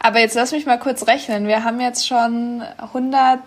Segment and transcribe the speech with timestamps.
[0.00, 1.46] Aber jetzt lass mich mal kurz rechnen.
[1.46, 3.40] Wir haben jetzt schon 100.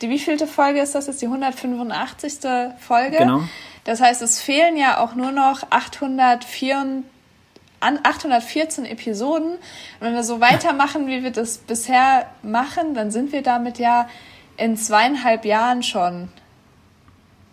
[0.00, 1.22] Die wievielte Folge ist das jetzt?
[1.22, 2.38] Die 185.
[2.80, 3.18] Folge.
[3.18, 3.42] Genau.
[3.84, 7.02] Das heißt, es fehlen ja auch nur noch 804,
[7.80, 9.52] an 814 Episoden.
[9.52, 9.60] Und
[10.00, 14.08] wenn wir so weitermachen, wie wir das bisher machen, dann sind wir damit ja
[14.56, 16.30] in zweieinhalb Jahren schon.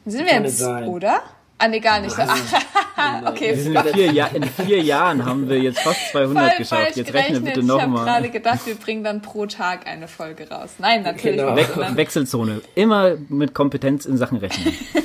[0.05, 0.88] Sind wir Kann jetzt, nicht sein.
[0.88, 1.21] oder?
[1.64, 2.16] Ah, nee, gar nicht.
[2.18, 3.52] Ach, okay.
[3.54, 6.96] In, vier Ja- in vier Jahren haben wir jetzt fast 200 Voll geschafft.
[6.96, 7.43] Jetzt rechne gerechnet.
[7.46, 8.05] bitte Ich habe nochmal.
[8.05, 10.71] gerade gedacht, wir bringen dann pro Tag eine Folge raus.
[10.79, 11.56] Nein, natürlich Genau.
[11.56, 12.61] We Wechselzone.
[12.74, 14.74] Immer mit Kompetenz in Sachen Rechnen.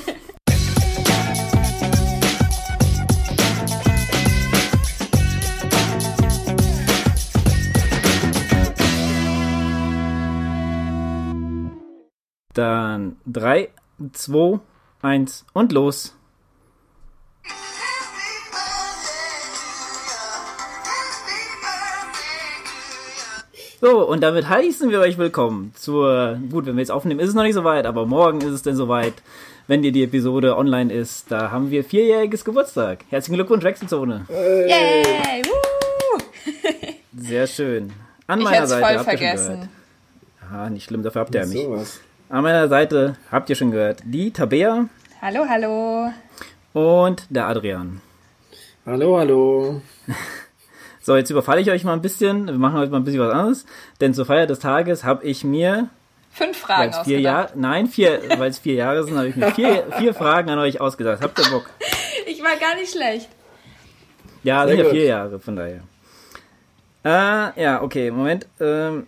[12.54, 13.68] Dann 3,
[14.12, 14.60] 2,
[15.02, 16.16] 1 und los.
[23.80, 27.34] So, und damit heißen wir euch willkommen zur, gut, wenn wir jetzt aufnehmen, ist es
[27.34, 29.12] noch nicht so weit, aber morgen ist es denn soweit,
[29.66, 31.30] wenn dir die Episode online ist.
[31.30, 33.00] Da haben wir vierjähriges Geburtstag.
[33.10, 34.24] Herzlichen Glückwunsch, Wechselzone.
[34.30, 35.42] Yay!
[35.44, 36.18] Woo!
[37.18, 37.92] Sehr schön.
[38.26, 39.52] An Ich meiner Seite voll habt ihr schon vergessen.
[39.54, 39.68] gehört.
[40.52, 41.62] Ah, nicht schlimm, dafür habt ihr ja mich.
[41.64, 42.00] Sowas.
[42.30, 44.86] An meiner Seite habt ihr schon gehört, die Tabea
[45.20, 46.10] Hallo, hallo.
[46.76, 48.02] Und der Adrian.
[48.84, 49.80] Hallo, hallo.
[51.00, 52.46] So, jetzt überfalle ich euch mal ein bisschen.
[52.46, 53.64] Wir machen heute mal ein bisschen was anderes.
[54.00, 55.88] Denn zur Feier des Tages habe ich mir,
[56.32, 57.22] Fünf Fragen es vier ausgedacht.
[57.22, 60.58] Jahre, nein, vier, weil es vier Jahre sind, habe ich mir vier, vier Fragen an
[60.58, 61.22] euch ausgedacht.
[61.22, 61.70] Habt ihr Bock?
[62.26, 63.28] Ich war gar nicht schlecht.
[64.42, 65.82] Ja, Sehr sind ja vier Jahre, von daher.
[67.04, 68.48] Äh, ja, okay, Moment.
[68.58, 69.06] Ähm,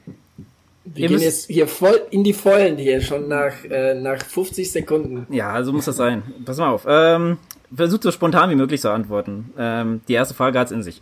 [0.85, 5.27] Wir gehen jetzt hier voll in die Vollen hier, schon nach, äh, nach 50 Sekunden.
[5.35, 6.23] ja, so muss das sein.
[6.45, 6.87] Pass mal auf.
[6.89, 7.39] Ähm,
[7.75, 9.53] versucht so spontan wie möglich zu antworten.
[9.59, 11.01] Ähm, die erste Frage hat's in sich.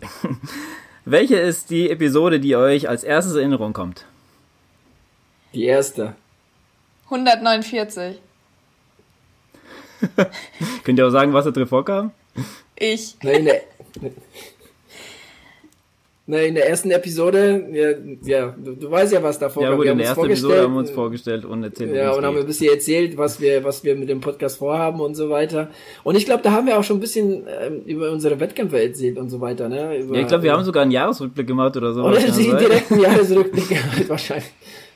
[1.05, 4.07] Welche ist die Episode, die euch als erstes in Erinnerung kommt?
[5.55, 6.15] Die erste.
[7.05, 8.21] 149.
[10.85, 12.11] Könnt ihr auch sagen, was da drin vorkam?
[12.75, 13.17] Ich.
[13.23, 13.49] Nein,
[14.01, 14.13] in
[16.29, 17.91] Nein, in der ersten Episode, ja,
[18.25, 20.73] ja du, du weißt ja, was davor Ja gut, Wir in der ersten Episode haben
[20.73, 23.95] wir uns vorgestellt und erzählt, Ja, und haben ein bisschen erzählt, was wir, was wir
[23.95, 25.71] mit dem Podcast vorhaben und so weiter.
[26.03, 29.19] Und ich glaube, da haben wir auch schon ein bisschen ähm, über unsere Wettkämpfe erzählt
[29.19, 29.99] und so weiter, ne?
[29.99, 32.03] Über, Ja, ich glaube, wir haben sogar einen Jahresrückblick gemacht oder so.
[32.03, 34.53] Oder die direkten Jahresrückblicke halt wahrscheinlich.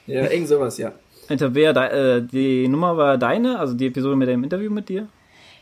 [0.08, 0.92] Ja, irgend sowas, ja.
[1.28, 5.06] Tabea, äh, die Nummer war deine, also die Episode mit dem Interview mit dir?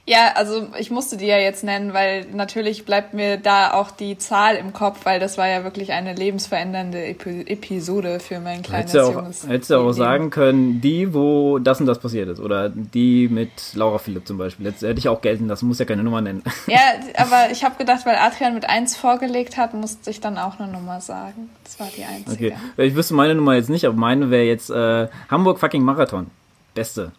[0.09, 4.17] Ja, also ich musste die ja jetzt nennen, weil natürlich bleibt mir da auch die
[4.17, 8.95] Zahl im Kopf, weil das war ja wirklich eine lebensverändernde Epi Episode für mein kleines
[8.95, 12.41] Hättest auch, junges hättest du auch sagen können, die, wo das und das passiert ist.
[12.41, 14.65] Oder die mit Laura Philipp zum Beispiel.
[14.65, 16.43] Jetzt hätte ich auch gelten lassen, muss ja keine Nummer nennen.
[16.69, 16.81] Ja,
[17.17, 20.71] aber ich habe gedacht, weil Adrian mit eins vorgelegt hat, musste ich dann auch eine
[20.71, 21.51] Nummer sagen.
[21.65, 22.55] Das war die einzige.
[22.55, 22.87] Okay.
[22.87, 26.29] Ich wüsste meine Nummer jetzt nicht, aber meine wäre jetzt äh, Hamburg fucking Marathon.
[26.75, 27.13] Beste.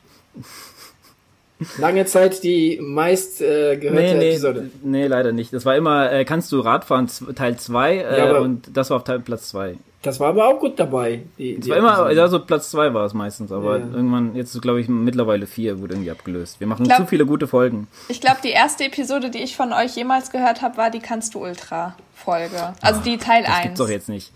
[1.77, 4.69] Lange Zeit die meist äh, gehörte Nee, nee, Episode.
[4.83, 5.51] nee, leider nicht.
[5.53, 9.03] Das war immer, äh, kannst du Radfahren Teil 2 äh, Ja, und das war auf
[9.03, 9.75] Teil Platz 2.
[10.01, 11.23] Das war aber auch gut dabei.
[11.37, 13.83] Die, die war immer, also Platz 2 war es meistens, aber Ja.
[13.93, 16.61] irgendwann, jetzt ist glaube ich mittlerweile 4, wurde irgendwie abgelöst.
[16.61, 17.89] Wir machen Glaub- zu viele gute Folgen.
[18.07, 21.35] Ich glaube, die erste Episode, die ich von euch jemals gehört habe, war die Kannst
[21.35, 22.73] du Ultra Folge.
[22.81, 23.63] Also die Teil Das 1.
[23.63, 24.31] gibt's doch jetzt nicht.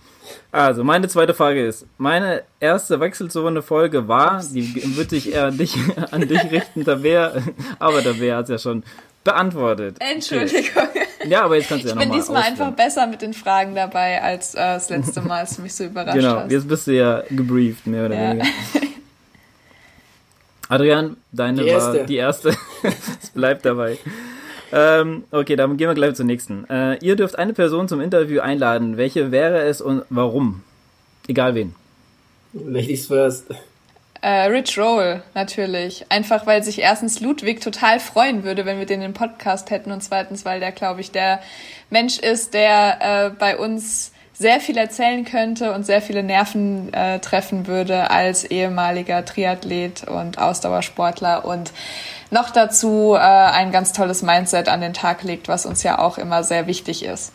[0.52, 5.76] Also, meine zweite Frage ist, meine erste Wechselzone-Folge war, die wird sich eher an dich,
[6.12, 7.34] an dich richten, Tabea,
[7.80, 8.84] aber Tabea hat's ja schon
[9.24, 9.98] beantwortet.
[10.00, 10.62] Entschuldigung.
[10.76, 11.30] Okay.
[11.30, 13.74] Ja, aber jetzt kannst du ja Ich bin nochmal diesmal einfach besser mit den Fragen
[13.76, 16.52] dabei als äh, das letzte Mal, als du mich so überrascht Genau, hast.
[16.52, 18.30] jetzt bist du ja gebrieft, mehr oder Ja.
[18.32, 18.46] weniger.
[20.70, 22.06] Adrian, deine Die war erste.
[22.06, 22.50] die erste.
[23.22, 23.98] es bleibt dabei.
[24.76, 26.68] Ähm, okay, dann gehen wir gleich zur nächsten.
[26.68, 28.98] Äh, ihr dürft eine Person zum Interview einladen.
[28.98, 30.64] Welche wäre es und warum?
[31.28, 31.76] Egal wen.
[32.54, 33.46] Ladies first.
[34.22, 36.06] Äh, Rich Roll, natürlich.
[36.10, 40.02] Einfach, weil sich erstens Ludwig total freuen würde, wenn wir den im Podcast hätten und
[40.02, 41.42] zweitens, weil der, glaube ich, der
[41.90, 44.13] Mensch ist, der äh, bei uns
[44.44, 50.38] sehr viel erzählen könnte und sehr viele Nerven äh, treffen würde als ehemaliger Triathlet und
[50.38, 51.72] Ausdauersportler und
[52.30, 56.18] noch dazu äh, ein ganz tolles Mindset an den Tag legt, was uns ja auch
[56.18, 57.32] immer sehr wichtig ist.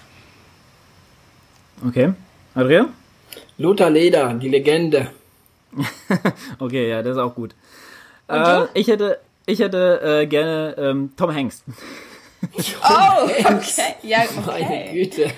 [1.87, 2.13] Okay.
[2.55, 2.93] Adrian?
[3.57, 5.11] Lothar Leder, die Legende.
[6.59, 7.55] Okay, ja, das ist auch gut.
[8.27, 8.69] Und Äh, du?
[8.75, 11.65] ich hätte, ich hätte äh, gerne ähm, Tom Hanks.
[12.43, 13.95] Oh, okay.
[14.03, 14.91] Ja, Meine okay.
[14.93, 15.31] Güte.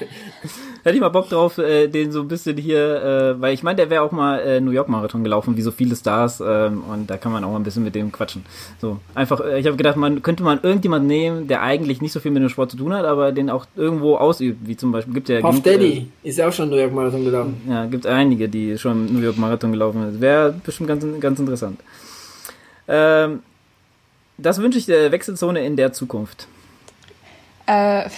[0.85, 3.77] hätte ich mal Bock drauf, äh, den so ein bisschen hier, äh, weil ich meine,
[3.77, 7.09] der wäre auch mal äh, New York Marathon gelaufen, wie so viele Stars, ähm, und
[7.11, 8.45] da kann man auch mal ein bisschen mit dem quatschen.
[8.81, 12.21] So, einfach, äh, ich habe gedacht, man könnte man irgendjemand nehmen, der eigentlich nicht so
[12.21, 15.15] viel mit dem Sport zu tun hat, aber den auch irgendwo ausübt, wie zum Beispiel,
[15.15, 15.41] gibt ja...
[15.41, 17.61] Puff Daddy äh, ist ja auch schon New York Marathon gelaufen.
[17.69, 20.21] Ja, gibt einige, die schon New York Marathon gelaufen sind.
[20.21, 21.81] Wäre bestimmt ganz, ganz interessant.
[22.89, 23.41] Ähm,
[24.39, 26.49] das wünsche ich der Wechselzone in der Zukunft.
[27.67, 28.09] Äh,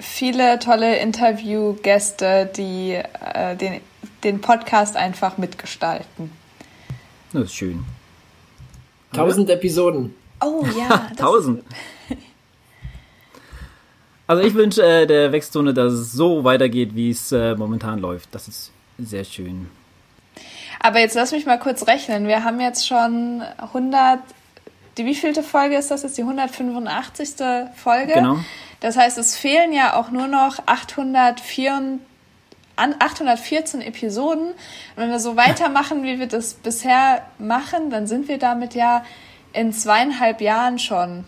[0.00, 3.80] viele tolle Interviewgäste, die äh, den,
[4.24, 6.32] den Podcast einfach mitgestalten.
[7.32, 7.84] Das ist schön.
[9.12, 10.14] Tausend Episoden.
[10.42, 11.10] Oh ja.
[11.16, 11.64] Tausend.
[14.26, 18.34] Also ich wünsche äh, der Wechselzone, dass es so weitergeht, wie es äh, momentan läuft.
[18.34, 19.70] Das ist sehr schön.
[20.80, 22.26] Aber jetzt lass mich mal kurz rechnen.
[22.26, 24.20] Wir haben jetzt schon 100
[24.98, 26.18] die wievielte Folge ist das jetzt?
[26.18, 27.36] Die 185.
[27.76, 28.14] Folge.
[28.14, 28.38] Genau.
[28.80, 31.98] Das heißt, es fehlen ja auch nur noch 804,
[32.76, 34.48] 814 Episoden.
[34.48, 34.56] Und
[34.96, 39.04] wenn wir so weitermachen, wie wir das bisher machen, dann sind wir damit ja
[39.52, 41.24] in zweieinhalb Jahren schon.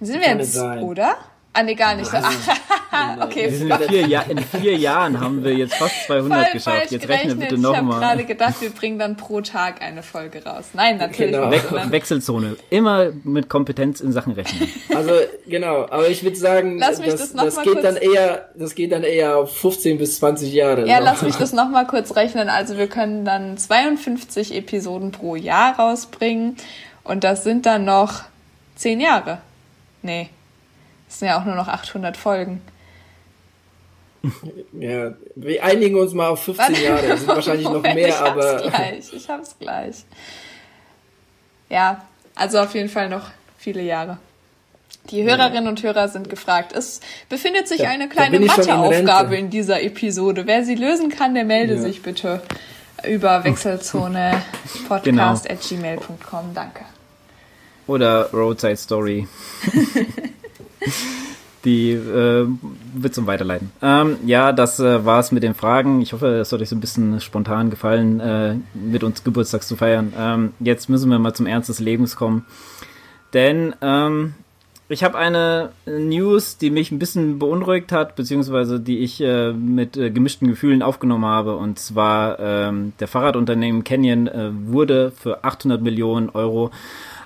[0.00, 1.16] Sind wir jetzt, oder?
[1.56, 2.12] Ah, nee, gar nicht.
[2.12, 3.48] Ah, okay.
[3.48, 6.90] Wir sind in, vier ja in vier Jahren haben wir jetzt fast 200 Voll geschafft.
[6.90, 7.80] Jetzt rechne bitte nochmal.
[7.80, 10.70] Ich habe gerade gedacht, wir bringen dann pro Tag eine Folge raus.
[10.72, 11.48] Nein, natürlich genau.
[11.48, 11.70] nicht.
[11.70, 12.56] We Wechselzone.
[12.70, 14.68] Immer mit Kompetenz in Sachen Rechnen.
[14.94, 15.12] Also,
[15.46, 15.86] genau.
[15.90, 19.02] Aber ich würde sagen, lass mich das, das, das geht dann eher, das geht dann
[19.02, 20.86] eher auf 15 bis 20 Jahre.
[20.86, 21.06] Ja, noch.
[21.06, 22.48] lass mich das nochmal kurz rechnen.
[22.48, 26.56] Also, wir können dann 52 Episoden pro Jahr rausbringen.
[27.02, 28.22] Und das sind dann noch
[28.76, 29.38] 10 Jahre.
[30.02, 30.30] Nee.
[31.06, 32.60] Das sind ja auch nur noch 800 Folgen.
[34.72, 37.08] Ja, wir einigen uns mal auf 15 Warte, Jahre.
[37.08, 38.52] Das sind wahrscheinlich noch mehr, ich aber.
[38.54, 39.96] Hab's gleich, ich hab's gleich.
[41.68, 42.04] Ja,
[42.34, 44.18] also auf jeden Fall noch viele Jahre.
[45.10, 46.72] Die Hörerinnen und Hörer sind gefragt.
[46.72, 50.46] Es befindet sich da, eine kleine Matheaufgabe in, in dieser Episode.
[50.46, 51.80] Wer sie lösen kann, der melde ja.
[51.80, 52.40] sich bitte
[53.06, 54.42] über Wechselzone
[54.88, 56.54] podcast at gmail.com.
[56.54, 56.84] Danke.
[57.86, 59.28] Oder Roadside Story.
[61.64, 62.46] die äh,
[62.94, 63.70] wird zum Weiterleiten.
[63.80, 66.02] Ähm, ja, das äh, war's mit den Fragen.
[66.02, 69.76] Ich hoffe, es hat euch so ein bisschen spontan gefallen, äh, mit uns Geburtstags zu
[69.76, 70.12] feiern.
[70.18, 72.44] Ähm, jetzt müssen wir mal zum Ernst des Lebens kommen.
[73.32, 74.34] Denn ähm,
[74.88, 79.96] ich habe eine News, die mich ein bisschen beunruhigt hat, beziehungsweise die ich äh, mit
[79.96, 81.56] äh, gemischten Gefühlen aufgenommen habe.
[81.56, 86.70] Und zwar ähm, der Fahrradunternehmen Canyon äh, wurde für 800 Millionen Euro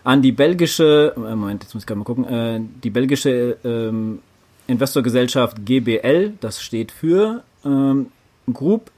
[0.04, 4.20] an die belgische, äh, Moment, jetzt muss ich gerade mal gucken, äh, die belgische ähm,
[4.66, 8.06] Investorgesellschaft GBL, das steht für ähm,
[8.52, 8.90] Group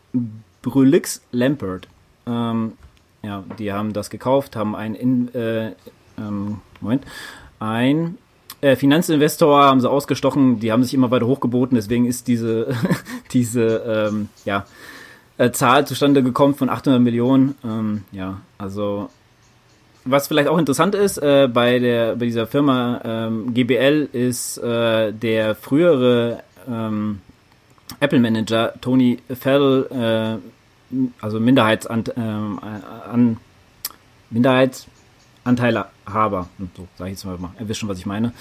[0.62, 1.88] Brulix Lampert.
[2.26, 2.72] Ähm,
[3.22, 5.72] ja, die haben das gekauft, haben ein, in, äh,
[6.18, 7.04] ähm, Moment,
[7.58, 8.18] ein
[8.60, 12.74] äh, Finanzinvestor haben sie ausgestochen, die haben sich immer weiter hochgeboten, deswegen ist diese,
[13.32, 14.66] diese, ähm, ja,
[15.38, 17.54] äh, Zahl zustande gekommen von 800 Millionen.
[17.64, 19.08] Ähm, ja, also
[20.04, 25.12] was vielleicht auch interessant ist, äh, bei, der, bei dieser Firma ähm, GBL ist äh,
[25.12, 27.20] der frühere ähm,
[28.00, 30.36] Apple-Manager Tony Fell, äh,
[31.20, 33.36] also Minderheitsant, ähm, an,
[34.30, 37.38] Minderheitsanteilhaber, so sage ich jetzt mal,
[37.74, 38.32] schon, was ich meine.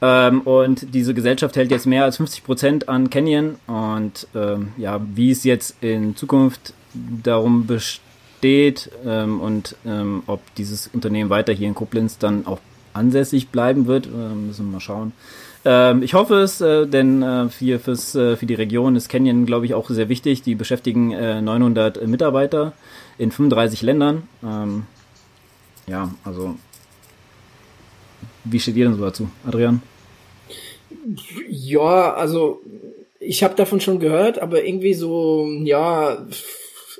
[0.00, 5.00] Ähm, und diese Gesellschaft hält jetzt mehr als 50 Prozent an Canyon und ähm, ja,
[5.14, 8.03] wie es jetzt in Zukunft darum besteht,
[8.44, 12.60] steht ähm, und ähm, ob dieses Unternehmen weiter hier in Koblenz dann auch
[12.92, 15.12] ansässig bleiben wird, äh, müssen wir mal schauen.
[15.64, 19.46] Ähm, ich hoffe es, äh, denn äh, für, fürs, äh, für die Region ist Canyon,
[19.46, 20.42] glaube ich, auch sehr wichtig.
[20.42, 22.74] Die beschäftigen äh, 900 Mitarbeiter
[23.16, 24.28] in 35 Ländern.
[24.42, 24.84] Ähm,
[25.86, 26.54] ja, also
[28.44, 29.80] wie steht ihr denn so dazu, Adrian?
[31.48, 32.60] Ja, also
[33.20, 36.18] ich habe davon schon gehört, aber irgendwie so, ja,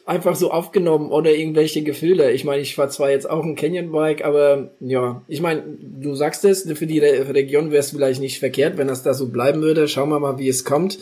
[0.06, 2.32] einfach so aufgenommen ohne irgendwelche Gefühle.
[2.32, 6.44] Ich meine, ich war zwar jetzt auch ein Canyon-Bike, aber ja, ich meine, du sagst
[6.44, 9.62] es, für die Re Region wäre es vielleicht nicht verkehrt, wenn das da so bleiben
[9.62, 9.88] würde.
[9.88, 10.98] Schauen wir mal, wie es kommt.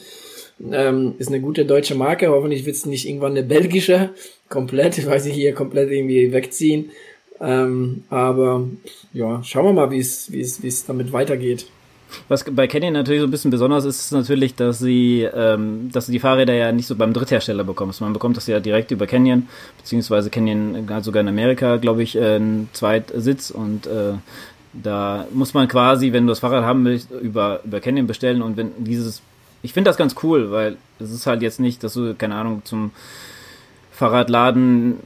[0.71, 2.28] Ähm, ist eine gute deutsche Marke.
[2.28, 4.11] Hoffentlich wird es nicht irgendwann eine belgische
[4.49, 6.90] komplett, weil sie hier komplett irgendwie wegziehen.
[7.40, 8.68] Ähm, aber
[9.12, 11.66] ja, schauen wir mal, wie es wie wie es damit weitergeht.
[12.28, 16.07] Was bei Canyon natürlich so ein bisschen besonders ist, ist natürlich, dass sie, ähm, dass
[16.07, 18.00] du die Fahrräder ja nicht so beim Dritthersteller bekommst.
[18.00, 22.16] Man bekommt das ja direkt über Canyon, beziehungsweise Canyon hat sogar in Amerika, glaube ich,
[22.16, 24.14] äh, einen Zweitsitz und äh,
[24.73, 28.57] da muss man quasi, wenn du das Fahrrad haben willst, über, über Canyon bestellen und
[28.57, 29.21] wenn dieses,
[29.62, 32.62] ich finde das ganz cool, weil es ist halt jetzt nicht, dass du, keine Ahnung,
[32.64, 32.90] zum
[33.92, 34.97] Fahrradladen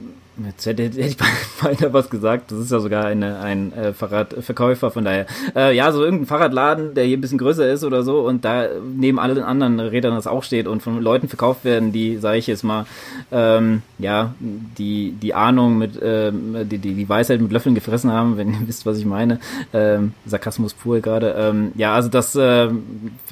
[0.44, 1.16] Jetzt hätte, hätte ich
[1.62, 2.50] beinahe was gesagt.
[2.50, 5.26] Das ist ja sogar eine, ein äh, Fahrradverkäufer, von daher.
[5.54, 8.66] Äh, ja, so irgendein Fahrradladen, der hier ein bisschen größer ist oder so und da
[8.94, 12.46] neben allen anderen Rädern das auch steht und von Leuten verkauft werden, die, sage ich
[12.46, 12.84] jetzt mal,
[13.32, 18.36] ähm, ja, die, die Ahnung mit, ähm, die, die, die Weisheit mit Löffeln gefressen haben,
[18.36, 19.40] wenn ihr wisst, was ich meine.
[19.72, 21.34] Ähm, Sarkasmus pur gerade.
[21.38, 22.68] Ähm, ja, also das, äh,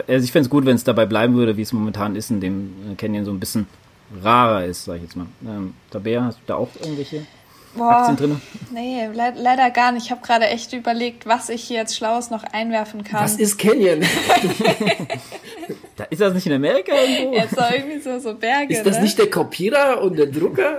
[0.08, 2.40] also ich fände es gut, wenn es dabei bleiben würde, wie es momentan ist, in
[2.40, 3.66] dem Canyon so ein bisschen
[4.23, 5.26] rarer ist, sag ich jetzt mal.
[5.44, 7.26] Ähm, Tabea, hast du da auch irgendwelche
[7.75, 8.40] Boah, Aktien drin?
[8.71, 10.04] Nee, le leider gar nicht.
[10.04, 13.25] Ich habe gerade echt überlegt, was ich hier jetzt Schlaues noch einwerfen kann.
[13.25, 14.00] Was ist Canyon?
[15.97, 17.35] da ist das nicht in Amerika irgendwo?
[17.35, 18.75] Jetzt so irgendwie so, so Berge.
[18.75, 19.02] Ist das ne?
[19.02, 20.78] nicht der Kopierer und der Drucker?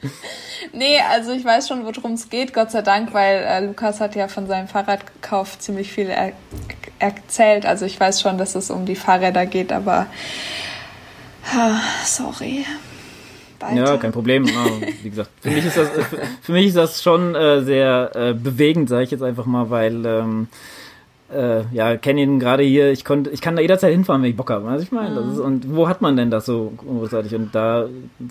[0.72, 4.16] nee, also ich weiß schon, worum es geht, Gott sei Dank, weil äh, Lukas hat
[4.16, 6.32] ja von seinem Fahrradkauf ziemlich viel er
[6.98, 7.66] erzählt.
[7.66, 10.06] Also ich weiß schon, dass es um die Fahrräder geht, aber
[12.04, 12.64] Sorry.
[13.62, 13.76] Weiter.
[13.76, 14.44] Ja, kein Problem.
[15.02, 15.88] wie gesagt, für mich ist das,
[16.42, 20.04] für, mich ist das schon äh, sehr äh, bewegend, sage ich jetzt einfach mal, weil
[20.04, 20.48] ähm,
[21.32, 24.36] äh, ja, kenne ihn gerade hier, ich konnte, ich kann da jederzeit hinfahren, wenn ich
[24.36, 24.66] Bock habe.
[24.66, 25.40] Was ich meine, mhm.
[25.40, 27.34] und wo hat man denn das so großartig?
[27.34, 27.86] Und da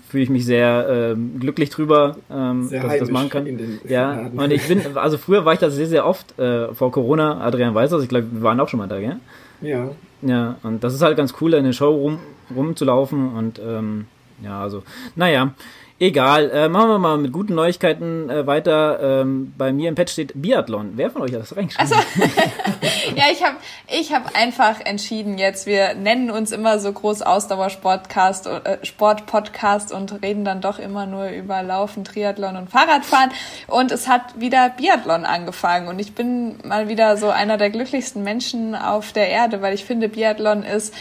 [0.08, 3.46] fühle ich mich sehr äh, glücklich drüber, ähm, dass ich das machen kann.
[3.88, 7.40] Ja, und ich bin, also früher war ich da sehr, sehr oft äh, vor Corona.
[7.40, 9.16] Adrian weiß das, ich glaube, wir waren auch schon mal da, gell?
[9.62, 9.90] Ja.
[10.22, 12.18] Ja, und das ist halt ganz cool, in der Show rum,
[12.54, 14.06] rumzulaufen und ähm,
[14.42, 14.82] ja, also,
[15.16, 15.54] naja,
[16.02, 16.50] egal.
[16.50, 19.20] Äh, machen wir mal mit guten Neuigkeiten äh, weiter.
[19.20, 20.92] Ähm, bei mir im Pad steht Biathlon.
[20.96, 21.92] Wer von euch hat das reingeschrieben?
[21.92, 21.94] Also,
[23.16, 23.56] ja, ich habe
[23.88, 30.22] ich hab einfach entschieden jetzt, wir nennen uns immer so groß Ausdauersportcast, äh, Sportpodcast und
[30.22, 33.30] reden dann doch immer nur über Laufen, Triathlon und Fahrradfahren.
[33.68, 38.24] Und es hat wieder Biathlon angefangen und ich bin mal wieder so einer der glücklichsten
[38.24, 40.92] Menschen auf der Erde, weil ich finde, Biathlon ist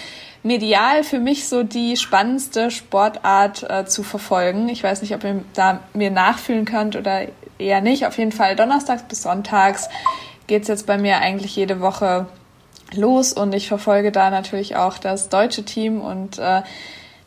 [0.43, 4.69] medial für mich so die spannendste Sportart äh, zu verfolgen.
[4.69, 7.27] Ich weiß nicht, ob ihr da mir nachfühlen könnt oder
[7.59, 8.05] eher nicht.
[8.05, 9.89] Auf jeden Fall donnerstags bis sonntags
[10.47, 12.25] geht's jetzt bei mir eigentlich jede Woche
[12.93, 16.61] los und ich verfolge da natürlich auch das deutsche Team und äh,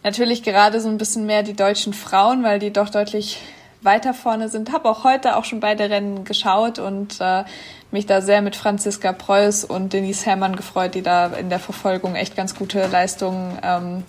[0.02, 3.38] natürlich gerade so ein bisschen mehr die deutschen Frauen, weil die doch deutlich
[3.84, 4.72] weiter vorne sind.
[4.72, 7.44] Habe auch heute auch schon beide Rennen geschaut und äh,
[7.90, 12.14] mich da sehr mit Franziska Preuß und Denise Herrmann gefreut, die da in der Verfolgung
[12.14, 14.04] echt ganz gute Leistungen ähm,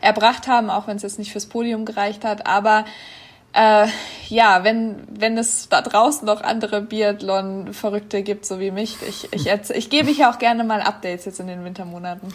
[0.00, 2.46] erbracht haben, auch wenn es jetzt nicht fürs Podium gereicht hat.
[2.46, 2.84] Aber
[3.52, 3.86] äh,
[4.28, 9.46] ja, wenn, wenn es da draußen noch andere Biathlon-Verrückte gibt, so wie mich, ich, ich,
[9.74, 12.32] ich gebe ich ja auch gerne mal Updates jetzt in den Wintermonaten.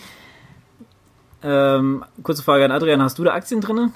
[1.43, 3.91] Ähm, kurze Frage an Adrian, hast du da Aktien drinne?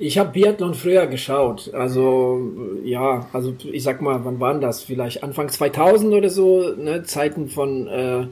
[0.00, 1.74] Ich habe Biathlon früher geschaut.
[1.74, 2.40] Also
[2.84, 4.82] ja, also ich sag mal, wann waren das?
[4.82, 7.02] Vielleicht Anfang 2000 oder so, ne?
[7.02, 8.26] Zeiten von äh,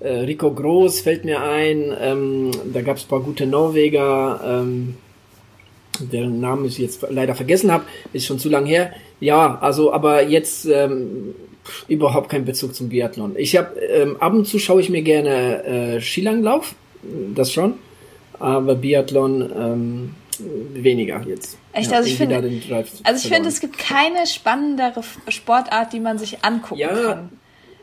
[0.00, 1.94] äh, Rico Groß fällt mir ein.
[1.98, 4.96] Ähm, da gab es paar gute Norweger, ähm,
[5.98, 8.92] deren Namen ich jetzt leider vergessen habe, ist schon zu lang her.
[9.18, 11.34] Ja, also aber jetzt ähm,
[11.88, 13.34] überhaupt kein Bezug zum Biathlon.
[13.36, 16.74] Ich habe ähm, ab und zu schaue ich mir gerne äh, Skilanglauf,
[17.34, 17.74] das schon,
[18.38, 21.58] aber Biathlon ähm, weniger jetzt.
[21.72, 22.36] Echt, ja, also ich finde,
[23.04, 27.30] also ich finde, es gibt keine spannendere Sportart, die man sich angucken ja, kann.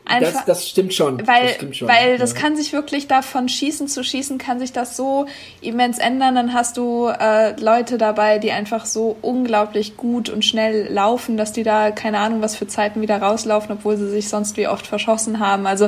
[0.08, 1.26] Einfach, das, das stimmt schon.
[1.26, 1.88] Weil, das, stimmt schon.
[1.88, 5.26] weil das kann sich wirklich da von Schießen zu Schießen kann sich das so
[5.60, 6.36] immens ändern.
[6.36, 11.52] Dann hast du äh, Leute dabei, die einfach so unglaublich gut und schnell laufen, dass
[11.52, 14.86] die da keine Ahnung was für Zeiten wieder rauslaufen, obwohl sie sich sonst wie oft
[14.86, 15.66] verschossen haben.
[15.66, 15.86] Also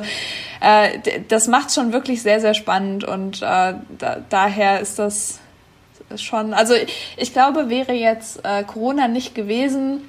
[0.60, 0.98] äh,
[1.28, 5.38] das macht schon wirklich sehr sehr spannend und äh, da, daher ist das
[6.16, 6.54] schon.
[6.54, 6.74] Also
[7.16, 10.02] ich glaube, wäre jetzt äh, Corona nicht gewesen,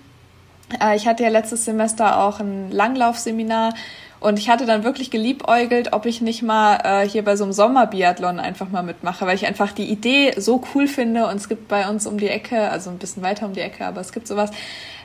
[0.81, 3.73] äh, ich hatte ja letztes Semester auch ein Langlaufseminar
[4.19, 7.53] und ich hatte dann wirklich geliebäugelt, ob ich nicht mal äh, hier bei so einem
[7.53, 11.69] Sommerbiathlon einfach mal mitmache, weil ich einfach die Idee so cool finde und es gibt
[11.69, 14.27] bei uns um die Ecke, also ein bisschen weiter um die Ecke, aber es gibt
[14.27, 14.51] sowas,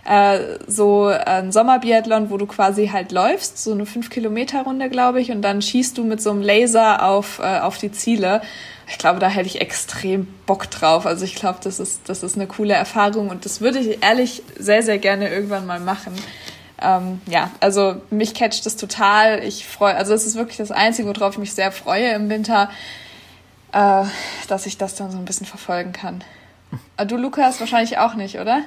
[0.05, 5.43] äh, so ein Sommerbiathlon, wo du quasi halt läufst, so eine 5-Kilometer-Runde, glaube ich, und
[5.43, 8.43] dann schießt du mit so einem Laser auf, äh, auf die Ziele.
[8.87, 11.07] Ich glaube, da hätte ich extrem Bock drauf.
[11.07, 14.43] Also ich glaube, das ist, das ist eine coole Erfahrung und das würde ich ehrlich
[14.59, 16.15] sehr, sehr gerne irgendwann mal machen.
[16.81, 19.43] Ähm, ja, also mich catcht das total.
[19.43, 22.71] Ich freue, also es ist wirklich das Einzige, worauf ich mich sehr freue im Winter,
[23.73, 24.05] äh,
[24.49, 26.23] dass ich das dann so ein bisschen verfolgen kann.
[26.97, 28.63] Aber du, Lukas, wahrscheinlich auch nicht, oder?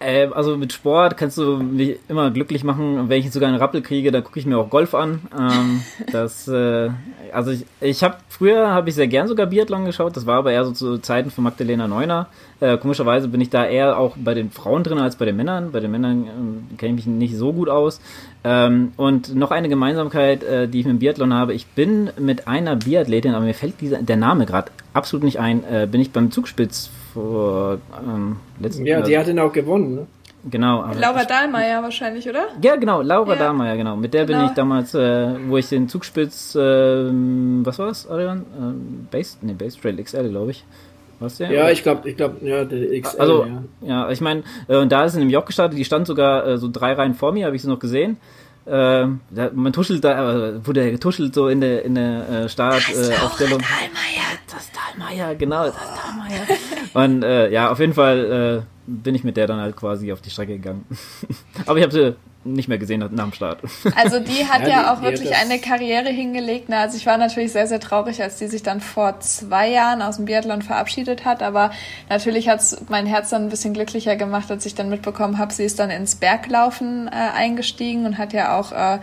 [0.00, 3.08] Äh, also mit Sport kannst du mich immer glücklich machen.
[3.08, 5.20] Wenn ich sogar einen Rappel kriege, dann gucke ich mir auch Golf an.
[5.38, 5.82] Ähm,
[6.12, 6.90] das, äh,
[7.32, 10.16] also ich, ich habe früher habe ich sehr gern sogar Biathlon geschaut.
[10.16, 12.26] Das war aber eher so zu Zeiten von Magdalena Neuner.
[12.60, 15.72] Äh, komischerweise bin ich da eher auch bei den Frauen drin als bei den Männern.
[15.72, 18.00] Bei den Männern ähm, kenne ich mich nicht so gut aus.
[18.42, 21.54] Ähm, und noch eine Gemeinsamkeit, äh, die ich mit dem Biathlon habe.
[21.54, 25.64] Ich bin mit einer Biathletin, aber mir fällt dieser, der Name gerade absolut nicht ein,
[25.64, 30.06] äh, bin ich beim Zugspitz vor ähm, letzten Ja, die hat ihn auch gewonnen, ne?
[30.50, 30.84] Genau.
[31.00, 32.48] Laura Dahlmeier wahrscheinlich, oder?
[32.60, 33.38] Ja, genau, Laura ja.
[33.38, 33.96] Dahlmeier, genau.
[33.96, 34.40] Mit der genau.
[34.40, 38.44] bin ich damals, äh, wo ich den Zugspitz, äh, was war das, Adrian?
[38.58, 40.64] Ähm, Base, nee, Base Trail XL, glaube ich.
[41.18, 41.50] Was der?
[41.50, 43.20] Ja, ich glaube, ich glaube, ja, der XL.
[43.20, 46.06] Also, ja, ja ich meine, äh, und da ist sie nämlich auch gestartet, die stand
[46.06, 48.18] sogar äh, so drei Reihen vor mir, habe ich sie noch gesehen.
[48.66, 53.60] Äh, da, man tuschelt da, äh, wurde getuschelt so in der in der äh, Startaufstellung.
[53.60, 53.64] Äh,
[54.50, 56.46] das Dahlmeier, genau, das Dahlmeier.
[56.94, 60.20] Und äh, ja, auf jeden Fall äh, bin ich mit der dann halt quasi auf
[60.20, 60.84] die Strecke gegangen.
[61.66, 63.58] Aber ich habe sie nicht mehr gesehen nach dem Start.
[63.96, 66.68] Also die hat ja, ja auch wirklich eine Karriere hingelegt.
[66.68, 66.78] Ne?
[66.78, 70.16] Also ich war natürlich sehr, sehr traurig, als die sich dann vor zwei Jahren aus
[70.16, 71.42] dem Biathlon verabschiedet hat.
[71.42, 71.70] Aber
[72.08, 75.52] natürlich hat es mein Herz dann ein bisschen glücklicher gemacht, als ich dann mitbekommen habe,
[75.52, 78.98] sie ist dann ins Berglaufen äh, eingestiegen und hat ja auch äh,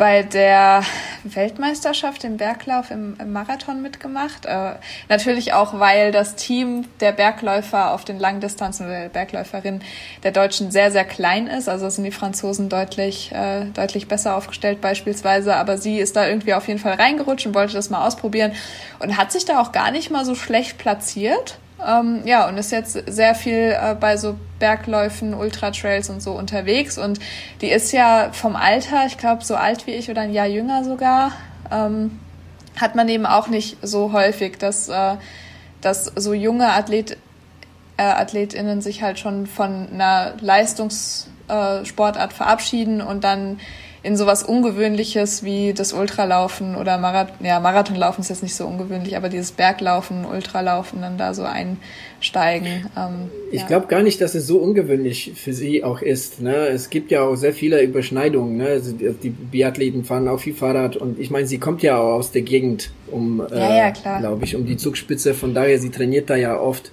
[0.00, 0.82] bei der
[1.24, 4.46] Weltmeisterschaft im Berglauf im, im Marathon mitgemacht.
[4.46, 4.76] Äh,
[5.10, 9.82] natürlich auch, weil das Team der Bergläufer auf den Langdistanzen oder der Bergläuferin
[10.22, 11.68] der Deutschen sehr, sehr klein ist.
[11.68, 15.54] Also sind die Franzosen deutlich, äh, deutlich besser aufgestellt beispielsweise.
[15.56, 18.52] Aber sie ist da irgendwie auf jeden Fall reingerutscht und wollte das mal ausprobieren
[19.00, 21.58] und hat sich da auch gar nicht mal so schlecht platziert.
[21.86, 26.98] Ähm, ja, und ist jetzt sehr viel äh, bei so Bergläufen, Ultratrails und so unterwegs.
[26.98, 27.18] Und
[27.60, 30.84] die ist ja vom Alter, ich glaube, so alt wie ich oder ein Jahr jünger
[30.84, 31.32] sogar,
[31.70, 32.20] ähm,
[32.80, 35.16] hat man eben auch nicht so häufig, dass, äh,
[35.80, 37.16] dass so junge Athlet,
[37.96, 43.58] äh, AthletInnen sich halt schon von einer Leistungssportart verabschieden und dann
[44.02, 49.14] in sowas Ungewöhnliches wie das Ultralaufen oder Marathon, ja, Marathonlaufen ist jetzt nicht so ungewöhnlich,
[49.16, 52.86] aber dieses Berglaufen, Ultralaufen dann da so einsteigen.
[52.96, 53.66] Ähm, ich ja.
[53.66, 56.40] glaube gar nicht, dass es so ungewöhnlich für sie auch ist.
[56.40, 56.54] Ne?
[56.68, 58.56] Es gibt ja auch sehr viele Überschneidungen.
[58.56, 58.68] Ne?
[58.68, 62.32] Also die Biathleten fahren auch viel Fahrrad und ich meine, sie kommt ja auch aus
[62.32, 65.34] der Gegend, um, ja, äh, ja, glaube ich, um die Zugspitze.
[65.34, 66.90] Von daher, sie trainiert da ja oft.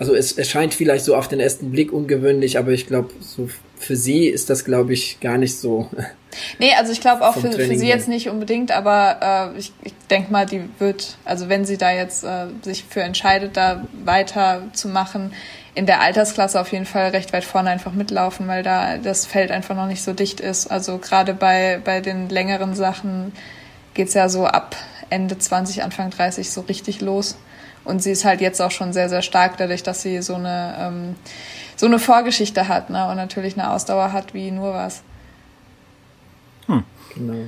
[0.00, 3.96] Also es erscheint vielleicht so auf den ersten Blick ungewöhnlich, aber ich glaube, so für
[3.96, 5.88] sie ist das, glaube ich, gar nicht so.
[6.58, 9.94] Nee, also ich glaube auch für, für sie jetzt nicht unbedingt, aber äh, ich, ich
[10.10, 15.32] denke mal, die wird, also wenn sie da jetzt äh, sich für entscheidet, da weiterzumachen,
[15.74, 19.50] in der Altersklasse auf jeden Fall recht weit vorne einfach mitlaufen, weil da das Feld
[19.50, 20.66] einfach noch nicht so dicht ist.
[20.66, 23.32] Also gerade bei, bei den längeren Sachen
[23.94, 24.76] geht's ja so ab
[25.10, 27.36] Ende 20, Anfang 30 so richtig los.
[27.84, 30.74] Und sie ist halt jetzt auch schon sehr, sehr stark, dadurch, dass sie so eine
[30.78, 31.14] ähm,
[31.80, 33.08] so eine Vorgeschichte hat ne?
[33.08, 35.02] und natürlich eine Ausdauer hat wie nur was.
[37.14, 37.46] Genau.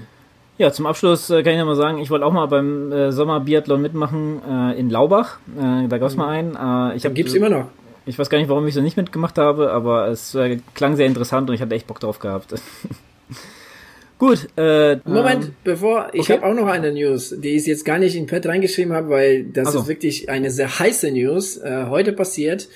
[0.59, 3.11] Ja, zum Abschluss äh, kann ich noch mal sagen, ich wollte auch mal beim äh,
[3.11, 5.39] Sommerbiathlon mitmachen äh, in Laubach.
[5.59, 6.19] Äh, da gab es mhm.
[6.21, 6.93] mal einen.
[6.93, 7.69] Äh, ich hab, gibt's immer noch.
[8.05, 11.07] Ich weiß gar nicht, warum ich so nicht mitgemacht habe, aber es äh, klang sehr
[11.07, 12.55] interessant und ich hatte echt Bock drauf gehabt.
[14.19, 14.49] Gut.
[14.57, 16.35] Äh, Moment, ähm, bevor ich okay.
[16.35, 19.45] habe auch noch eine News, die ich jetzt gar nicht in Pad reingeschrieben habe, weil
[19.45, 19.81] das also.
[19.81, 21.57] ist wirklich eine sehr heiße News.
[21.57, 22.69] Äh, heute passiert.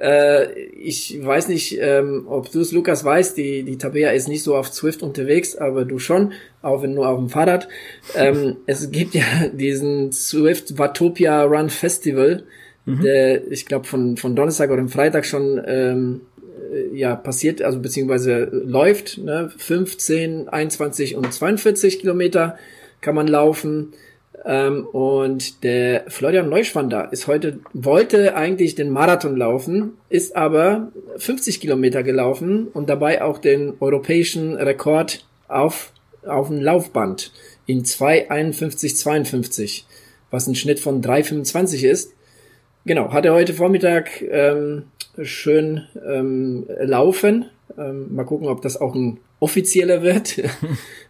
[0.00, 4.42] Äh, ich weiß nicht, ähm, ob du es, Lukas, weißt, die, die Tabea ist nicht
[4.42, 7.68] so auf Swift unterwegs, aber du schon, auch wenn nur auf dem Fahrrad.
[8.14, 12.44] Ähm, es gibt ja diesen Swift Watopia Run Festival,
[12.86, 13.02] mhm.
[13.02, 16.22] der, ich glaube, von, von Donnerstag oder Freitag schon ähm,
[16.72, 19.52] äh, ja passiert, also beziehungsweise läuft, ne?
[19.56, 22.56] 15, 21 und 42 Kilometer
[23.00, 23.92] kann man laufen.
[24.44, 31.60] Ähm, und der Florian Neuschwander ist heute, wollte eigentlich den Marathon laufen, ist aber 50
[31.60, 35.92] Kilometer gelaufen und dabei auch den europäischen Rekord auf,
[36.26, 37.32] auf dem Laufband
[37.66, 39.84] in 2,51,52,
[40.30, 42.14] was ein Schnitt von 3,25 ist.
[42.84, 44.86] Genau, hat er heute Vormittag ähm,
[45.22, 47.46] schön ähm, laufen.
[47.78, 50.40] Ähm, mal gucken, ob das auch ein offizieller wird.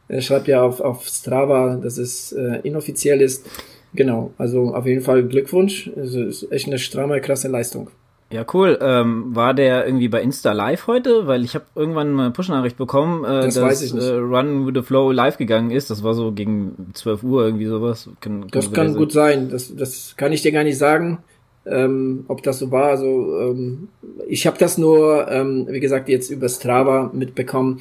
[0.08, 3.46] Er schreibt ja auf, auf Strava, dass es äh, inoffiziell ist.
[3.94, 5.86] Genau, also auf jeden Fall Glückwunsch.
[5.96, 7.88] Es ist echt eine stramme, krasse Leistung.
[8.30, 8.78] Ja, cool.
[8.82, 11.26] Ähm, war der irgendwie bei Insta live heute?
[11.26, 14.82] Weil ich habe irgendwann mal eine Push-Nachricht bekommen, äh, das dass äh, Run with the
[14.82, 15.90] Flow live gegangen ist.
[15.90, 18.10] Das war so gegen 12 Uhr irgendwie sowas.
[18.20, 19.50] Kann, kann das kann gut sein.
[19.50, 21.18] Das, das kann ich dir gar nicht sagen,
[21.66, 22.86] ähm, ob das so war.
[22.86, 23.88] Also ähm,
[24.26, 27.80] ich habe das nur, ähm, wie gesagt, jetzt über Strava mitbekommen.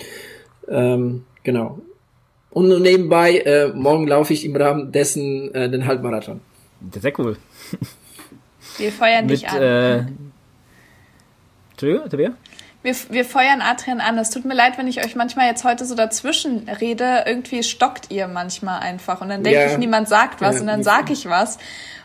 [0.72, 1.80] Ähm, genau.
[2.50, 6.42] Und nur nebenbei, äh, morgen laufe ich im Rahmen dessen äh, den Halbmarathon.
[7.00, 7.38] Sehr cool.
[8.78, 9.62] Wir feuern dich an.
[9.62, 10.06] Äh,
[11.72, 12.34] Entschuldigung, Tabea?
[12.84, 14.18] Wir, wir feuern Adrian an.
[14.18, 17.24] Es tut mir leid, wenn ich euch manchmal jetzt heute so dazwischen rede.
[17.28, 19.22] Irgendwie stockt ihr manchmal einfach.
[19.22, 19.72] Und dann denke ja.
[19.72, 20.56] ich, niemand sagt was.
[20.56, 20.62] Ja.
[20.62, 21.58] Und dann sage ich was.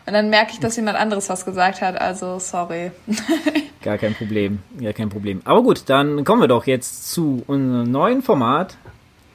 [0.05, 1.99] Und dann merke ich, dass jemand anderes was gesagt hat.
[1.99, 2.91] Also, sorry.
[3.81, 4.59] Gar kein Problem.
[4.79, 5.41] Gar kein Problem.
[5.45, 8.77] Aber gut, dann kommen wir doch jetzt zu unserem neuen Format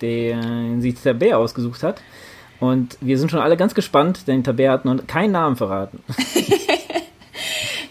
[0.02, 2.02] den sich Tabea ausgesucht hat.
[2.60, 6.00] Und wir sind schon alle ganz gespannt, denn Tabea hat noch keinen Namen verraten.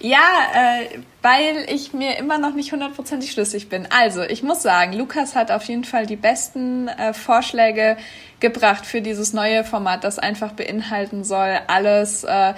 [0.04, 0.18] Ja,
[0.56, 3.88] äh, weil ich mir immer noch nicht hundertprozentig schlüssig bin.
[3.92, 7.98] Also, ich muss sagen, Lukas hat auf jeden Fall die besten äh, Vorschläge
[8.40, 12.56] gebracht für dieses neue Format, das einfach beinhalten soll, alles, äh,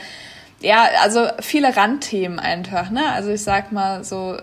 [0.62, 3.12] ja, also viele Randthemen einfach, ne?
[3.12, 4.38] Also ich sag mal so,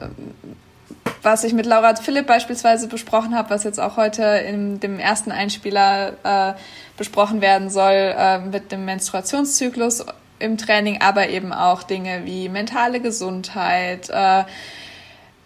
[1.22, 5.32] was ich mit Laura Philipp beispielsweise besprochen habe, was jetzt auch heute in dem ersten
[5.32, 6.52] Einspieler äh,
[6.98, 10.04] besprochen werden soll, äh, mit dem Menstruationszyklus
[10.40, 14.44] im Training, aber eben auch Dinge wie mentale Gesundheit äh,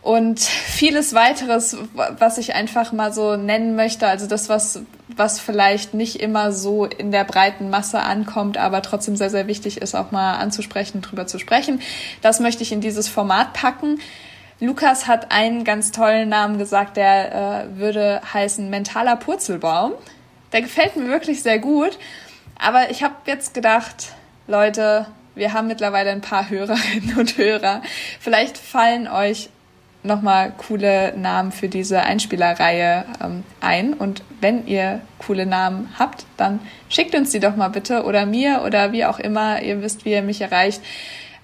[0.02, 4.06] und vieles weiteres, was ich einfach mal so nennen möchte.
[4.06, 9.16] Also das, was, was vielleicht nicht immer so in der breiten Masse ankommt, aber trotzdem
[9.16, 11.80] sehr, sehr wichtig ist, auch mal anzusprechen, drüber zu sprechen.
[12.20, 13.98] Das möchte ich in dieses Format packen.
[14.60, 19.92] Lukas hat einen ganz tollen Namen gesagt, der äh, würde heißen mentaler Purzelbaum.
[20.52, 21.98] Der gefällt mir wirklich sehr gut.
[22.58, 24.12] Aber ich habe jetzt gedacht,
[24.46, 27.80] Leute, wir haben mittlerweile ein paar Hörerinnen und Hörer.
[28.20, 29.48] Vielleicht fallen euch
[30.02, 33.94] nochmal coole Namen für diese Einspielerreihe ähm, ein.
[33.94, 38.62] Und wenn ihr coole Namen habt, dann schickt uns die doch mal bitte oder mir
[38.66, 39.62] oder wie auch immer.
[39.62, 40.82] Ihr wisst, wie ihr mich erreicht.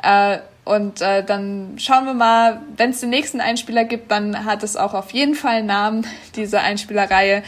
[0.03, 4.63] Äh, und äh, dann schauen wir mal, wenn es den nächsten Einspieler gibt, dann hat
[4.63, 7.43] es auch auf jeden Fall einen Namen, diese Einspielerreihe.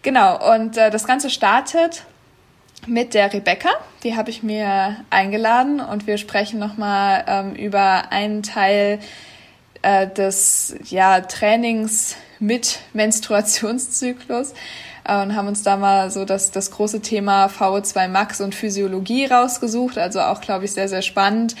[0.00, 2.06] Genau, und äh, das Ganze startet
[2.86, 3.70] mit der Rebecca.
[4.02, 8.98] Die habe ich mir eingeladen und wir sprechen nochmal ähm, über einen Teil
[9.82, 14.52] äh, des ja, Trainings mit Menstruationszyklus
[15.04, 19.26] äh, und haben uns da mal so das, das große Thema VO2 Max und Physiologie
[19.26, 19.98] rausgesucht.
[19.98, 21.54] Also auch, glaube ich, sehr, sehr spannend.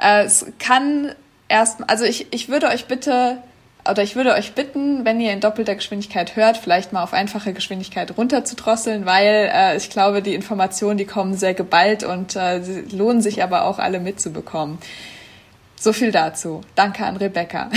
[0.00, 1.14] Äh, es kann
[1.48, 3.38] erst, also ich, ich würde euch bitte
[3.90, 7.52] oder ich würde euch bitten, wenn ihr in doppelter Geschwindigkeit hört, vielleicht mal auf einfache
[7.52, 13.22] Geschwindigkeit runterzudrosseln, weil äh, ich glaube, die Informationen, die kommen sehr geballt und äh, lohnen
[13.22, 14.78] sich aber auch alle mitzubekommen.
[15.76, 16.60] So viel dazu.
[16.74, 17.70] Danke an Rebecca.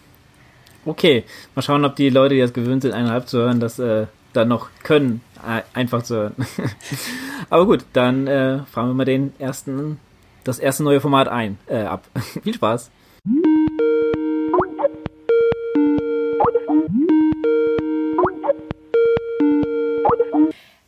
[0.84, 4.06] okay, mal schauen, ob die Leute, die das gewöhnt sind, eineinhalb zu hören, das äh,
[4.34, 6.34] dann noch können, äh, einfach zu hören.
[7.50, 9.98] aber gut, dann äh, fragen wir mal den ersten,
[10.44, 12.04] das erste neue Format ein, äh, ab.
[12.42, 12.90] Viel Spaß.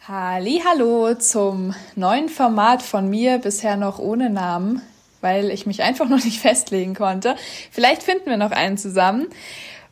[0.09, 4.81] Hallo zum neuen Format von mir, bisher noch ohne Namen,
[5.21, 7.35] weil ich mich einfach noch nicht festlegen konnte.
[7.73, 9.27] Vielleicht finden wir noch einen zusammen.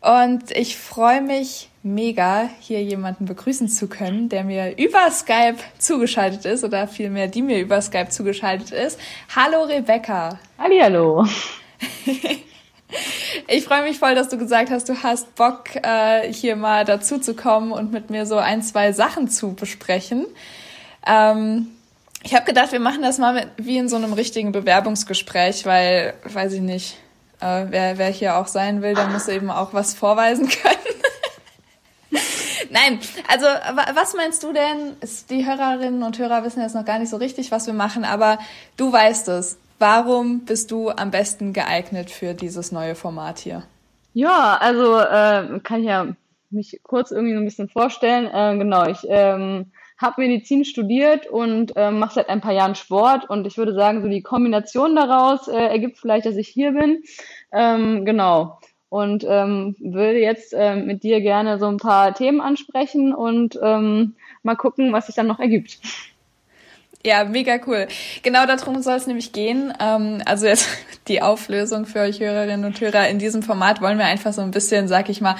[0.00, 6.44] Und ich freue mich mega, hier jemanden begrüßen zu können, der mir über Skype zugeschaltet
[6.44, 9.00] ist oder vielmehr die mir über Skype zugeschaltet ist.
[9.34, 10.38] Hallo Rebecca.
[10.58, 11.26] Hallo.
[13.48, 17.18] Ich freue mich voll, dass du gesagt hast, du hast Bock, äh, hier mal dazu
[17.18, 20.26] zu kommen und mit mir so ein, zwei Sachen zu besprechen.
[21.06, 21.68] Ähm,
[22.22, 26.14] ich habe gedacht, wir machen das mal mit, wie in so einem richtigen Bewerbungsgespräch, weil,
[26.24, 26.96] weiß ich nicht,
[27.40, 30.74] äh, wer, wer hier auch sein will, der muss eben auch was vorweisen können.
[32.70, 34.96] Nein, also was meinst du denn?
[35.30, 38.38] Die Hörerinnen und Hörer wissen jetzt noch gar nicht so richtig, was wir machen, aber
[38.76, 39.58] du weißt es.
[39.78, 43.64] Warum bist du am besten geeignet für dieses neue Format hier?
[44.12, 46.14] Ja, also äh, kann ich ja
[46.50, 48.26] mich kurz irgendwie so ein bisschen vorstellen.
[48.26, 53.28] Äh, genau, ich ähm, habe Medizin studiert und äh, mache seit ein paar Jahren Sport
[53.28, 57.02] und ich würde sagen, so die Kombination daraus äh, ergibt vielleicht, dass ich hier bin.
[57.52, 58.58] Ähm, genau.
[58.88, 64.14] Und ähm, würde jetzt äh, mit dir gerne so ein paar Themen ansprechen und ähm,
[64.44, 65.80] mal gucken, was sich dann noch ergibt.
[67.06, 67.86] Ja, mega cool.
[68.22, 69.74] Genau darum soll es nämlich gehen.
[69.78, 70.68] Ähm, also jetzt
[71.08, 73.08] die Auflösung für euch Hörerinnen und Hörer.
[73.08, 75.36] In diesem Format wollen wir einfach so ein bisschen, sag ich mal,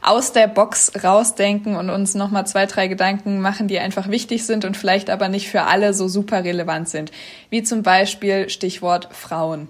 [0.00, 4.64] aus der Box rausdenken und uns nochmal zwei, drei Gedanken machen, die einfach wichtig sind
[4.64, 7.10] und vielleicht aber nicht für alle so super relevant sind.
[7.50, 9.68] Wie zum Beispiel Stichwort Frauen.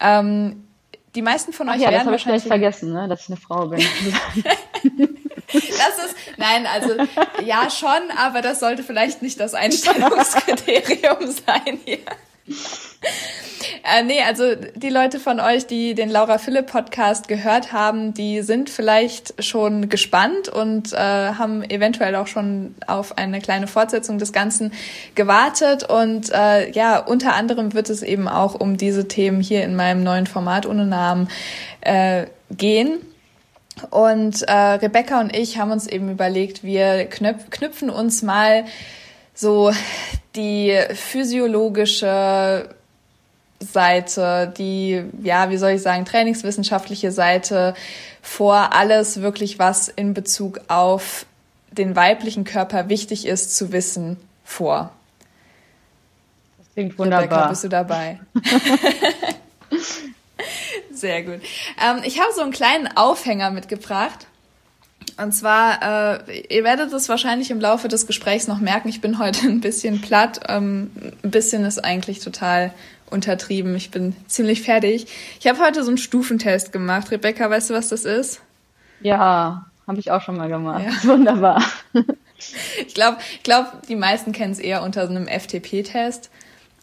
[0.00, 0.64] Ähm,
[1.14, 3.08] die meisten von euch Ach ja, werden das habe ich vielleicht vergessen, ne?
[3.08, 3.84] dass ich eine Frau bin.
[5.52, 6.94] Das ist, nein, also
[7.44, 11.98] ja schon, aber das sollte vielleicht nicht das Einstellungskriterium sein hier.
[13.92, 18.40] Äh, nee, also die Leute von euch, die den Laura Philipp Podcast gehört haben, die
[18.40, 24.32] sind vielleicht schon gespannt und äh, haben eventuell auch schon auf eine kleine Fortsetzung des
[24.32, 24.72] Ganzen
[25.14, 25.84] gewartet.
[25.84, 30.02] Und äh, ja, unter anderem wird es eben auch um diese Themen hier in meinem
[30.02, 31.28] neuen Format ohne Namen
[31.82, 32.98] äh, gehen.
[33.90, 38.64] Und äh, Rebecca und ich haben uns eben überlegt, wir knöp knüpfen uns mal
[39.34, 39.70] so
[40.34, 42.70] die physiologische
[43.64, 47.74] Seite, die, ja, wie soll ich sagen, trainingswissenschaftliche Seite
[48.20, 51.26] vor alles wirklich, was in Bezug auf
[51.70, 54.92] den weiblichen Körper wichtig ist zu wissen, vor.
[56.58, 57.22] Das klingt wunderbar.
[57.22, 58.20] Rebecca, bist du dabei?
[60.92, 61.40] Sehr gut.
[61.82, 64.26] Ähm, ich habe so einen kleinen Aufhänger mitgebracht.
[65.16, 69.18] Und zwar, äh, ihr werdet es wahrscheinlich im Laufe des Gesprächs noch merken, ich bin
[69.18, 70.40] heute ein bisschen platt.
[70.48, 70.90] Ähm,
[71.22, 72.72] ein bisschen ist eigentlich total
[73.12, 73.74] untertrieben.
[73.76, 75.06] Ich bin ziemlich fertig.
[75.38, 77.10] Ich habe heute so einen Stufentest gemacht.
[77.10, 78.40] Rebecca, weißt du, was das ist?
[79.00, 80.84] Ja, habe ich auch schon mal gemacht.
[80.84, 80.92] Ja.
[81.08, 81.62] Wunderbar.
[82.86, 86.30] ich glaube, ich glaub, die meisten kennen es eher unter so einem FTP-Test.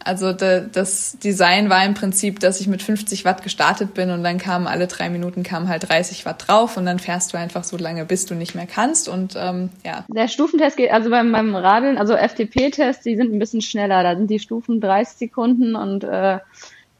[0.03, 4.23] Also de, das Design war im Prinzip, dass ich mit 50 Watt gestartet bin und
[4.23, 7.65] dann kamen alle drei Minuten kamen halt 30 Watt drauf und dann fährst du einfach
[7.65, 10.05] so lange, bis du nicht mehr kannst und ähm, ja.
[10.07, 14.01] Der Stufentest geht also beim, beim Radeln, also FTP-Tests, die sind ein bisschen schneller.
[14.03, 16.39] Da sind die Stufen 30 Sekunden und äh,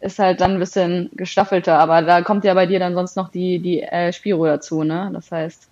[0.02, 1.80] ist halt dann ein bisschen gestaffelter.
[1.80, 5.10] Aber da kommt ja bei dir dann sonst noch die die äh, Spiro dazu, ne?
[5.14, 5.70] Das heißt,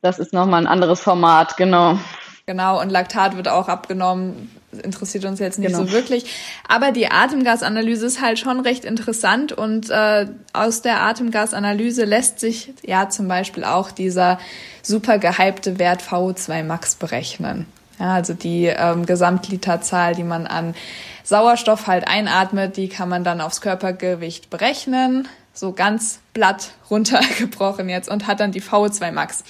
[0.00, 1.98] das ist nochmal ein anderes Format, genau.
[2.46, 4.50] Genau, und Laktat wird auch abgenommen
[4.82, 5.84] interessiert uns jetzt nicht genau.
[5.84, 6.24] so wirklich.
[6.68, 12.72] Aber die Atemgasanalyse ist halt schon recht interessant und äh, aus der Atemgasanalyse lässt sich
[12.82, 14.38] ja zum Beispiel auch dieser
[14.82, 17.66] super gehypte Wert VO2 Max berechnen.
[17.98, 20.74] Ja, also die ähm, Gesamtliterzahl, die man an
[21.22, 25.28] Sauerstoff halt einatmet, die kann man dann aufs Körpergewicht berechnen.
[25.54, 29.44] So ganz blatt runtergebrochen jetzt und hat dann die VO2 Max.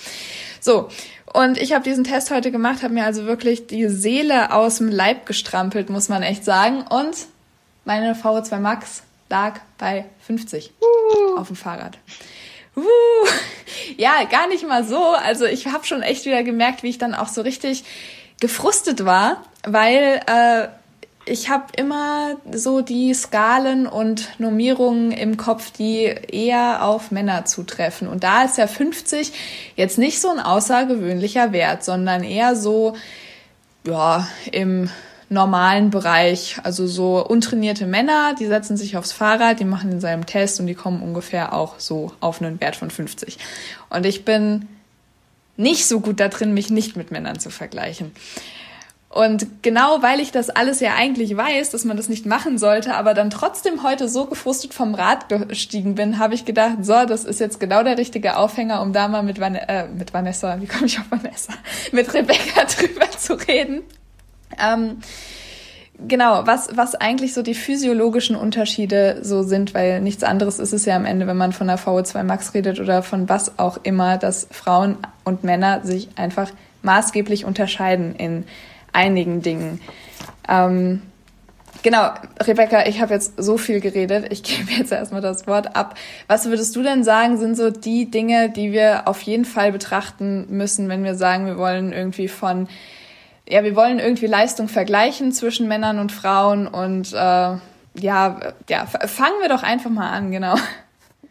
[0.61, 0.89] So,
[1.33, 4.89] und ich habe diesen Test heute gemacht, habe mir also wirklich die Seele aus dem
[4.89, 6.83] Leib gestrampelt, muss man echt sagen.
[6.83, 7.17] Und
[7.85, 11.39] meine VO2 Max lag bei 50 uh.
[11.39, 11.99] auf dem Fahrrad.
[12.77, 12.83] Uh.
[13.97, 15.03] Ja, gar nicht mal so.
[15.03, 17.85] Also ich habe schon echt wieder gemerkt, wie ich dann auch so richtig
[18.41, 20.69] gefrustet war, weil äh,
[21.25, 28.09] ich habe immer so die Skalen und Normierungen im Kopf, die eher auf Männer zutreffen.
[28.09, 29.33] Und da ist ja 50
[29.77, 32.97] jetzt nicht so ein außergewöhnlicher Wert, sondern eher so,
[33.87, 34.91] ja, im
[35.29, 36.57] normalen Bereich.
[36.63, 40.75] Also so untrainierte Männer, die setzen sich aufs Fahrrad, die machen denselben Test und die
[40.75, 43.39] kommen ungefähr auch so auf einen Wert von 50.
[43.91, 44.69] Und ich bin
[45.57, 48.13] nicht so gut da drin, mich nicht mit Männern zu vergleichen.
[49.13, 52.95] Und genau weil ich das alles ja eigentlich weiß, dass man das nicht machen sollte,
[52.95, 57.25] aber dann trotzdem heute so gefrustet vom Rad gestiegen bin, habe ich gedacht, so, das
[57.25, 60.67] ist jetzt genau der richtige Aufhänger, um da mal mit, Van äh, mit Vanessa, wie
[60.67, 61.53] komme ich auf Vanessa,
[61.93, 63.83] mit Rebecca drüber zu reden.
[64.59, 64.97] Ähm,
[66.09, 70.87] genau, was, was eigentlich so die physiologischen Unterschiede so sind, weil nichts anderes ist es
[70.87, 74.17] ja am Ende, wenn man von der VO2 Max redet oder von was auch immer,
[74.17, 78.45] dass Frauen und Männer sich einfach maßgeblich unterscheiden in
[78.93, 79.81] einigen Dingen.
[80.49, 81.03] Ähm,
[81.83, 84.27] genau, Rebecca, ich habe jetzt so viel geredet.
[84.31, 85.95] Ich gebe jetzt erstmal das Wort ab.
[86.29, 90.47] Was würdest du denn sagen, sind so die Dinge, die wir auf jeden Fall betrachten
[90.51, 92.69] müssen, wenn wir sagen, wir wollen irgendwie von,
[93.49, 97.57] ja, wir wollen irgendwie Leistung vergleichen zwischen Männern und Frauen und äh,
[97.95, 100.55] ja, ja, fangen wir doch einfach mal an, genau.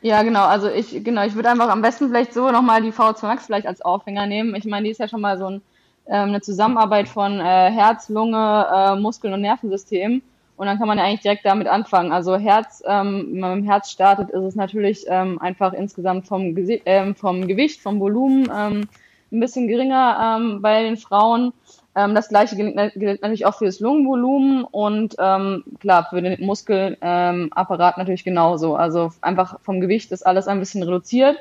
[0.01, 0.45] Ja, genau.
[0.45, 3.67] Also ich, genau, ich würde einfach am besten vielleicht so nochmal die V2 Max vielleicht
[3.67, 4.55] als Aufhänger nehmen.
[4.55, 5.61] Ich meine, die ist ja schon mal so ein
[6.07, 10.21] ähm, eine Zusammenarbeit von äh, Herz, Lunge, äh, Muskeln und Nervensystem.
[10.57, 12.11] Und dann kann man ja eigentlich direkt damit anfangen.
[12.11, 16.27] Also Herz, ähm, wenn man mit dem Herz startet, ist es natürlich ähm, einfach insgesamt
[16.27, 18.87] vom, Gesi ähm, vom Gewicht, vom Volumen ähm,
[19.31, 21.53] ein bisschen geringer ähm, bei den Frauen.
[21.95, 26.43] Ähm, das gleiche gilt, gilt natürlich auch für das Lungenvolumen und ähm, klar, für den
[26.45, 28.75] Muskelapparat ähm, natürlich genauso.
[28.75, 31.37] Also einfach vom Gewicht ist alles ein bisschen reduziert.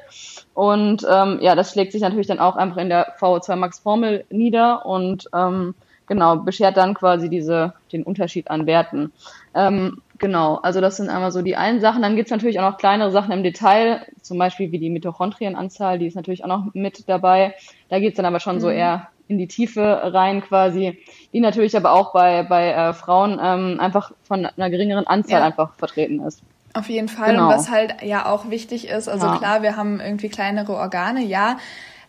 [0.54, 4.24] Und ähm, ja, das schlägt sich natürlich dann auch einfach in der VO2 Max Formel
[4.30, 5.74] nieder und ähm,
[6.10, 9.12] genau, beschert dann quasi diese, den Unterschied an Werten.
[9.54, 12.02] Ähm, genau, also das sind einmal so die einen Sachen.
[12.02, 16.06] Dann gibt's natürlich auch noch kleinere Sachen im Detail, zum Beispiel wie die Mitochondrienanzahl, die
[16.06, 17.54] ist natürlich auch noch mit dabei.
[17.88, 18.60] Da geht's dann aber schon mhm.
[18.60, 20.98] so eher in die Tiefe rein quasi,
[21.32, 25.46] die natürlich aber auch bei, bei äh, Frauen ähm, einfach von einer geringeren Anzahl ja.
[25.46, 26.42] einfach vertreten ist.
[26.74, 27.32] Auf jeden Fall.
[27.32, 27.48] Genau.
[27.48, 29.38] Und was halt ja auch wichtig ist, also ja.
[29.38, 31.58] klar, wir haben irgendwie kleinere Organe, ja,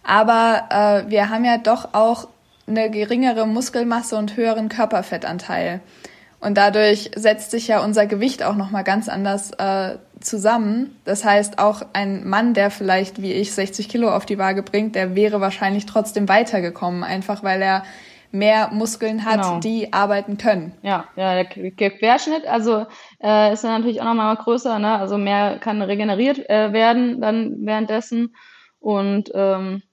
[0.03, 2.27] aber äh, wir haben ja doch auch
[2.67, 5.81] eine geringere Muskelmasse und höheren Körperfettanteil.
[6.39, 10.95] Und dadurch setzt sich ja unser Gewicht auch nochmal ganz anders äh, zusammen.
[11.05, 14.95] Das heißt, auch ein Mann, der vielleicht wie ich 60 Kilo auf die Waage bringt,
[14.95, 17.84] der wäre wahrscheinlich trotzdem weitergekommen, einfach weil er
[18.31, 19.60] mehr Muskeln hat, genau.
[19.60, 20.73] die arbeiten können.
[20.81, 22.86] Ja, ja, der Querschnitt, also
[23.21, 24.97] äh, ist dann natürlich auch nochmal größer, ne?
[24.97, 28.34] Also mehr kann regeneriert äh, werden dann währenddessen.
[28.79, 29.84] Und ähm,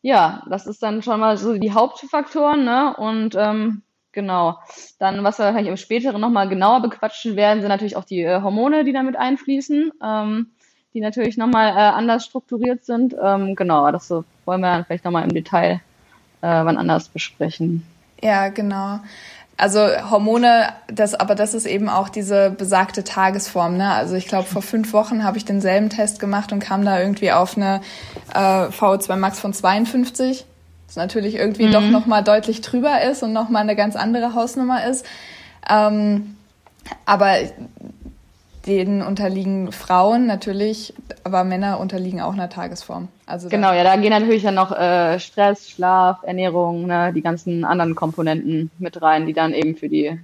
[0.00, 2.94] ja, das ist dann schon mal so die Hauptfaktoren, ne?
[2.96, 4.58] Und ähm, Genau.
[4.98, 8.40] Dann, was wir wahrscheinlich im späteren nochmal genauer bequatschen werden, sind natürlich auch die äh,
[8.42, 10.46] Hormone, die damit einfließen, ähm,
[10.94, 13.14] die natürlich nochmal äh, anders strukturiert sind.
[13.22, 15.80] Ähm, genau, das so wollen wir dann vielleicht nochmal im Detail
[16.40, 17.84] äh, wann anders besprechen.
[18.22, 19.00] Ja, genau.
[19.56, 23.76] also Hormone, das, aber das ist eben auch diese besagte Tagesform.
[23.76, 23.92] Ne?
[23.92, 27.32] Also ich glaube, vor fünf Wochen habe ich denselben Test gemacht und kam da irgendwie
[27.32, 27.82] auf eine
[28.34, 30.46] äh, VO2 Max von 52.
[30.88, 31.72] Das natürlich irgendwie mhm.
[31.72, 35.04] doch nochmal deutlich drüber ist und nochmal eine ganz andere Hausnummer ist.
[35.68, 36.36] Ähm,
[37.04, 37.34] aber
[38.66, 43.08] denen unterliegen Frauen natürlich, aber Männer unterliegen auch einer Tagesform.
[43.26, 47.66] Also genau, ja, da gehen natürlich dann noch äh, Stress, Schlaf, Ernährung, ne, die ganzen
[47.66, 50.18] anderen Komponenten mit rein, die dann eben für die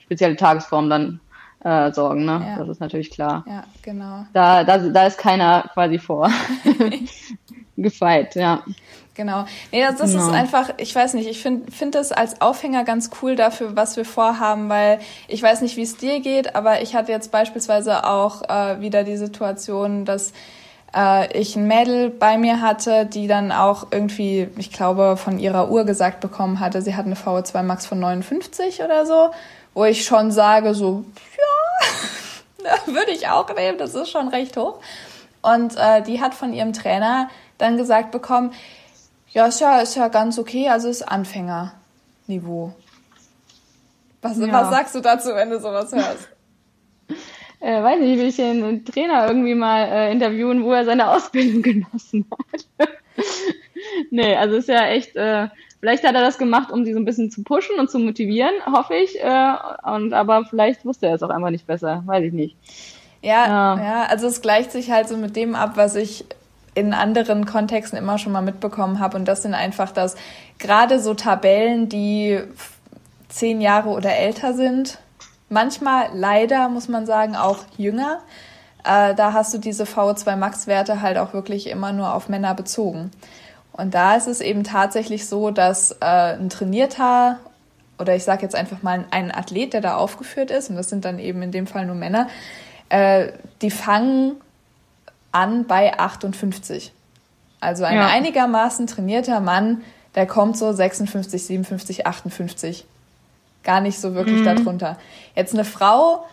[0.00, 1.20] spezielle Tagesform dann
[1.64, 2.24] äh, sorgen.
[2.24, 2.42] Ne?
[2.46, 2.58] Ja.
[2.58, 3.44] Das ist natürlich klar.
[3.46, 4.26] Ja, genau.
[4.32, 6.30] Da, da, da ist keiner quasi vor
[7.76, 8.62] gefeit, ja.
[9.18, 9.46] Genau.
[9.72, 10.28] Nee, das, das genau.
[10.28, 13.96] ist einfach, ich weiß nicht, ich finde find das als Aufhänger ganz cool dafür, was
[13.96, 18.06] wir vorhaben, weil ich weiß nicht, wie es dir geht, aber ich hatte jetzt beispielsweise
[18.06, 20.32] auch äh, wieder die Situation, dass
[20.94, 25.68] äh, ich ein Mädel bei mir hatte, die dann auch irgendwie, ich glaube, von ihrer
[25.68, 29.30] Uhr gesagt bekommen hatte, sie hat eine VO2 Max von 59 oder so,
[29.74, 31.04] wo ich schon sage, so,
[32.62, 34.78] ja, würde ich auch nehmen, das ist schon recht hoch.
[35.42, 37.28] Und äh, die hat von ihrem Trainer
[37.58, 38.52] dann gesagt bekommen,
[39.32, 42.74] ja, ist ja, ist ja ganz okay, also ist Anfängerniveau.
[44.22, 44.52] Was, ja.
[44.52, 46.28] was sagst du dazu, wenn du sowas hörst?
[47.60, 51.62] äh, weiß nicht, will ich den Trainer irgendwie mal äh, interviewen, wo er seine Ausbildung
[51.62, 52.88] genossen hat.
[54.10, 55.48] nee, also ist ja echt, äh,
[55.80, 58.54] vielleicht hat er das gemacht, um sie so ein bisschen zu pushen und zu motivieren,
[58.66, 59.22] hoffe ich.
[59.22, 62.56] Äh, und aber vielleicht wusste er es auch einfach nicht besser, weiß ich nicht.
[63.22, 66.24] Ja, ja, ja, also es gleicht sich halt so mit dem ab, was ich
[66.74, 69.16] in anderen Kontexten immer schon mal mitbekommen habe.
[69.16, 70.16] Und das sind einfach das,
[70.58, 72.40] gerade so Tabellen, die
[73.28, 74.98] zehn Jahre oder älter sind,
[75.48, 78.20] manchmal leider, muss man sagen, auch jünger.
[78.84, 83.10] Äh, da hast du diese VO2 Max-Werte halt auch wirklich immer nur auf Männer bezogen.
[83.72, 87.38] Und da ist es eben tatsächlich so, dass äh, ein trainierter
[87.98, 91.04] oder ich sage jetzt einfach mal ein Athlet, der da aufgeführt ist, und das sind
[91.04, 92.28] dann eben in dem Fall nur Männer,
[92.88, 94.36] äh, die fangen
[95.38, 96.92] an bei 58.
[97.60, 98.06] Also ein ja.
[98.06, 99.82] einigermaßen trainierter Mann,
[100.14, 102.86] der kommt so 56, 57, 58.
[103.62, 104.44] Gar nicht so wirklich mhm.
[104.44, 104.98] darunter.
[105.34, 106.24] Jetzt eine Frau,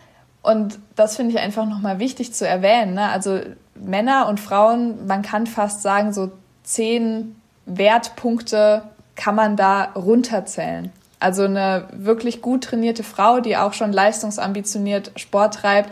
[0.42, 2.94] und das finde ich einfach nochmal wichtig zu erwähnen.
[2.94, 3.10] Ne?
[3.10, 3.40] Also
[3.74, 6.32] Männer und Frauen, man kann fast sagen, so
[6.64, 8.84] zehn Wertpunkte
[9.16, 10.92] kann man da runterzählen.
[11.20, 15.92] Also eine wirklich gut trainierte Frau, die auch schon leistungsambitioniert Sport treibt,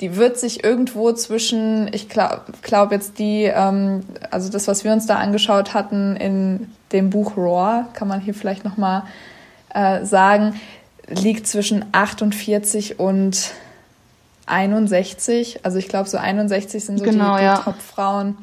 [0.00, 4.92] die wird sich irgendwo zwischen, ich glaube glaub jetzt die, ähm, also das, was wir
[4.92, 9.02] uns da angeschaut hatten in dem Buch Roar, kann man hier vielleicht nochmal
[9.74, 10.58] äh, sagen,
[11.08, 13.52] liegt zwischen 48 und
[14.46, 15.64] 61.
[15.64, 17.58] Also ich glaube, so 61 sind so genau, die, die ja.
[17.58, 18.38] Top-Frauen.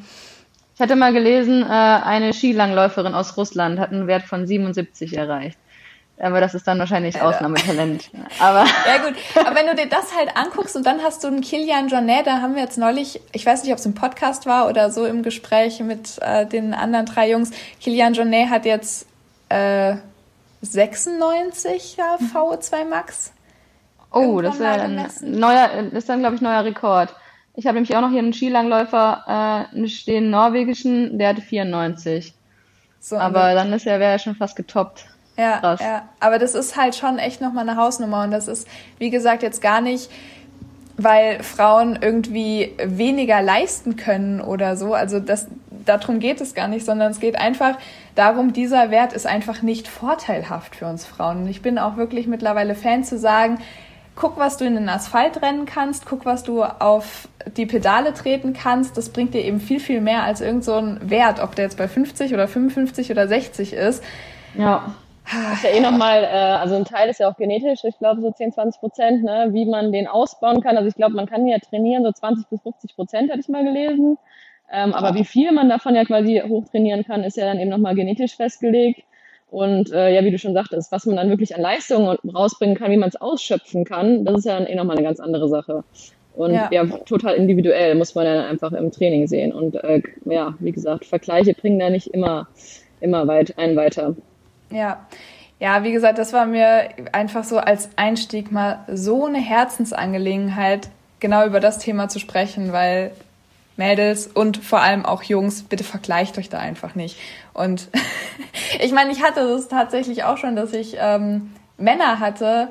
[0.74, 5.58] Ich hatte mal gelesen, äh, eine Skilangläuferin aus Russland hat einen Wert von 77 erreicht.
[6.20, 8.10] Aber das ist dann wahrscheinlich Ausnahmetalent.
[8.40, 11.42] Aber ja gut, aber wenn du dir das halt anguckst und dann hast du einen
[11.42, 14.68] Kilian Jornet, da haben wir jetzt neulich, ich weiß nicht, ob es im Podcast war
[14.68, 17.52] oder so im Gespräch mit äh, den anderen drei Jungs.
[17.80, 19.06] Kilian Jornet hat jetzt
[19.48, 19.94] äh,
[20.62, 23.32] 96 ja, VO2 Max.
[24.10, 27.14] Oh, das ist ein neuer, ist dann glaube ich neuer Rekord.
[27.54, 32.34] Ich habe nämlich auch noch hier einen Skilangläufer äh, stehen, norwegischen, der hatte 94.
[33.00, 35.06] So, aber dann ist er wäre er schon fast getoppt.
[35.38, 35.80] Ja, Krass.
[35.80, 36.08] ja.
[36.20, 38.24] Aber das ist halt schon echt nochmal eine Hausnummer.
[38.24, 38.66] Und das ist,
[38.98, 40.10] wie gesagt, jetzt gar nicht,
[40.96, 44.94] weil Frauen irgendwie weniger leisten können oder so.
[44.94, 47.78] Also das, darum geht es gar nicht, sondern es geht einfach
[48.16, 51.44] darum, dieser Wert ist einfach nicht vorteilhaft für uns Frauen.
[51.44, 53.58] Und ich bin auch wirklich mittlerweile Fan zu sagen,
[54.16, 58.52] guck, was du in den Asphalt rennen kannst, guck, was du auf die Pedale treten
[58.52, 58.96] kannst.
[58.96, 61.78] Das bringt dir eben viel, viel mehr als irgend so ein Wert, ob der jetzt
[61.78, 64.02] bei 50 oder 55 oder 60 ist.
[64.56, 64.94] Ja.
[65.30, 68.20] Das ist ja eh nochmal, äh, also ein Teil ist ja auch genetisch, ich glaube
[68.20, 70.76] so 10, 20 Prozent, ne, wie man den ausbauen kann.
[70.76, 73.64] Also ich glaube, man kann ja trainieren, so 20 bis 50 Prozent hatte ich mal
[73.64, 74.18] gelesen.
[74.70, 77.94] Ähm, aber wie viel man davon ja quasi hochtrainieren kann, ist ja dann eben nochmal
[77.94, 79.02] genetisch festgelegt.
[79.50, 82.90] Und äh, ja, wie du schon sagtest, was man dann wirklich an Leistungen rausbringen kann,
[82.90, 85.84] wie man es ausschöpfen kann, das ist ja dann eh nochmal eine ganz andere Sache.
[86.34, 86.68] Und ja.
[86.70, 86.84] ja.
[86.84, 89.52] total individuell muss man dann einfach im Training sehen.
[89.52, 92.46] Und äh, ja, wie gesagt, Vergleiche bringen da nicht immer,
[93.00, 94.14] immer weit einen weiter.
[94.70, 95.06] Ja.
[95.60, 101.44] Ja, wie gesagt, das war mir einfach so als Einstieg mal so eine Herzensangelegenheit, genau
[101.44, 103.10] über das Thema zu sprechen, weil
[103.76, 107.18] Mädels und vor allem auch Jungs, bitte vergleicht euch da einfach nicht.
[107.54, 107.88] Und
[108.80, 112.68] ich meine, ich hatte das tatsächlich auch schon, dass ich ähm, Männer hatte,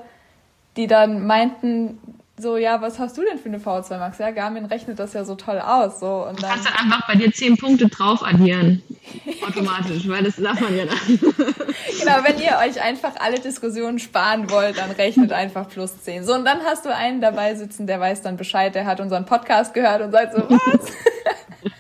[0.77, 1.99] die dann meinten,
[2.39, 4.19] so, ja, was hast du denn für eine V2 Max?
[4.19, 5.99] Ja, Garmin rechnet das ja so toll aus.
[5.99, 8.83] So, und dann, du kannst dann einfach bei dir zehn Punkte drauf addieren.
[9.47, 10.97] Automatisch, weil das darf man ja dann.
[11.07, 16.25] genau, wenn ihr euch einfach alle Diskussionen sparen wollt, dann rechnet einfach plus 10.
[16.25, 19.25] So, und dann hast du einen dabei sitzen, der weiß dann Bescheid, der hat unseren
[19.25, 20.59] Podcast gehört und sagt so, was?
[21.63, 21.71] dann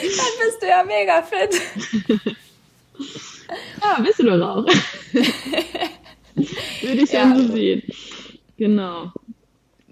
[0.00, 1.60] bist du ja mega fit.
[3.80, 4.66] Ja, bist du doch auch.
[6.34, 7.20] Würde ich ja.
[7.20, 7.82] dann so sehen.
[8.56, 9.12] Genau.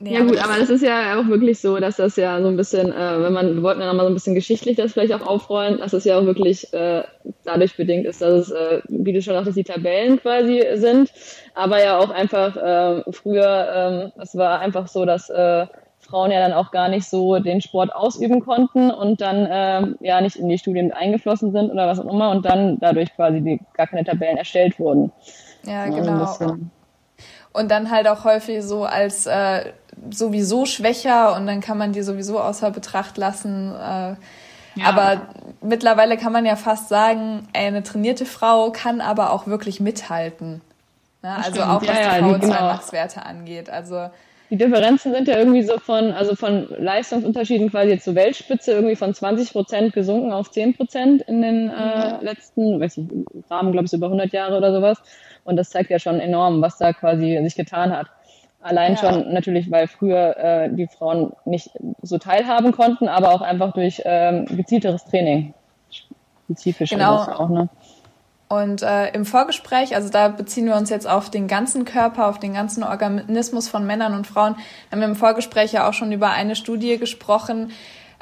[0.02, 2.56] Nee, ja gut, aber das ist ja auch wirklich so, dass das ja so ein
[2.56, 5.26] bisschen, äh, wenn man, wir wollten ja nochmal so ein bisschen geschichtlich das vielleicht auch
[5.26, 7.02] aufrollen, dass es ja auch wirklich äh,
[7.44, 11.12] dadurch bedingt ist, dass es, äh, wie du schon sagtest, die Tabellen quasi sind,
[11.54, 15.66] aber ja auch einfach äh, früher, äh, es war einfach so, dass äh,
[15.98, 20.22] Frauen ja dann auch gar nicht so den Sport ausüben konnten und dann äh, ja
[20.22, 23.60] nicht in die Studien eingeflossen sind oder was auch immer und dann dadurch quasi die,
[23.74, 25.12] gar keine Tabellen erstellt wurden.
[25.64, 26.56] Ja, genau.
[27.52, 29.72] Und dann halt auch häufig so als äh,
[30.10, 33.74] sowieso schwächer und dann kann man die sowieso außer Betracht lassen.
[33.74, 34.14] Äh,
[34.76, 34.84] ja.
[34.84, 35.22] Aber
[35.60, 40.60] mittlerweile kann man ja fast sagen, eine trainierte Frau kann aber auch wirklich mithalten.
[41.22, 41.36] Ne?
[41.36, 41.66] Also stimmt.
[41.66, 42.60] auch was ja, die ja, genau.
[42.60, 43.68] Max-Werte angeht.
[43.68, 44.10] Also
[44.50, 49.14] die Differenzen sind ja irgendwie so von, also von Leistungsunterschieden quasi zur Weltspitze irgendwie von
[49.14, 52.24] 20 Prozent gesunken auf 10 Prozent in den äh, mhm.
[52.24, 53.06] letzten, weiß ich,
[53.48, 55.00] Rahmen, glaube ich, über 100 Jahre oder sowas.
[55.44, 58.08] Und das zeigt ja schon enorm, was da quasi sich getan hat.
[58.60, 58.98] Allein ja.
[58.98, 61.70] schon natürlich, weil früher äh, die Frauen nicht
[62.02, 65.54] so teilhaben konnten, aber auch einfach durch ähm, gezielteres Training.
[66.44, 67.16] Spezifisch genau.
[67.16, 67.68] auch, ne?
[68.50, 72.40] Und äh, im Vorgespräch, also da beziehen wir uns jetzt auf den ganzen Körper, auf
[72.40, 74.56] den ganzen Organismus von Männern und Frauen,
[74.90, 77.70] haben wir im Vorgespräch ja auch schon über eine Studie gesprochen,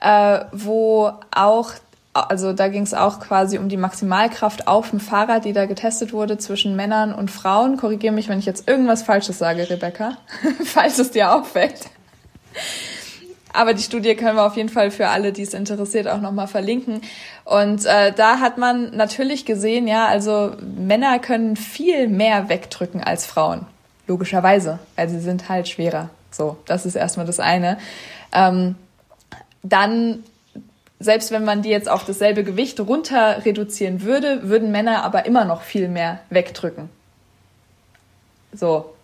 [0.03, 1.73] äh, wo auch
[2.13, 6.13] also da ging es auch quasi um die Maximalkraft auf dem Fahrrad, die da getestet
[6.13, 7.79] wurde zwischen Männern und Frauen.
[7.79, 10.19] Korrigiere mich, wenn ich jetzt irgendwas Falsches sage, Rebecca,
[10.65, 11.87] falls es dir auffällt.
[13.53, 16.49] Aber die Studie können wir auf jeden Fall für alle, die es interessiert, auch nochmal
[16.49, 17.01] verlinken.
[17.45, 23.27] Und äh, da hat man natürlich gesehen, ja, also Männer können viel mehr wegdrücken als
[23.27, 23.67] Frauen.
[24.07, 26.11] Logischerweise, weil sie sind halt schwerer.
[26.31, 27.79] So, das ist erstmal das eine.
[28.33, 28.75] Ähm,
[29.63, 30.23] dann
[31.01, 35.45] selbst wenn man die jetzt auf dasselbe Gewicht runter reduzieren würde, würden Männer aber immer
[35.45, 36.89] noch viel mehr wegdrücken.
[38.53, 38.95] So.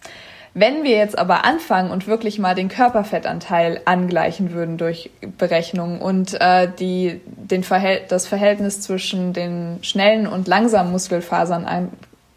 [0.54, 6.40] Wenn wir jetzt aber anfangen und wirklich mal den Körperfettanteil angleichen würden durch Berechnungen und
[6.40, 11.90] äh, die, den Verhält das Verhältnis zwischen den schnellen und langsamen Muskelfasern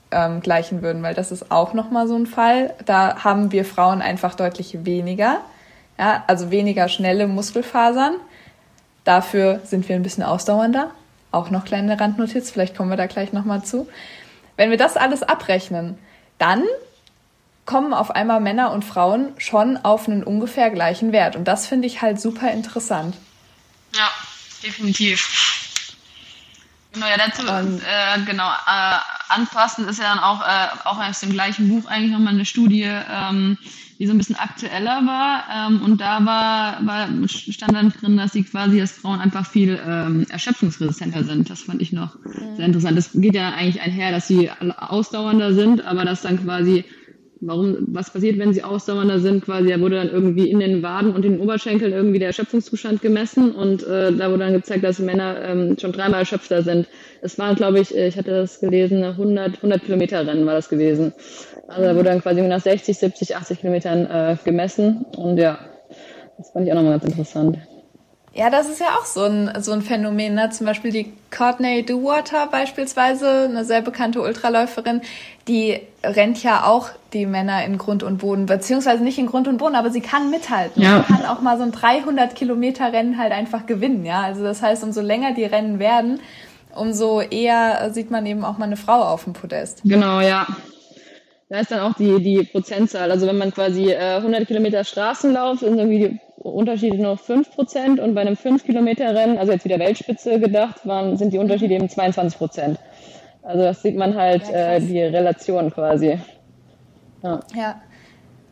[0.09, 2.73] angleichen ähm, würden, weil das ist auch nochmal so ein Fall.
[2.85, 5.41] Da haben wir Frauen einfach deutlich weniger,
[5.99, 8.15] ja, also weniger schnelle Muskelfasern
[9.07, 10.91] Dafür sind wir ein bisschen ausdauernder.
[11.31, 13.87] Auch noch kleine Randnotiz, vielleicht kommen wir da gleich nochmal zu.
[14.57, 15.97] Wenn wir das alles abrechnen,
[16.39, 16.63] dann
[17.67, 21.35] kommen auf einmal Männer und Frauen schon auf einen ungefähr gleichen Wert.
[21.35, 23.15] Und das finde ich halt super interessant.
[23.93, 24.09] Ja,
[24.63, 25.93] definitiv.
[26.93, 28.97] Genau, ja, dazu, äh, genau, äh,
[29.29, 32.83] anpassen ist ja dann auch, äh, auch aus dem gleichen Buch eigentlich nochmal eine Studie,
[32.85, 33.57] ähm,
[33.99, 35.43] die so ein bisschen aktueller war.
[35.53, 39.79] Ähm, und da war, war, stand dann drin, dass sie quasi, dass Frauen einfach viel
[39.85, 41.49] ähm, erschöpfungsresistenter sind.
[41.49, 42.55] Das fand ich noch mhm.
[42.55, 42.97] sehr interessant.
[42.97, 46.85] Das geht ja eigentlich einher, dass sie ausdauernder sind, aber dass dann quasi
[47.41, 51.13] warum, was passiert, wenn sie ausdauernder sind, quasi, da wurde dann irgendwie in den Waden
[51.13, 55.41] und den Oberschenkeln irgendwie der Erschöpfungszustand gemessen und äh, da wurde dann gezeigt, dass Männer
[55.43, 56.87] ähm, schon dreimal erschöpfter sind.
[57.21, 61.13] Es waren, glaube ich, ich hatte das gelesen, 100, 100 Kilometer Rennen war das gewesen.
[61.67, 65.59] Also da wurde dann quasi nach 60, 70, 80 Kilometern äh, gemessen und ja,
[66.37, 67.57] das fand ich auch nochmal ganz interessant.
[68.37, 70.35] Ja, das ist ja auch so ein, so ein Phänomen.
[70.35, 70.51] Ne?
[70.51, 75.01] Zum Beispiel die Courtney Duwater beispielsweise, eine sehr bekannte Ultraläuferin,
[75.47, 79.57] die rennt ja auch die Männer in Grund und Boden, beziehungsweise nicht in Grund und
[79.57, 80.83] Boden, aber sie kann mithalten.
[80.83, 81.03] Ja.
[81.07, 84.05] Sie kann auch mal so ein 300 Kilometer Rennen halt einfach gewinnen.
[84.05, 86.19] Ja, also das heißt, umso länger die Rennen werden,
[86.75, 89.81] umso eher sieht man eben auch mal eine Frau auf dem Podest.
[89.83, 90.45] Genau, ja.
[91.49, 93.09] Da ist dann auch die, die Prozentzahl.
[93.09, 97.99] Also wenn man quasi äh, 100 Kilometer Straßenlauf, sind irgendwie die Unterschiede nur 5 Prozent
[97.99, 101.75] und bei einem 5 Kilometer Rennen, also jetzt wieder Weltspitze gedacht, waren, sind die Unterschiede
[101.75, 102.79] eben 22 Prozent.
[103.43, 106.19] Also das sieht man halt, ja, äh, die Relation quasi.
[107.23, 107.39] Ja.
[107.55, 107.81] ja.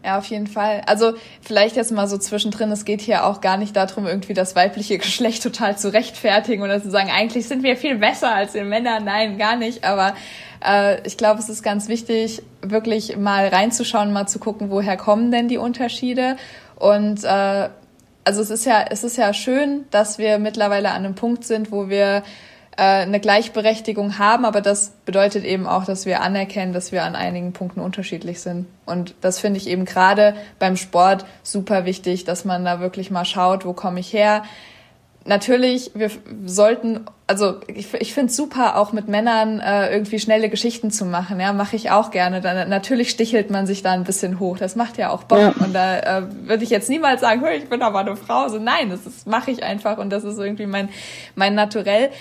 [0.06, 0.84] Ja, auf jeden Fall.
[0.86, 4.56] Also vielleicht jetzt mal so zwischendrin, es geht hier auch gar nicht darum, irgendwie das
[4.56, 8.66] weibliche Geschlecht total zu rechtfertigen oder zu sagen, eigentlich sind wir viel besser als wir
[8.66, 9.00] Männer.
[9.00, 9.84] Nein, gar nicht.
[9.84, 10.14] Aber
[10.64, 15.32] äh, ich glaube, es ist ganz wichtig, wirklich mal reinzuschauen, mal zu gucken, woher kommen
[15.32, 16.38] denn die Unterschiede.
[16.76, 17.70] Und äh,
[18.24, 21.72] also es ist ja, es ist ja schön, dass wir mittlerweile an einem Punkt sind,
[21.72, 22.24] wo wir
[22.78, 27.16] äh, eine Gleichberechtigung haben, aber das bedeutet eben auch, dass wir anerkennen, dass wir an
[27.16, 28.68] einigen Punkten unterschiedlich sind.
[28.86, 33.26] Und das finde ich eben gerade beim Sport super wichtig, dass man da wirklich mal
[33.26, 34.44] schaut, wo komme ich her.
[35.26, 36.10] Natürlich, wir
[36.46, 41.06] sollten, also ich, ich finde es super, auch mit Männern äh, irgendwie schnelle Geschichten zu
[41.06, 41.40] machen.
[41.40, 42.42] Ja, mache ich auch gerne.
[42.42, 44.58] Dann, natürlich stichelt man sich da ein bisschen hoch.
[44.58, 45.40] Das macht ja auch Bock.
[45.40, 45.54] Ja.
[45.60, 48.48] Und da äh, würde ich jetzt niemals sagen, hey, ich bin aber eine Frau.
[48.48, 50.90] So nein, das mache ich einfach und das ist irgendwie mein
[51.34, 52.12] mein Naturell.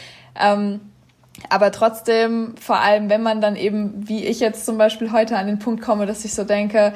[0.40, 0.80] Ähm,
[1.48, 5.46] aber trotzdem, vor allem, wenn man dann eben, wie ich jetzt zum Beispiel heute an
[5.46, 6.94] den Punkt komme, dass ich so denke,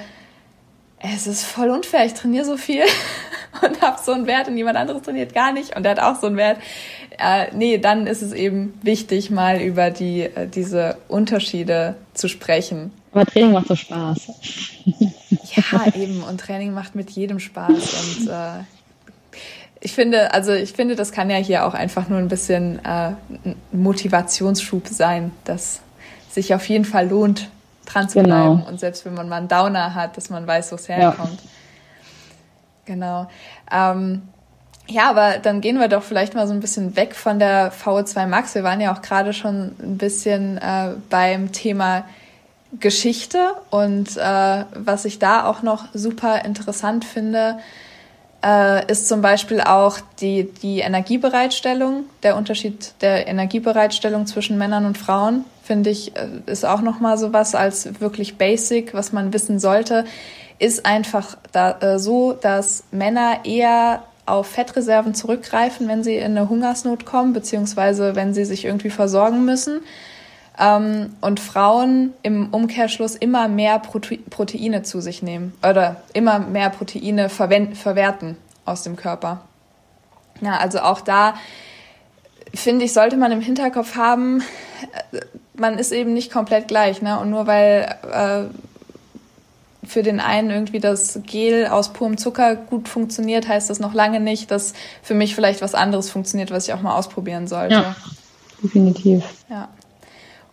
[1.00, 2.82] es ist voll unfair, ich trainiere so viel
[3.62, 6.20] und habe so einen Wert und jemand anderes trainiert gar nicht und der hat auch
[6.20, 6.58] so einen Wert.
[7.18, 12.92] Äh, nee, dann ist es eben wichtig, mal über die, äh, diese Unterschiede zu sprechen.
[13.12, 14.28] Aber Training macht so Spaß.
[15.54, 16.22] ja, eben.
[16.22, 17.70] Und Training macht mit jedem Spaß.
[17.70, 18.62] Und äh,
[19.80, 23.12] ich finde, also ich finde, das kann ja hier auch einfach nur ein bisschen äh,
[23.72, 25.80] Motivationsschub sein, dass
[26.30, 27.48] sich auf jeden Fall lohnt,
[27.88, 28.54] dran zu genau.
[28.54, 28.68] bleiben.
[28.68, 31.40] Und selbst wenn man mal einen Downer hat, dass man weiß, wo es herkommt.
[31.42, 31.50] Ja.
[32.84, 33.28] Genau.
[33.70, 34.22] Ähm,
[34.86, 38.26] ja, aber dann gehen wir doch vielleicht mal so ein bisschen weg von der VO2
[38.26, 38.54] Max.
[38.54, 42.04] Wir waren ja auch gerade schon ein bisschen äh, beim Thema
[42.80, 47.58] Geschichte und äh, was ich da auch noch super interessant finde,
[48.44, 54.96] äh, ist zum Beispiel auch die, die Energiebereitstellung, der Unterschied der Energiebereitstellung zwischen Männern und
[54.96, 59.58] Frauen, finde ich, äh, ist auch nochmal so was als wirklich basic, was man wissen
[59.58, 60.04] sollte,
[60.58, 66.48] ist einfach da, äh, so, dass Männer eher auf Fettreserven zurückgreifen, wenn sie in eine
[66.48, 69.80] Hungersnot kommen, beziehungsweise wenn sie sich irgendwie versorgen müssen.
[70.58, 76.70] Ähm, und Frauen im Umkehrschluss immer mehr Prote Proteine zu sich nehmen oder immer mehr
[76.70, 79.42] Proteine verwerten aus dem Körper.
[80.40, 81.34] Ja, also auch da
[82.54, 84.42] finde ich, sollte man im Hinterkopf haben,
[85.12, 85.20] äh,
[85.54, 87.02] man ist eben nicht komplett gleich.
[87.02, 87.18] Ne?
[87.18, 88.44] Und nur weil äh,
[89.86, 94.20] für den einen irgendwie das Gel aus purem Zucker gut funktioniert, heißt das noch lange
[94.20, 97.74] nicht, dass für mich vielleicht was anderes funktioniert, was ich auch mal ausprobieren sollte.
[97.74, 97.96] Ja,
[98.62, 99.24] definitiv.
[99.48, 99.68] Ja.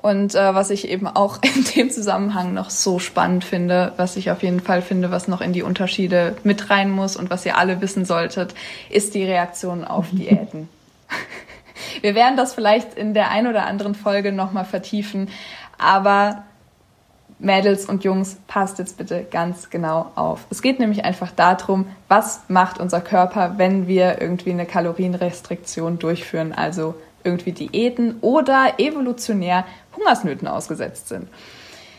[0.05, 4.29] Und äh, was ich eben auch in dem Zusammenhang noch so spannend finde, was ich
[4.29, 7.57] auf jeden Fall finde, was noch in die Unterschiede mit rein muss und was ihr
[7.57, 8.53] alle wissen solltet,
[8.91, 10.69] ist die Reaktion auf Diäten.
[12.01, 15.29] Wir werden das vielleicht in der ein oder anderen Folge nochmal vertiefen,
[15.79, 16.43] aber
[17.39, 20.45] Mädels und Jungs, passt jetzt bitte ganz genau auf.
[20.51, 26.53] Es geht nämlich einfach darum, was macht unser Körper, wenn wir irgendwie eine Kalorienrestriktion durchführen,
[26.53, 26.93] also
[27.25, 29.65] irgendwie Diäten oder evolutionär
[29.95, 31.27] Hungersnöten ausgesetzt sind.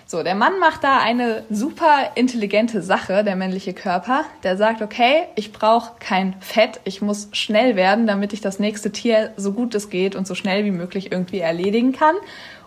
[0.09, 4.25] So, der Mann macht da eine super intelligente Sache, der männliche Körper.
[4.45, 8.93] Der sagt, okay, ich brauche kein Fett, ich muss schnell werden, damit ich das nächste
[8.93, 12.15] Tier so gut es geht und so schnell wie möglich irgendwie erledigen kann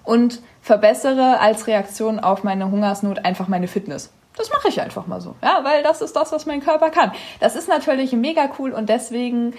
[0.03, 4.11] und verbessere als Reaktion auf meine Hungersnot einfach meine Fitness.
[4.35, 7.13] Das mache ich einfach mal so, ja, weil das ist das, was mein Körper kann.
[7.39, 9.53] Das ist natürlich mega cool und deswegen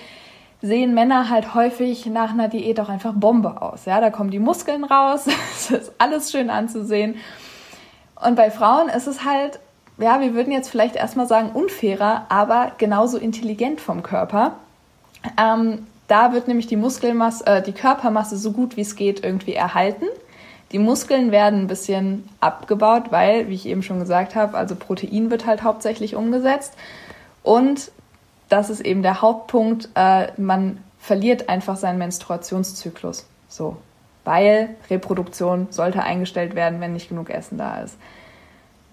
[0.62, 3.86] sehen Männer halt häufig nach einer Diät auch einfach Bombe aus.
[3.86, 7.16] Ja, da kommen die Muskeln raus, es ist alles schön anzusehen.
[8.22, 9.58] Und bei Frauen ist es halt,
[9.98, 14.52] ja, wir würden jetzt vielleicht erstmal sagen unfairer, aber genauso intelligent vom Körper.
[15.38, 19.54] Ähm, da wird nämlich die Muskelmasse, äh, die Körpermasse so gut wie es geht irgendwie
[19.54, 20.06] erhalten.
[20.72, 25.30] Die Muskeln werden ein bisschen abgebaut, weil, wie ich eben schon gesagt habe, also Protein
[25.30, 26.74] wird halt hauptsächlich umgesetzt.
[27.42, 27.90] Und
[28.50, 29.88] das ist eben der Hauptpunkt.
[29.94, 33.26] Äh, man verliert einfach seinen Menstruationszyklus.
[33.48, 33.76] So.
[34.24, 37.96] Weil Reproduktion sollte eingestellt werden, wenn nicht genug Essen da ist.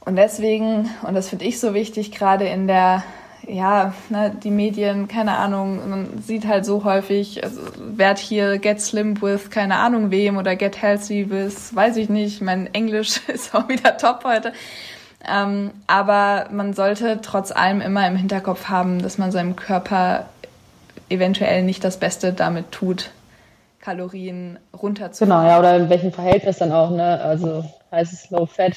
[0.07, 3.03] Und deswegen, und das finde ich so wichtig, gerade in der,
[3.45, 8.79] ja, ne, die Medien, keine Ahnung, man sieht halt so häufig, also, werd hier get
[8.79, 13.53] slim with keine Ahnung wem oder get healthy with, weiß ich nicht, mein Englisch ist
[13.53, 14.53] auch wieder top heute.
[15.25, 20.25] Ähm, aber man sollte trotz allem immer im Hinterkopf haben, dass man seinem Körper
[21.09, 23.11] eventuell nicht das Beste damit tut,
[23.79, 25.41] Kalorien runterzufahren.
[25.41, 27.21] Genau, ja, oder in welchem Verhältnis dann auch, ne?
[27.21, 28.73] Also heißt es Low Fat,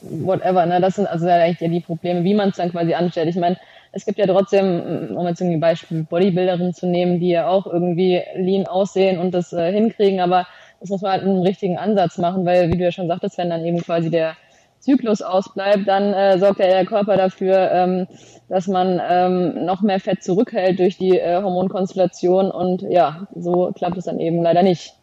[0.00, 0.80] whatever, ne?
[0.80, 3.28] Das sind also eigentlich ja die Probleme, wie man es dann quasi anstellt.
[3.28, 3.56] Ich meine,
[3.92, 8.22] es gibt ja trotzdem, um jetzt irgendwie Beispiel Bodybuilderinnen zu nehmen, die ja auch irgendwie
[8.34, 10.46] lean aussehen und das äh, hinkriegen, aber
[10.80, 13.50] das muss man halt einen richtigen Ansatz machen, weil, wie du ja schon sagtest, wenn
[13.50, 14.34] dann eben quasi der
[14.82, 18.06] Zyklus ausbleibt, dann äh, sorgt ja der Körper dafür, ähm,
[18.48, 23.96] dass man ähm, noch mehr Fett zurückhält durch die äh, Hormonkonstellation und ja, so klappt
[23.96, 24.94] es dann eben leider nicht.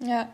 [0.00, 0.26] Ja.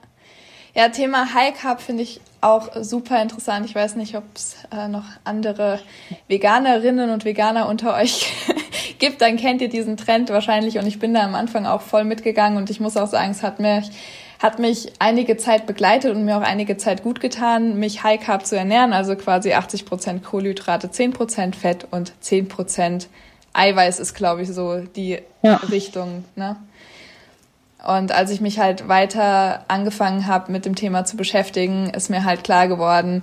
[0.76, 3.64] Ja, Thema High Carb finde ich auch super interessant.
[3.64, 5.78] Ich weiß nicht, ob es äh, noch andere
[6.26, 8.32] Veganerinnen und Veganer unter euch
[8.99, 9.20] gibt.
[9.22, 12.59] Dann kennt ihr diesen Trend wahrscheinlich und ich bin da am Anfang auch voll mitgegangen
[12.59, 13.89] und ich muss auch sagen, es hat mich
[14.45, 18.45] hat mich einige Zeit begleitet und mir auch einige Zeit gut getan, mich High Carb
[18.45, 23.07] zu ernähren, also quasi 80 Prozent Kohlenhydrate, 10% Fett und 10%
[23.55, 25.55] Eiweiß ist, glaube ich, so die ja.
[25.70, 26.26] Richtung.
[26.36, 26.57] Ne?
[27.86, 32.24] Und als ich mich halt weiter angefangen habe, mit dem Thema zu beschäftigen, ist mir
[32.24, 33.22] halt klar geworden,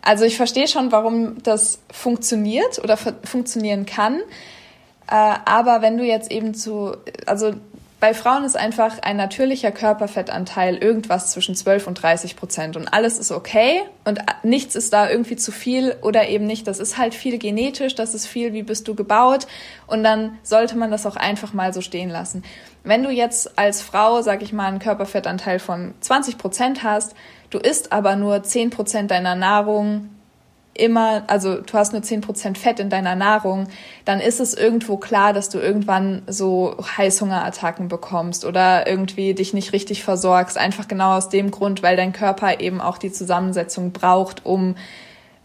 [0.00, 4.20] also ich verstehe schon, warum das funktioniert oder funktionieren kann.
[5.10, 6.96] Äh, aber wenn du jetzt eben zu,
[7.26, 7.54] also
[8.06, 13.18] bei Frauen ist einfach ein natürlicher Körperfettanteil irgendwas zwischen 12 und 30 Prozent und alles
[13.18, 16.68] ist okay und nichts ist da irgendwie zu viel oder eben nicht.
[16.68, 19.48] Das ist halt viel genetisch, das ist viel, wie bist du gebaut
[19.88, 22.44] und dann sollte man das auch einfach mal so stehen lassen.
[22.84, 27.16] Wenn du jetzt als Frau, sag ich mal, einen Körperfettanteil von 20 Prozent hast,
[27.50, 30.10] du isst aber nur 10 Prozent deiner Nahrung
[30.78, 33.68] immer, also du hast nur 10% Fett in deiner Nahrung,
[34.04, 39.72] dann ist es irgendwo klar, dass du irgendwann so Heißhungerattacken bekommst oder irgendwie dich nicht
[39.72, 40.58] richtig versorgst.
[40.58, 44.76] Einfach genau aus dem Grund, weil dein Körper eben auch die Zusammensetzung braucht, um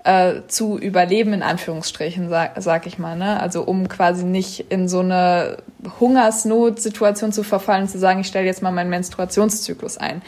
[0.04, 3.16] äh, zu überleben, in Anführungsstrichen, sag, sag ich mal.
[3.18, 3.40] Ne?
[3.40, 5.58] Also um quasi nicht in so eine
[6.00, 10.22] Hungersnotsituation zu verfallen und zu sagen, ich stelle jetzt mal meinen Menstruationszyklus ein.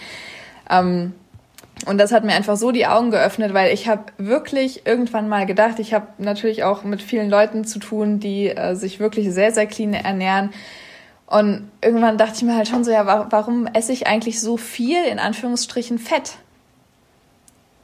[0.69, 1.13] Ähm,
[1.86, 5.45] und das hat mir einfach so die Augen geöffnet, weil ich habe wirklich irgendwann mal
[5.45, 9.51] gedacht, ich habe natürlich auch mit vielen Leuten zu tun, die äh, sich wirklich sehr,
[9.51, 10.51] sehr clean ernähren.
[11.25, 15.03] Und irgendwann dachte ich mir halt schon so, ja, warum esse ich eigentlich so viel,
[15.03, 16.38] in Anführungsstrichen, Fett?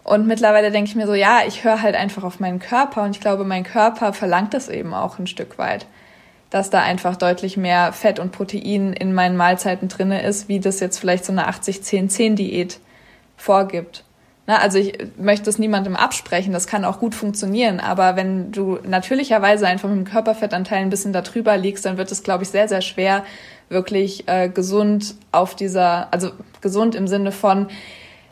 [0.04, 3.12] Und mittlerweile denke ich mir so, ja, ich höre halt einfach auf meinen Körper und
[3.12, 5.88] ich glaube, mein Körper verlangt das eben auch ein Stück weit,
[6.50, 10.80] dass da einfach deutlich mehr Fett und Protein in meinen Mahlzeiten drinne ist, wie das
[10.80, 12.80] jetzt vielleicht so eine 80-10-10-Diät
[13.40, 14.04] vorgibt.
[14.48, 18.80] Na, also ich möchte es niemandem absprechen, das kann auch gut funktionieren, aber wenn du
[18.84, 22.68] natürlicherweise einfach mit dem Körperfettanteil ein bisschen darüber liegst, dann wird es, glaube ich, sehr,
[22.68, 23.24] sehr schwer,
[23.70, 26.32] wirklich äh, gesund auf dieser, also
[26.62, 27.68] gesund im Sinne von,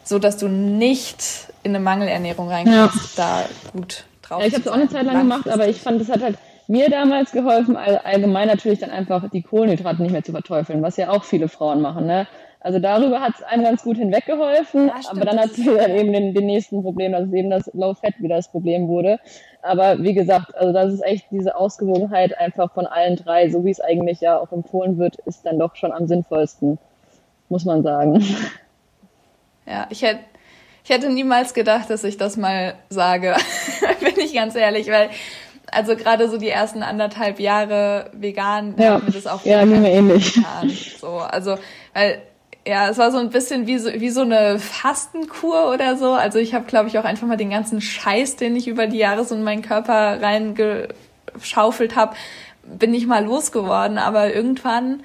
[0.03, 1.23] so dass du nicht
[1.61, 3.43] in eine Mangelernährung reinkommst, ja.
[3.43, 4.41] da gut drauf.
[4.41, 6.37] Ja, ich habe es auch eine Zeit lang gemacht, aber ich fand, das hat halt
[6.67, 11.09] mir damals geholfen, allgemein natürlich dann einfach die Kohlenhydrate nicht mehr zu verteufeln, was ja
[11.09, 12.07] auch viele Frauen machen.
[12.07, 12.27] Ne?
[12.59, 16.33] Also darüber hat es einem ganz gut hinweggeholfen, aber dann hat es dann eben den,
[16.33, 19.19] den nächsten Problem, dass eben das Low Fat wieder das Problem wurde.
[19.61, 23.71] Aber wie gesagt, also das ist echt diese Ausgewogenheit einfach von allen drei, so wie
[23.71, 26.79] es eigentlich ja auch empfohlen wird, ist dann doch schon am sinnvollsten,
[27.49, 28.23] muss man sagen.
[29.69, 30.21] Ja, ich hätte
[30.85, 33.35] ich hätte niemals gedacht, dass ich das mal sage,
[33.99, 35.09] bin ich ganz ehrlich, weil
[35.69, 38.93] also gerade so die ersten anderthalb Jahre vegan ja.
[38.93, 40.35] hat mir das auch ja, mir ähnlich.
[40.35, 40.71] Getan.
[40.97, 41.57] So, also
[41.93, 42.21] weil
[42.67, 46.11] ja, es war so ein bisschen wie so, wie so eine Fastenkur oder so.
[46.11, 48.97] Also ich habe, glaube ich, auch einfach mal den ganzen Scheiß, den ich über die
[48.97, 52.15] Jahre so in meinen Körper reingeschaufelt habe,
[52.63, 53.97] bin ich mal losgeworden.
[53.97, 55.03] Aber irgendwann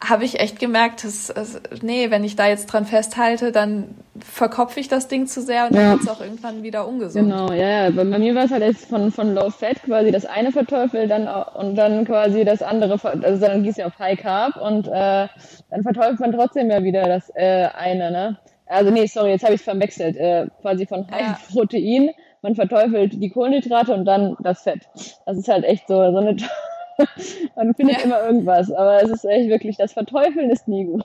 [0.00, 4.78] habe ich echt gemerkt, dass, dass, nee, wenn ich da jetzt dran festhalte, dann verkopfe
[4.80, 7.30] ich das Ding zu sehr und dann wird es auch irgendwann wieder ungesund.
[7.30, 7.90] Genau, ja, ja.
[7.90, 11.10] Bei, bei mir war es halt jetzt von, von Low Fat quasi das eine verteufelt
[11.10, 15.28] dann und dann quasi das andere, also dann gießt ja auf High Carb und äh,
[15.70, 18.38] dann verteufelt man trotzdem ja wieder das äh, eine, ne?
[18.66, 20.16] Also nee, sorry, jetzt habe ich es verwechselt.
[20.16, 21.38] Äh, quasi von High ja.
[21.52, 22.10] Protein,
[22.42, 24.86] man verteufelt die Kohlenhydrate und dann das Fett.
[25.26, 26.36] Das ist halt echt so, so eine
[27.56, 28.04] Man findet ja.
[28.04, 31.04] immer irgendwas, aber es ist echt wirklich, das Verteufeln ist nie gut.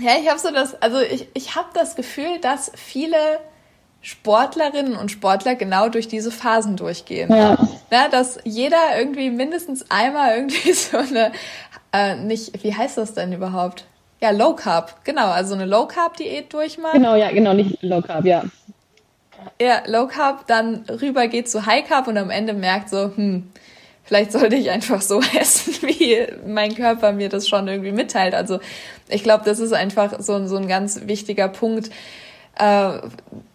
[0.00, 3.16] Ja, ich habe so das, also ich, ich habe das Gefühl, dass viele
[4.00, 7.30] Sportlerinnen und Sportler genau durch diese Phasen durchgehen.
[7.30, 7.58] Ja.
[7.90, 11.32] ja dass jeder irgendwie mindestens einmal irgendwie so eine,
[11.92, 13.84] äh, nicht, wie heißt das denn überhaupt?
[14.20, 16.94] Ja, Low Carb, genau, also eine Low Carb Diät durchmacht.
[16.94, 18.44] Genau, ja, genau, nicht Low Carb, ja.
[19.60, 23.50] Ja, Low Carb, dann rüber geht zu High Carb und am Ende merkt so, hm,
[24.08, 28.34] vielleicht sollte ich einfach so essen, wie mein Körper mir das schon irgendwie mitteilt.
[28.34, 28.58] Also
[29.08, 31.90] ich glaube, das ist einfach so, so ein ganz wichtiger Punkt,
[32.58, 33.00] äh,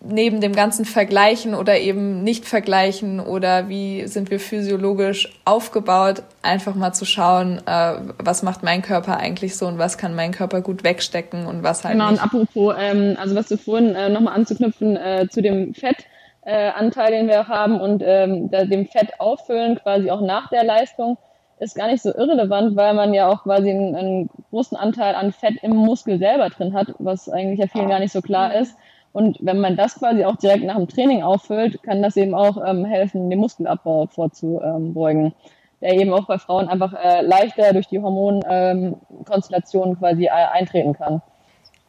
[0.02, 6.76] neben dem ganzen Vergleichen oder eben nicht vergleichen oder wie sind wir physiologisch aufgebaut, einfach
[6.76, 10.62] mal zu schauen, äh, was macht mein Körper eigentlich so und was kann mein Körper
[10.62, 12.22] gut wegstecken und was halt genau, nicht.
[12.22, 16.06] Genau, und apropos, ähm, also was du vorhin äh, nochmal anzuknüpfen äh, zu dem Fett,
[16.46, 20.64] äh, Anteil, den wir haben und ähm, da, dem Fett auffüllen, quasi auch nach der
[20.64, 21.18] Leistung,
[21.60, 25.32] ist gar nicht so irrelevant, weil man ja auch quasi einen, einen großen Anteil an
[25.32, 28.76] Fett im Muskel selber drin hat, was eigentlich ja vielen gar nicht so klar ist.
[29.14, 32.58] Und wenn man das quasi auch direkt nach dem Training auffüllt, kann das eben auch
[32.66, 35.34] ähm, helfen, den Muskelabbau vorzubeugen,
[35.82, 40.94] der eben auch bei Frauen einfach äh, leichter durch die Hormonkonstellationen ähm, quasi äh, eintreten
[40.94, 41.22] kann.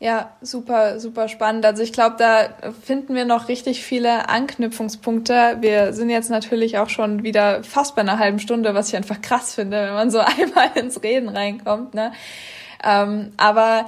[0.00, 1.64] Ja, super, super spannend.
[1.64, 5.58] Also ich glaube, da finden wir noch richtig viele Anknüpfungspunkte.
[5.60, 9.22] Wir sind jetzt natürlich auch schon wieder fast bei einer halben Stunde, was ich einfach
[9.22, 11.94] krass finde, wenn man so einmal ins Reden reinkommt.
[11.94, 12.12] Ne?
[12.84, 13.86] Ähm, aber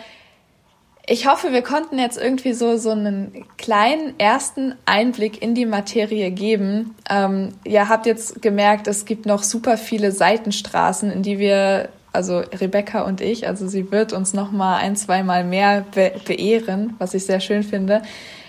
[1.08, 6.30] ich hoffe, wir konnten jetzt irgendwie so, so einen kleinen ersten Einblick in die Materie
[6.32, 6.96] geben.
[7.08, 12.38] Ähm, ihr habt jetzt gemerkt, es gibt noch super viele Seitenstraßen, in die wir also
[12.38, 13.46] Rebecca und ich.
[13.46, 17.40] Also sie wird uns noch mal ein, zwei Mal mehr be beehren, was ich sehr
[17.40, 18.02] schön finde.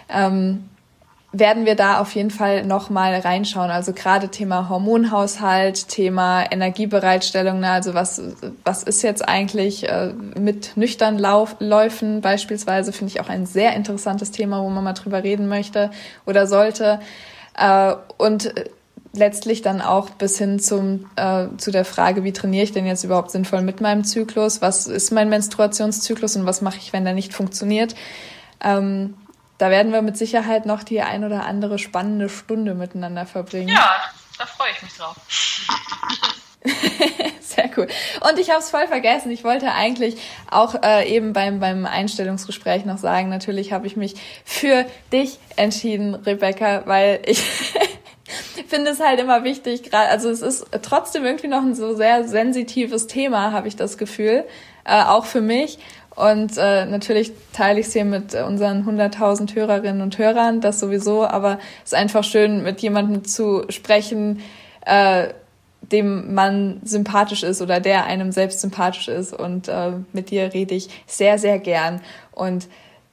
[0.09, 0.69] Ähm,
[1.33, 3.69] werden wir da auf jeden Fall noch mal reinschauen.
[3.69, 7.63] Also gerade Thema Hormonhaushalt, Thema Energiebereitstellung.
[7.65, 8.21] Also was
[8.63, 13.75] was ist jetzt eigentlich äh, mit nüchtern Lauf, Läufen beispielsweise finde ich auch ein sehr
[13.75, 15.91] interessantes Thema, wo man mal drüber reden möchte
[16.25, 16.99] oder sollte.
[17.57, 18.53] Äh, und
[19.17, 23.03] letztlich dann auch bis hin zum, äh, zu der Frage, wie trainiere ich denn jetzt
[23.03, 24.61] überhaupt sinnvoll mit meinem Zyklus?
[24.61, 27.95] Was ist mein Menstruationszyklus und was mache ich, wenn der nicht funktioniert?
[28.63, 29.15] Ähm,
[29.57, 33.69] da werden wir mit Sicherheit noch die ein oder andere spannende Stunde miteinander verbringen.
[33.69, 33.95] Ja,
[34.37, 35.15] da freue ich mich drauf.
[37.41, 37.87] Sehr cool.
[38.29, 39.31] Und ich habe es voll vergessen.
[39.31, 40.17] Ich wollte eigentlich
[40.51, 44.15] auch äh, eben beim, beim Einstellungsgespräch noch sagen, natürlich habe ich mich
[44.45, 47.43] für dich entschieden, Rebecca, weil ich
[48.65, 52.27] finde es halt immer wichtig, gerade, also es ist trotzdem irgendwie noch ein so sehr
[52.27, 54.45] sensitives Thema, habe ich das Gefühl,
[54.85, 55.79] äh, auch für mich.
[56.15, 61.27] Und äh, natürlich teile ich es hier mit unseren 100.000 Hörerinnen und Hörern, das sowieso,
[61.27, 64.41] aber es ist einfach schön, mit jemandem zu sprechen,
[64.83, 65.27] äh,
[65.81, 69.31] dem man sympathisch ist oder der einem selbst sympathisch ist.
[69.31, 72.01] Und äh, mit dir rede ich sehr, sehr gern.
[72.31, 72.67] Und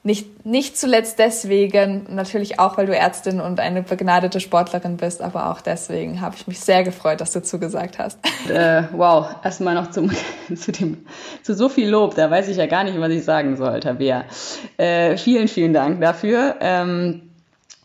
[0.05, 5.49] nicht, nicht zuletzt deswegen, natürlich auch, weil du Ärztin und eine begnadete Sportlerin bist, aber
[5.49, 8.19] auch deswegen habe ich mich sehr gefreut, dass du zugesagt hast.
[8.47, 10.11] Äh, wow, erstmal noch zum,
[10.55, 11.07] zu, dem,
[11.41, 14.25] zu so viel Lob, da weiß ich ja gar nicht, was ich sagen soll, Tabea.
[14.77, 16.57] Äh, vielen, vielen Dank dafür.
[16.59, 17.23] Ähm,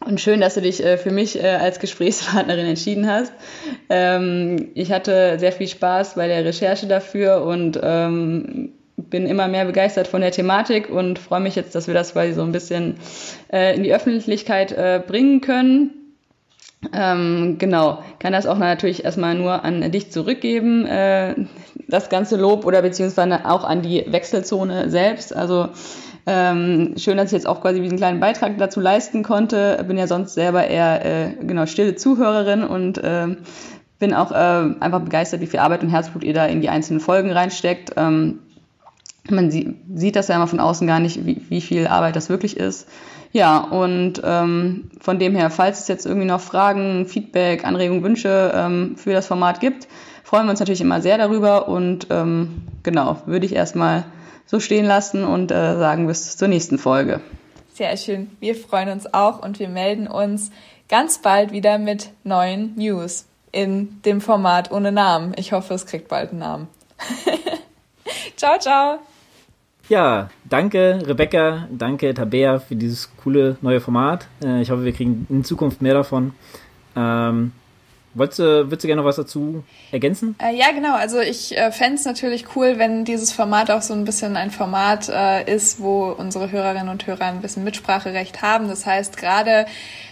[0.04, 3.32] und schön, dass du dich äh, für mich äh, als Gesprächspartnerin entschieden hast.
[3.88, 8.72] Ähm, ich hatte sehr viel Spaß bei der Recherche dafür und ähm,
[9.10, 12.32] bin immer mehr begeistert von der Thematik und freue mich jetzt, dass wir das quasi
[12.32, 12.94] so ein bisschen
[13.52, 15.90] äh, in die Öffentlichkeit äh, bringen können.
[16.94, 21.34] Ähm, genau, kann das auch natürlich erstmal nur an dich zurückgeben, äh,
[21.88, 25.36] das ganze Lob oder beziehungsweise auch an die Wechselzone selbst.
[25.36, 25.68] Also
[26.26, 29.84] ähm, schön, dass ich jetzt auch quasi diesen kleinen Beitrag dazu leisten konnte.
[29.86, 33.36] Bin ja sonst selber eher äh, genau stille Zuhörerin und äh,
[33.98, 34.34] bin auch äh,
[34.80, 37.92] einfach begeistert, wie viel Arbeit und Herzblut ihr da in die einzelnen Folgen reinsteckt.
[37.96, 38.38] Ähm,
[39.28, 42.28] man sie, sieht das ja immer von außen gar nicht, wie, wie viel Arbeit das
[42.28, 42.88] wirklich ist.
[43.32, 48.52] Ja, und ähm, von dem her, falls es jetzt irgendwie noch Fragen, Feedback, Anregungen, Wünsche
[48.54, 49.86] ähm, für das Format gibt,
[50.24, 54.04] freuen wir uns natürlich immer sehr darüber und ähm, genau, würde ich erstmal
[54.46, 57.20] so stehen lassen und äh, sagen bis zur nächsten Folge.
[57.72, 58.30] Sehr schön.
[58.40, 60.50] Wir freuen uns auch und wir melden uns
[60.88, 65.34] ganz bald wieder mit neuen News in dem Format ohne Namen.
[65.36, 66.68] Ich hoffe, es kriegt bald einen Namen.
[68.36, 68.98] ciao, ciao.
[69.90, 74.28] Ja, danke Rebecca, danke Tabea für dieses coole neue Format.
[74.40, 76.32] Äh, ich hoffe, wir kriegen in Zukunft mehr davon.
[76.94, 77.50] Ähm,
[78.14, 79.62] Wolltest du, würdest du gerne noch was dazu
[79.92, 80.34] ergänzen?
[80.38, 80.94] Äh, ja, genau.
[80.94, 84.50] Also ich äh, fände es natürlich cool, wenn dieses Format auch so ein bisschen ein
[84.50, 88.68] Format äh, ist, wo unsere Hörerinnen und Hörer ein bisschen Mitspracherecht haben.
[88.68, 89.66] Das heißt, gerade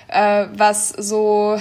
[0.08, 1.60] äh, was so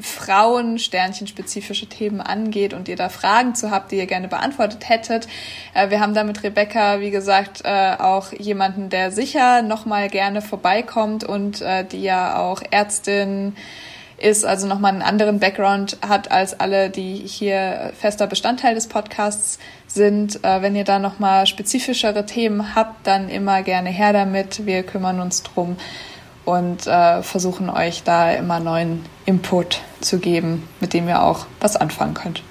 [0.00, 5.26] Frauen Sternchen-spezifische Themen angeht und ihr da Fragen zu habt, die ihr gerne beantwortet hättet.
[5.74, 10.40] Äh, wir haben da mit Rebecca, wie gesagt, äh, auch jemanden, der sicher nochmal gerne
[10.40, 13.56] vorbeikommt und äh, die ja auch Ärztin
[14.18, 19.60] ist, also nochmal einen anderen Background hat als alle, die hier fester Bestandteil des Podcasts
[19.86, 20.40] sind.
[20.42, 24.66] wenn ihr da nochmal spezifischere Themen habt, dann immer gerne her damit.
[24.66, 25.76] Wir kümmern uns drum
[26.48, 31.76] und äh, versuchen euch da immer neuen Input zu geben, mit dem ihr auch was
[31.76, 32.42] anfangen könnt.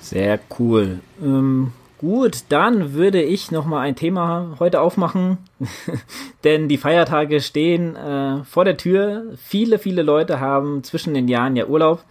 [0.00, 0.98] Sehr cool.
[1.22, 5.38] Ähm, gut, dann würde ich noch mal ein Thema heute aufmachen,
[6.44, 9.22] denn die Feiertage stehen äh, vor der Tür.
[9.36, 12.02] Viele, viele Leute haben zwischen den Jahren ja Urlaub.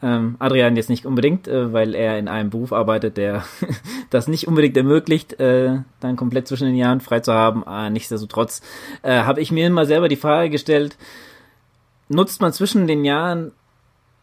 [0.00, 3.44] Ähm, Adrian jetzt nicht unbedingt, äh, weil er in einem Beruf arbeitet, der
[4.10, 7.64] das nicht unbedingt ermöglicht, äh, dann komplett zwischen den Jahren frei zu haben.
[7.66, 8.62] Äh, nichtsdestotrotz
[9.02, 10.96] äh, habe ich mir immer selber die Frage gestellt,
[12.08, 13.52] nutzt man zwischen den Jahren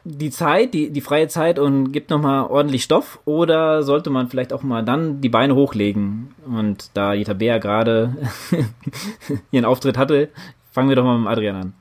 [0.06, 4.54] die Zeit, die, die freie Zeit und gibt nochmal ordentlich Stoff oder sollte man vielleicht
[4.54, 6.36] auch mal dann die Beine hochlegen?
[6.46, 8.16] Und da Jeta Bea gerade
[9.52, 10.30] ihren Auftritt hatte,
[10.72, 11.74] fangen wir doch mal mit Adrian an.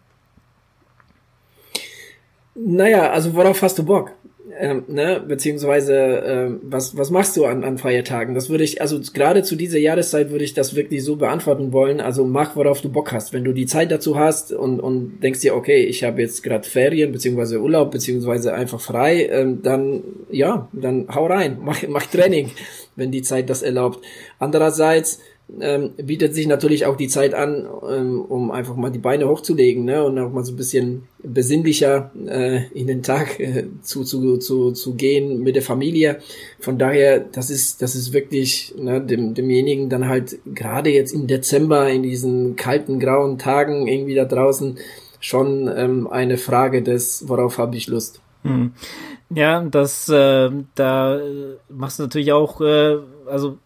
[2.54, 4.12] Naja, also worauf hast du Bock?
[4.56, 8.36] Ähm, ne, beziehungsweise ähm, was was machst du an, an Feiertagen?
[8.36, 12.00] Das würde ich also gerade zu dieser Jahreszeit würde ich das wirklich so beantworten wollen.
[12.00, 13.32] Also mach worauf du Bock hast.
[13.32, 16.68] Wenn du die Zeit dazu hast und und denkst dir okay, ich habe jetzt gerade
[16.68, 22.52] Ferien beziehungsweise Urlaub beziehungsweise einfach frei, ähm, dann ja, dann hau rein, mach mach Training,
[22.94, 24.04] wenn die Zeit das erlaubt.
[24.38, 25.18] Andererseits
[25.60, 29.84] ähm, bietet sich natürlich auch die Zeit an, ähm, um einfach mal die Beine hochzulegen
[29.84, 30.02] ne?
[30.02, 34.72] und auch mal so ein bisschen besinnlicher äh, in den Tag äh, zu, zu, zu,
[34.72, 36.18] zu gehen mit der Familie.
[36.60, 41.26] Von daher, das ist, das ist wirklich ne, dem, demjenigen dann halt gerade jetzt im
[41.26, 44.78] Dezember in diesen kalten, grauen Tagen irgendwie da draußen
[45.20, 48.20] schon ähm, eine Frage des, worauf habe ich Lust.
[48.42, 48.72] Hm.
[49.30, 51.20] Ja, das, äh, da
[51.68, 53.58] machst du natürlich auch, äh, also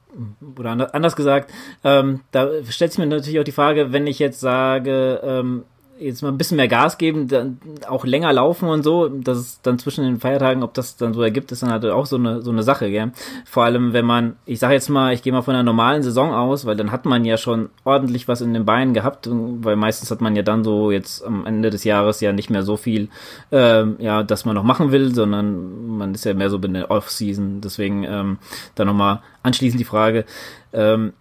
[0.59, 1.53] oder anders gesagt,
[1.85, 5.64] ähm, da stellt sich mir natürlich auch die Frage, wenn ich jetzt sage, ähm,
[6.01, 9.61] jetzt mal ein bisschen mehr Gas geben, dann auch länger laufen und so, dass es
[9.63, 12.43] dann zwischen den Feiertagen, ob das dann so ergibt, ist dann halt auch so eine
[12.43, 13.13] so eine Sache, gell?
[13.45, 16.33] Vor allem, wenn man, ich sage jetzt mal, ich gehe mal von einer normalen Saison
[16.33, 20.11] aus, weil dann hat man ja schon ordentlich was in den Beinen gehabt, weil meistens
[20.11, 23.09] hat man ja dann so jetzt am Ende des Jahres ja nicht mehr so viel,
[23.53, 26.91] ähm, ja, dass man noch machen will, sondern man ist ja mehr so in der
[26.91, 27.61] Off-Season.
[27.61, 28.39] Deswegen ähm,
[28.75, 30.25] dann nochmal anschließend die Frage,
[30.73, 31.13] ähm,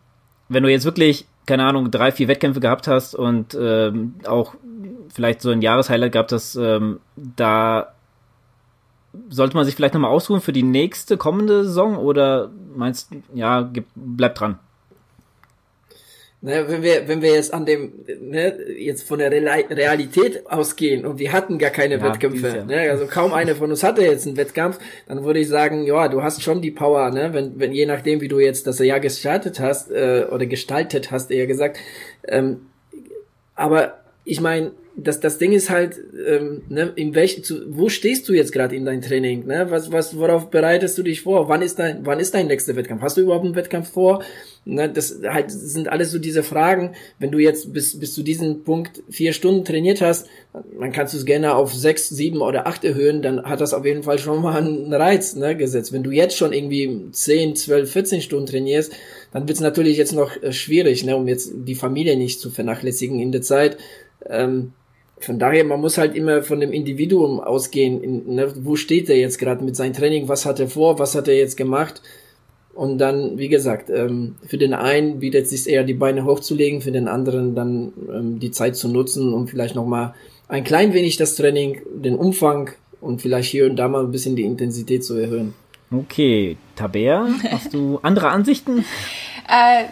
[0.50, 4.54] wenn du jetzt wirklich keine Ahnung, drei, vier Wettkämpfe gehabt hast und ähm, auch
[5.10, 7.94] vielleicht so ein Jahreshighlight gehabt hast, ähm, da
[9.30, 14.36] sollte man sich vielleicht nochmal ausruhen für die nächste kommende Saison oder meinst ja, bleib
[14.36, 14.60] dran?
[16.40, 21.18] Ne, wenn wir, wenn wir jetzt an dem, ne, jetzt von der Realität ausgehen und
[21.18, 24.38] wir hatten gar keine ja, Wettkämpfe, ne, also kaum einer von uns hatte jetzt einen
[24.38, 24.78] Wettkampf,
[25.08, 28.22] dann würde ich sagen, ja, du hast schon die Power, ne, wenn, wenn je nachdem,
[28.22, 31.80] wie du jetzt das Jahr gestartet hast äh, oder gestaltet hast, eher gesagt,
[32.28, 32.68] ähm,
[33.56, 33.96] aber
[34.28, 35.96] ich meine, das, das Ding ist halt,
[36.28, 39.46] ähm, ne, in welch, zu, wo stehst du jetzt gerade in deinem Training?
[39.46, 39.68] Ne?
[39.70, 41.48] Was, was, worauf bereitest du dich vor?
[41.48, 43.04] Wann ist dein, wann ist dein nächster Wettkampf?
[43.04, 44.24] Hast du überhaupt einen Wettkampf vor?
[44.66, 46.94] Ne, das halt sind alles so diese Fragen.
[47.20, 50.28] Wenn du jetzt bis, bis zu diesem Punkt vier Stunden trainiert hast,
[50.78, 53.86] dann kannst du es gerne auf sechs, sieben oder acht erhöhen, dann hat das auf
[53.86, 55.94] jeden Fall schon mal einen Reiz ne, gesetzt.
[55.94, 58.92] Wenn du jetzt schon irgendwie zehn, zwölf, vierzehn Stunden trainierst,
[59.32, 62.50] dann wird es natürlich jetzt noch äh, schwierig, ne, um jetzt die Familie nicht zu
[62.50, 63.78] vernachlässigen in der Zeit.
[64.26, 64.74] Ähm,
[65.20, 68.02] von daher, man muss halt immer von dem Individuum ausgehen.
[68.04, 70.28] In, ne, wo steht er jetzt gerade mit seinem Training?
[70.28, 71.00] Was hat er vor?
[71.00, 72.02] Was hat er jetzt gemacht?
[72.74, 76.82] Und dann, wie gesagt, ähm, für den einen bietet es sich eher die Beine hochzulegen,
[76.82, 80.14] für den anderen dann ähm, die Zeit zu nutzen, um vielleicht nochmal
[80.48, 82.70] ein klein wenig das Training, den Umfang
[83.02, 85.56] und vielleicht hier und da mal ein bisschen die Intensität zu erhöhen.
[85.90, 88.80] Okay, Taber, hast du andere Ansichten?
[89.50, 89.86] äh,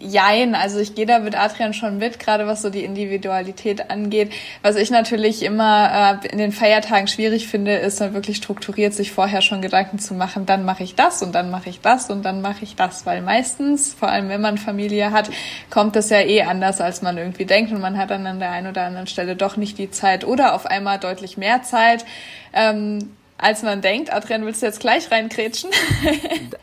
[0.00, 4.32] Jein, also ich gehe da mit Adrian schon mit, gerade was so die Individualität angeht.
[4.60, 9.12] Was ich natürlich immer äh, in den Feiertagen schwierig finde, ist dann wirklich strukturiert sich
[9.12, 12.24] vorher schon Gedanken zu machen, dann mache ich das und dann mache ich das und
[12.24, 15.30] dann mache ich das, weil meistens, vor allem wenn man Familie hat,
[15.70, 18.50] kommt das ja eh anders, als man irgendwie denkt und man hat dann an der
[18.50, 22.04] einen oder anderen Stelle doch nicht die Zeit oder auf einmal deutlich mehr Zeit.
[22.52, 23.10] Ähm,
[23.40, 24.12] als man denkt.
[24.12, 25.70] Adrian, willst du jetzt gleich reinkrätschen?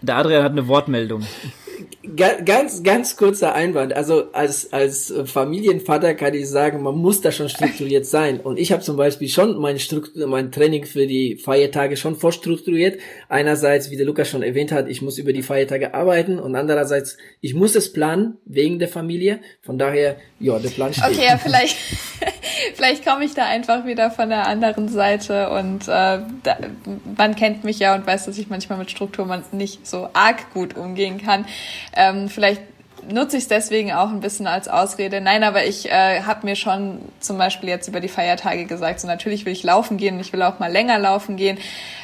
[0.02, 1.26] Der Adrian hat eine Wortmeldung
[2.16, 3.94] ganz, ganz kurzer Einwand.
[3.94, 8.40] Also als, als Familienvater kann ich sagen, man muss da schon strukturiert sein.
[8.40, 13.00] Und ich habe zum Beispiel schon mein, Struktur, mein Training für die Feiertage schon vorstrukturiert.
[13.30, 17.18] Einerseits, wie der Lukas schon erwähnt hat, ich muss über die Feiertage arbeiten und andererseits,
[17.42, 19.40] ich muss es planen wegen der Familie.
[19.62, 21.06] Von daher, ja, der Plan steht.
[21.06, 21.78] Okay, ja, vielleicht,
[22.74, 26.58] vielleicht komme ich da einfach wieder von der anderen Seite und äh, da,
[27.18, 30.76] man kennt mich ja und weiß, dass ich manchmal mit Struktur nicht so arg gut
[30.76, 31.46] umgehen kann.
[31.96, 32.62] Ähm, vielleicht
[33.12, 35.22] nutze ich es deswegen auch ein bisschen als Ausrede.
[35.22, 39.08] Nein, aber ich äh, habe mir schon zum Beispiel jetzt über die Feiertage gesagt, so
[39.08, 41.58] natürlich will ich laufen gehen, ich will auch mal länger laufen gehen.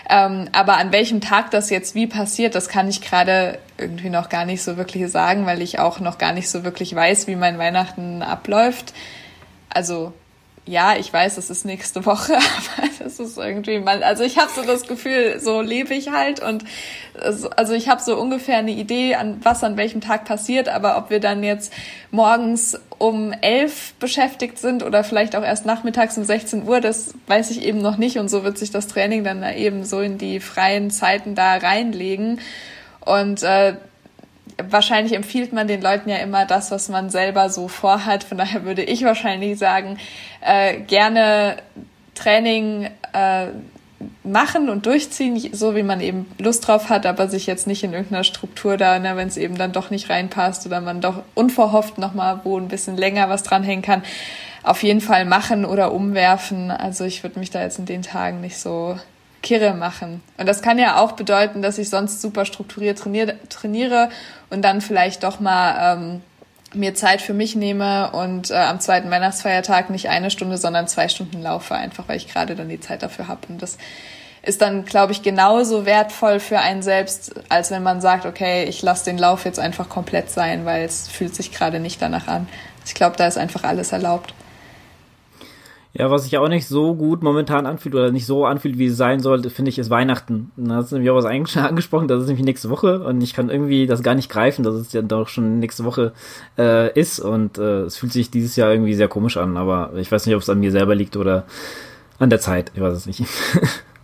[0.09, 4.29] Ähm, aber an welchem Tag das jetzt wie passiert, das kann ich gerade irgendwie noch
[4.29, 7.35] gar nicht so wirklich sagen, weil ich auch noch gar nicht so wirklich weiß, wie
[7.35, 8.93] mein Weihnachten abläuft.
[9.69, 10.13] Also
[10.65, 12.33] ja, ich weiß, es ist nächste Woche,
[12.77, 16.39] aber das ist irgendwie mal, also ich habe so das Gefühl, so lebe ich halt
[16.39, 16.63] und
[17.55, 21.09] also ich habe so ungefähr eine Idee, an was an welchem Tag passiert, aber ob
[21.09, 21.73] wir dann jetzt
[22.11, 27.49] morgens um elf beschäftigt sind oder vielleicht auch erst nachmittags um 16 Uhr, das weiß
[27.51, 30.39] ich eben noch nicht und so wird sich das Training dann eben so in die
[30.39, 32.39] freien Zeiten da reinlegen.
[33.03, 33.73] Und äh,
[34.69, 38.23] wahrscheinlich empfiehlt man den Leuten ja immer das, was man selber so vorhat.
[38.23, 39.97] Von daher würde ich wahrscheinlich sagen,
[40.41, 41.57] äh, gerne
[42.15, 43.47] Training äh,
[44.23, 47.93] machen und durchziehen, so wie man eben Lust drauf hat, aber sich jetzt nicht in
[47.93, 51.97] irgendeiner Struktur da, ne, wenn es eben dann doch nicht reinpasst oder man doch unverhofft
[51.97, 54.03] nochmal wo ein bisschen länger was dranhängen kann,
[54.63, 56.71] auf jeden Fall machen oder umwerfen.
[56.71, 58.97] Also ich würde mich da jetzt in den Tagen nicht so
[59.41, 60.21] kirre machen.
[60.37, 64.09] Und das kann ja auch bedeuten, dass ich sonst super strukturiert trainiere, trainiere
[64.49, 66.21] und dann vielleicht doch mal ähm,
[66.73, 71.09] mir Zeit für mich nehme und äh, am zweiten Weihnachtsfeiertag nicht eine Stunde, sondern zwei
[71.09, 73.41] Stunden laufe, einfach weil ich gerade dann die Zeit dafür habe.
[73.49, 73.77] Und das
[74.43, 78.81] ist dann, glaube ich, genauso wertvoll für einen selbst, als wenn man sagt, okay, ich
[78.81, 82.47] lasse den Lauf jetzt einfach komplett sein, weil es fühlt sich gerade nicht danach an.
[82.85, 84.33] Ich glaube, da ist einfach alles erlaubt.
[85.93, 88.95] Ja, was sich auch nicht so gut momentan anfühlt oder nicht so anfühlt, wie es
[88.95, 90.51] sein sollte, finde ich, ist Weihnachten.
[90.55, 93.49] Da hast du nämlich auch was angesprochen, das ist nämlich nächste Woche und ich kann
[93.49, 96.13] irgendwie das gar nicht greifen, dass es ja doch schon nächste Woche
[96.57, 100.11] äh, ist und äh, es fühlt sich dieses Jahr irgendwie sehr komisch an, aber ich
[100.11, 101.45] weiß nicht, ob es an mir selber liegt oder
[102.19, 103.25] an der Zeit, ich weiß es nicht.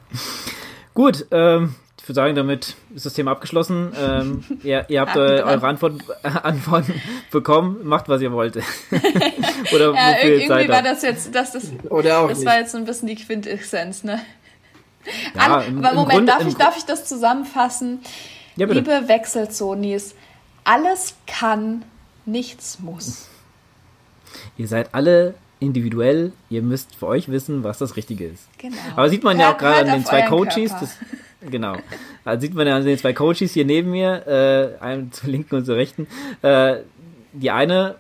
[0.94, 1.76] gut, ähm,
[2.08, 3.92] ich würde sagen, damit ist das Thema abgeschlossen.
[4.00, 7.02] Ähm, ihr, ihr habt äh, eure Antworten, äh, Antworten
[7.32, 7.82] bekommen.
[7.84, 8.56] Macht, was ihr wollt.
[9.76, 12.48] Oder ja, irgendwie Zeit war das jetzt, das, das, Oder auch das nicht.
[12.48, 14.22] war jetzt so ein bisschen die Quintessenz, ne?
[15.36, 18.00] Ja, im, aber Moment, Grunde, darf, ich, darf ich das zusammenfassen?
[18.56, 18.68] Ja.
[18.68, 20.16] Liebe Wechselzonis,
[20.64, 21.84] alles kann,
[22.26, 23.28] nichts muss.
[24.56, 28.48] Ihr seid alle individuell, ihr müsst für euch wissen, was das Richtige ist.
[28.60, 28.78] Genau.
[28.96, 30.96] Aber sieht man ja auch gerade an den zwei Coaches, das,
[31.42, 31.76] Genau.
[32.26, 35.66] Da sieht man ja den zwei Coaches hier neben mir, äh, einem zur linken und
[35.66, 36.08] zur rechten.
[36.42, 36.78] Äh,
[37.34, 37.96] die eine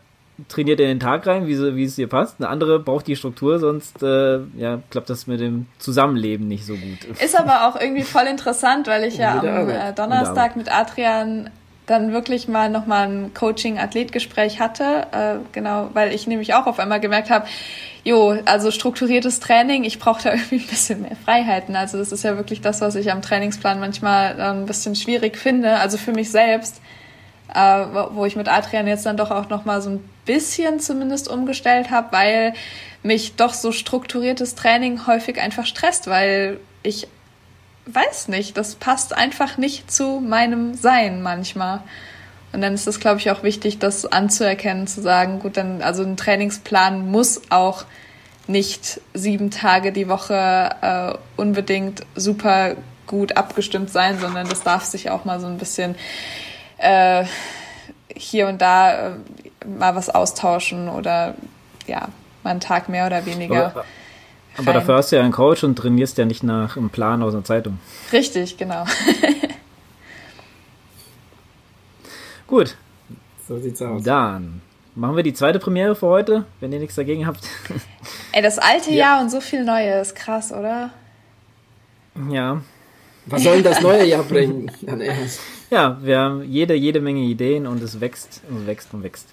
[0.48, 2.36] trainiert in den Tag rein, wie, so, wie es ihr passt.
[2.40, 6.76] Eine andere braucht die Struktur, sonst äh, ja, klappt das mit dem Zusammenleben nicht so
[6.76, 7.20] gut.
[7.20, 11.50] Ist aber auch irgendwie voll interessant, weil ich ja am äh, Donnerstag mit Adrian
[11.88, 17.00] dann wirklich mal nochmal ein Coaching-Athlet-Gespräch hatte, äh, genau, weil ich nämlich auch auf einmal
[17.00, 17.48] gemerkt habe,
[18.04, 21.76] jo, also strukturiertes Training, ich brauche da irgendwie ein bisschen mehr Freiheiten.
[21.78, 25.78] Also das ist ja wirklich das, was ich am Trainingsplan manchmal ein bisschen schwierig finde,
[25.78, 26.82] also für mich selbst,
[27.56, 31.90] äh, wo ich mit Adrian jetzt dann doch auch nochmal so ein bisschen zumindest umgestellt
[31.90, 32.54] habe, weil
[33.02, 37.08] mich doch so strukturiertes Training häufig einfach stresst, weil ich
[37.88, 41.82] weiß nicht, das passt einfach nicht zu meinem Sein manchmal.
[42.54, 46.04] Und dann ist es, glaube ich, auch wichtig, das anzuerkennen, zu sagen, gut, dann, also
[46.04, 47.86] ein Trainingsplan muss auch
[48.48, 52.76] nicht sieben Tage die Woche äh, unbedingt super
[53.06, 55.96] gut abgestimmt sein, sondern das darf sich auch mal so ein bisschen
[56.78, 57.26] äh,
[58.16, 59.12] hier und da äh,
[59.66, 61.36] mal was austauschen oder
[61.88, 62.08] ja,
[62.44, 63.68] mal einen Tag mehr oder weniger.
[63.68, 63.86] Aber,
[64.58, 67.34] aber dafür hast du ja einen Coach und trainierst ja nicht nach einem Plan aus
[67.34, 67.80] einer Zeitung.
[68.12, 68.86] Richtig, genau.
[72.48, 72.76] Gut.
[73.48, 74.04] So sieht's aus.
[74.04, 74.62] Dann
[74.96, 77.42] machen wir die zweite Premiere für heute, wenn ihr nichts dagegen habt.
[78.32, 78.98] Ey, das alte ja.
[78.98, 80.92] Jahr und so viel Neues, krass, oder?
[82.30, 82.62] Ja.
[83.28, 84.72] Was soll denn das neue Jahr bringen?
[85.70, 89.28] ja, wir haben jede, jede Menge Ideen und es wächst und wächst und wächst.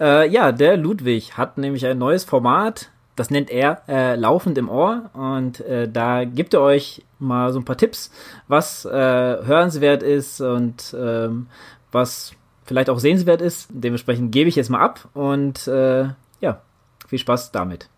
[0.00, 4.68] Äh, ja, der Ludwig hat nämlich ein neues Format das nennt er äh, laufend im
[4.68, 8.12] Ohr und äh, da gibt er euch mal so ein paar Tipps,
[8.46, 11.48] was äh, hörenswert ist und ähm,
[11.90, 12.32] was
[12.64, 13.68] vielleicht auch sehenswert ist.
[13.72, 16.08] Dementsprechend gebe ich jetzt mal ab und äh,
[16.40, 16.62] ja,
[17.08, 17.88] viel Spaß damit.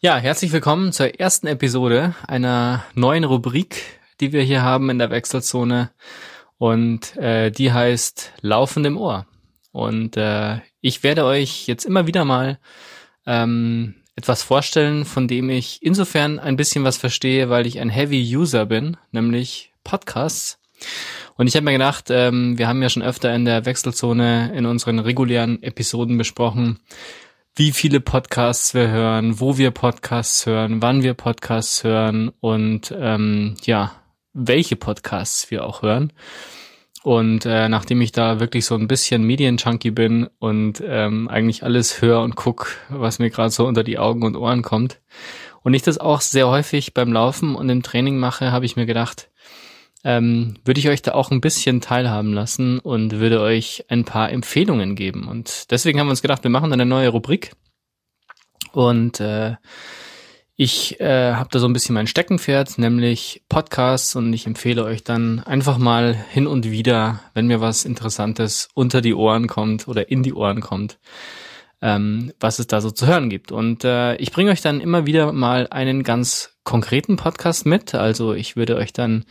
[0.00, 5.10] Ja, herzlich willkommen zur ersten Episode einer neuen Rubrik, die wir hier haben in der
[5.10, 5.90] Wechselzone
[6.58, 9.26] und äh, die heißt Laufend im Ohr.
[9.72, 12.58] Und äh, ich werde euch jetzt immer wieder mal
[13.26, 18.36] ähm, etwas vorstellen, von dem ich insofern ein bisschen was verstehe, weil ich ein Heavy
[18.36, 20.58] User bin, nämlich Podcasts.
[21.36, 24.66] Und ich habe mir gedacht, ähm, wir haben ja schon öfter in der Wechselzone in
[24.66, 26.80] unseren regulären Episoden besprochen,
[27.54, 33.56] wie viele Podcasts wir hören, wo wir Podcasts hören, wann wir Podcasts hören und ähm,
[33.62, 33.97] ja,
[34.38, 36.12] welche Podcasts wir auch hören.
[37.02, 42.02] Und äh, nachdem ich da wirklich so ein bisschen Medienjunkie bin und ähm, eigentlich alles
[42.02, 45.00] höre und guck, was mir gerade so unter die Augen und Ohren kommt,
[45.62, 48.86] und ich das auch sehr häufig beim Laufen und im Training mache, habe ich mir
[48.86, 49.28] gedacht,
[50.04, 54.30] ähm, würde ich euch da auch ein bisschen teilhaben lassen und würde euch ein paar
[54.30, 55.28] Empfehlungen geben.
[55.28, 57.52] Und deswegen haben wir uns gedacht, wir machen eine neue Rubrik.
[58.72, 59.56] Und äh,
[60.60, 65.04] ich äh, habe da so ein bisschen mein Steckenpferd, nämlich Podcasts und ich empfehle euch
[65.04, 70.10] dann einfach mal hin und wieder, wenn mir was Interessantes unter die Ohren kommt oder
[70.10, 70.98] in die Ohren kommt,
[71.80, 73.52] ähm, was es da so zu hören gibt.
[73.52, 77.94] Und äh, ich bringe euch dann immer wieder mal einen ganz konkreten Podcast mit.
[77.94, 79.26] Also ich würde euch dann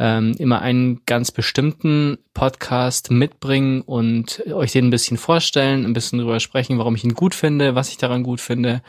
[0.00, 6.18] ähm, immer einen ganz bestimmten Podcast mitbringen und euch den ein bisschen vorstellen, ein bisschen
[6.18, 8.82] drüber sprechen, warum ich ihn gut finde, was ich daran gut finde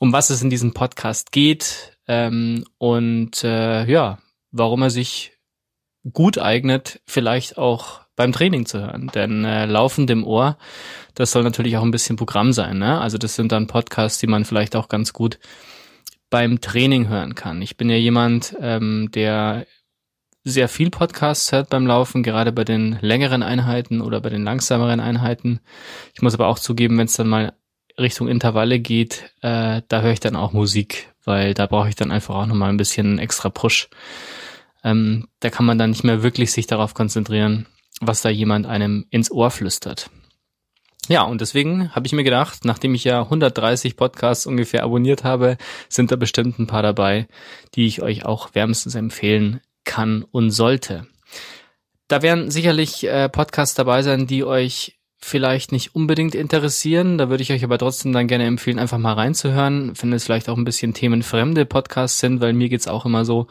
[0.00, 4.18] um was es in diesem Podcast geht ähm, und äh, ja,
[4.50, 5.32] warum er sich
[6.12, 9.10] gut eignet, vielleicht auch beim Training zu hören.
[9.14, 10.58] Denn äh, laufend im Ohr,
[11.14, 12.78] das soll natürlich auch ein bisschen Programm sein.
[12.78, 13.00] Ne?
[13.00, 15.38] Also das sind dann Podcasts, die man vielleicht auch ganz gut
[16.30, 17.62] beim Training hören kann.
[17.62, 19.66] Ich bin ja jemand, ähm, der
[20.44, 25.00] sehr viel Podcasts hört beim Laufen, gerade bei den längeren Einheiten oder bei den langsameren
[25.00, 25.60] Einheiten.
[26.14, 27.52] Ich muss aber auch zugeben, wenn es dann mal
[27.98, 32.12] Richtung Intervalle geht, äh, da höre ich dann auch Musik, weil da brauche ich dann
[32.12, 33.88] einfach auch nochmal ein bisschen extra Push.
[34.84, 37.66] Ähm, da kann man dann nicht mehr wirklich sich darauf konzentrieren,
[38.00, 40.10] was da jemand einem ins Ohr flüstert.
[41.08, 45.56] Ja, und deswegen habe ich mir gedacht, nachdem ich ja 130 Podcasts ungefähr abonniert habe,
[45.88, 47.26] sind da bestimmt ein paar dabei,
[47.74, 51.06] die ich euch auch wärmstens empfehlen kann und sollte.
[52.08, 57.18] Da werden sicherlich äh, Podcasts dabei sein, die euch vielleicht nicht unbedingt interessieren.
[57.18, 59.94] Da würde ich euch aber trotzdem dann gerne empfehlen, einfach mal reinzuhören.
[59.94, 63.48] Finde es vielleicht auch ein bisschen themenfremde Podcasts sind, weil mir geht's auch immer so,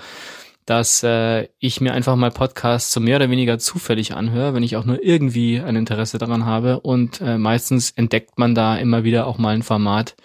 [0.65, 4.75] dass äh, ich mir einfach mal Podcasts so mehr oder weniger zufällig anhöre, wenn ich
[4.75, 6.81] auch nur irgendwie ein Interesse daran habe.
[6.81, 10.15] Und äh, meistens entdeckt man da immer wieder auch mal ein Format,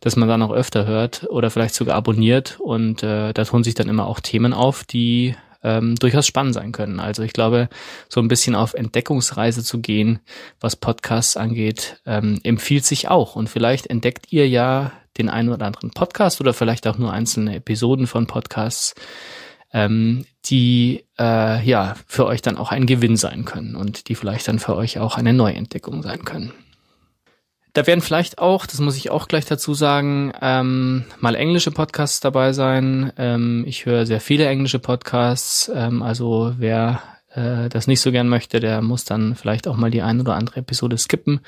[0.00, 2.58] das man dann auch öfter hört oder vielleicht sogar abonniert.
[2.60, 6.72] Und äh, da tun sich dann immer auch Themen auf, die ähm, durchaus spannend sein
[6.72, 7.00] können.
[7.00, 7.68] Also ich glaube,
[8.08, 10.20] so ein bisschen auf Entdeckungsreise zu gehen,
[10.60, 13.36] was Podcasts angeht, ähm, empfiehlt sich auch.
[13.36, 17.56] Und vielleicht entdeckt ihr ja den einen oder anderen Podcast oder vielleicht auch nur einzelne
[17.56, 18.94] Episoden von Podcasts,
[19.72, 24.48] ähm, die äh, ja für euch dann auch ein Gewinn sein können und die vielleicht
[24.48, 26.52] dann für euch auch eine Neuentdeckung sein können.
[27.78, 32.18] Da werden vielleicht auch, das muss ich auch gleich dazu sagen, ähm, mal englische Podcasts
[32.18, 33.12] dabei sein.
[33.16, 37.00] Ähm, ich höre sehr viele englische Podcasts, ähm, also wer
[37.34, 40.34] äh, das nicht so gern möchte, der muss dann vielleicht auch mal die ein oder
[40.34, 41.38] andere Episode skippen.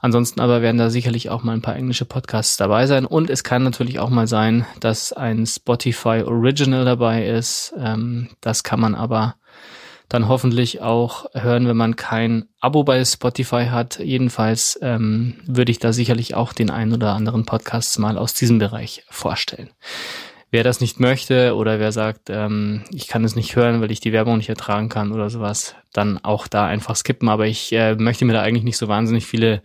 [0.00, 3.06] Ansonsten aber werden da sicherlich auch mal ein paar englische Podcasts dabei sein.
[3.06, 7.72] Und es kann natürlich auch mal sein, dass ein Spotify Original dabei ist.
[7.78, 9.36] Ähm, das kann man aber
[10.14, 13.98] dann hoffentlich auch hören, wenn man kein Abo bei Spotify hat.
[13.98, 18.58] Jedenfalls ähm, würde ich da sicherlich auch den einen oder anderen Podcast mal aus diesem
[18.58, 19.70] Bereich vorstellen.
[20.52, 23.98] Wer das nicht möchte oder wer sagt, ähm, ich kann es nicht hören, weil ich
[23.98, 27.28] die Werbung nicht ertragen kann oder sowas, dann auch da einfach skippen.
[27.28, 29.62] Aber ich äh, möchte mir da eigentlich nicht so wahnsinnig viele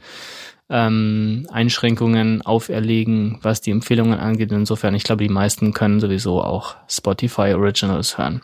[0.67, 4.51] ähm, Einschränkungen auferlegen, was die Empfehlungen angeht.
[4.51, 8.41] Insofern, ich glaube, die meisten können sowieso auch Spotify Originals hören.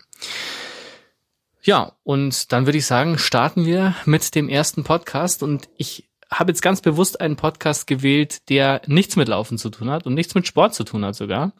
[1.65, 6.51] Ja, und dann würde ich sagen, starten wir mit dem ersten Podcast und ich habe
[6.51, 10.35] jetzt ganz bewusst einen Podcast gewählt, der nichts mit Laufen zu tun hat und nichts
[10.35, 11.53] mit Sport zu tun hat sogar.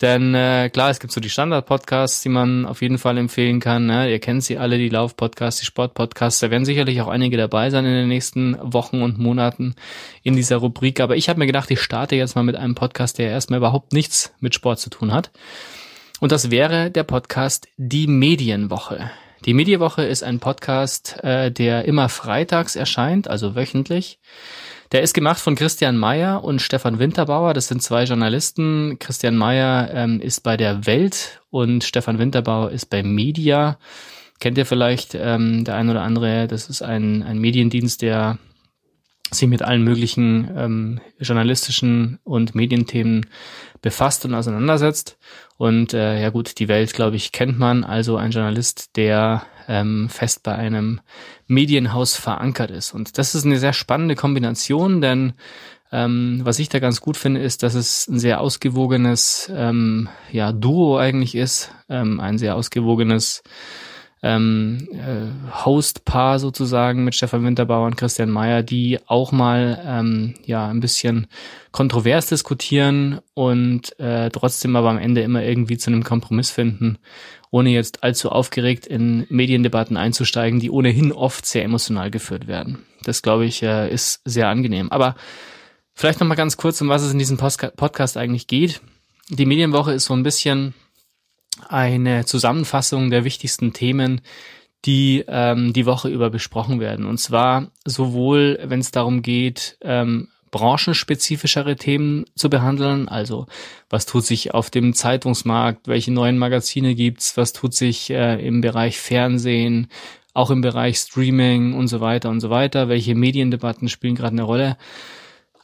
[0.00, 3.84] Denn äh, klar, es gibt so die Standard-Podcasts, die man auf jeden Fall empfehlen kann.
[3.84, 4.10] Ne?
[4.10, 6.40] Ihr kennt sie alle, die Lauf-Podcasts, die Sport-Podcasts.
[6.40, 9.74] Da werden sicherlich auch einige dabei sein in den nächsten Wochen und Monaten
[10.22, 11.00] in dieser Rubrik.
[11.00, 13.92] Aber ich habe mir gedacht, ich starte jetzt mal mit einem Podcast, der erstmal überhaupt
[13.92, 15.32] nichts mit Sport zu tun hat.
[16.20, 19.10] Und das wäre der Podcast Die Medienwoche.
[19.44, 24.18] Die Medienwoche ist ein Podcast, äh, der immer freitags erscheint, also wöchentlich.
[24.90, 27.54] Der ist gemacht von Christian Mayer und Stefan Winterbauer.
[27.54, 28.98] Das sind zwei Journalisten.
[28.98, 33.78] Christian Mayer ähm, ist bei der Welt und Stefan Winterbauer ist bei Media.
[34.40, 36.48] Kennt ihr vielleicht ähm, der ein oder andere?
[36.48, 38.38] Das ist ein, ein Mediendienst, der
[39.30, 43.26] sich mit allen möglichen ähm, journalistischen und Medienthemen
[43.82, 45.18] befasst und auseinandersetzt.
[45.56, 47.84] Und äh, ja gut, die Welt, glaube ich, kennt man.
[47.84, 51.00] Also ein Journalist, der ähm, fest bei einem
[51.46, 52.94] Medienhaus verankert ist.
[52.94, 55.34] Und das ist eine sehr spannende Kombination, denn
[55.90, 60.52] ähm, was ich da ganz gut finde, ist, dass es ein sehr ausgewogenes ähm, ja,
[60.52, 63.42] Duo eigentlich ist, ähm, ein sehr ausgewogenes
[64.22, 70.68] ähm, äh, Host-Paar sozusagen mit Stefan Winterbauer und Christian Mayer, die auch mal ähm, ja
[70.68, 71.28] ein bisschen
[71.70, 76.98] kontrovers diskutieren und äh, trotzdem aber am Ende immer irgendwie zu einem Kompromiss finden,
[77.50, 82.84] ohne jetzt allzu aufgeregt in Mediendebatten einzusteigen, die ohnehin oft sehr emotional geführt werden.
[83.04, 84.90] Das glaube ich äh, ist sehr angenehm.
[84.90, 85.14] Aber
[85.94, 88.80] vielleicht noch mal ganz kurz, um was es in diesem Podcast eigentlich geht.
[89.28, 90.74] Die Medienwoche ist so ein bisschen
[91.68, 94.20] eine Zusammenfassung der wichtigsten Themen,
[94.84, 97.06] die ähm, die Woche über besprochen werden.
[97.06, 103.46] Und zwar sowohl, wenn es darum geht, ähm, branchenspezifischere Themen zu behandeln, also
[103.90, 108.60] was tut sich auf dem Zeitungsmarkt, welche neuen Magazine gibt's, was tut sich äh, im
[108.60, 109.88] Bereich Fernsehen,
[110.32, 114.44] auch im Bereich Streaming und so weiter und so weiter, welche Mediendebatten spielen gerade eine
[114.44, 114.76] Rolle,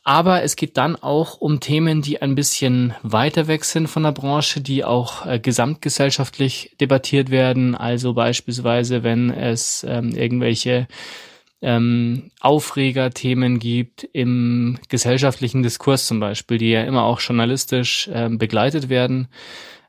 [0.05, 4.13] aber es geht dann auch um Themen, die ein bisschen weiter weg sind von der
[4.13, 7.75] Branche, die auch äh, gesamtgesellschaftlich debattiert werden.
[7.75, 10.87] Also beispielsweise, wenn es ähm, irgendwelche
[11.63, 18.91] ähm, Aufregerthemen gibt im gesellschaftlichen Diskurs zum Beispiel, die ja immer auch journalistisch ähm, begleitet
[18.91, 19.29] werden,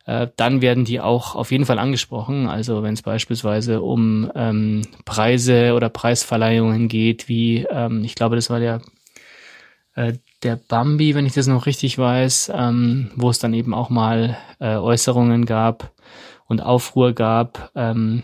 [0.05, 2.47] äh, dann werden die auch auf jeden Fall angesprochen.
[2.47, 8.49] Also wenn es beispielsweise um ähm, Preise oder Preisverleihungen geht, wie ähm, ich glaube, das
[8.49, 8.79] war der
[9.95, 10.13] äh,
[10.43, 14.37] der Bambi, wenn ich das noch richtig weiß, ähm, wo es dann eben auch mal
[14.59, 15.91] äh, Äußerungen gab
[16.47, 18.23] und Aufruhr gab, ähm,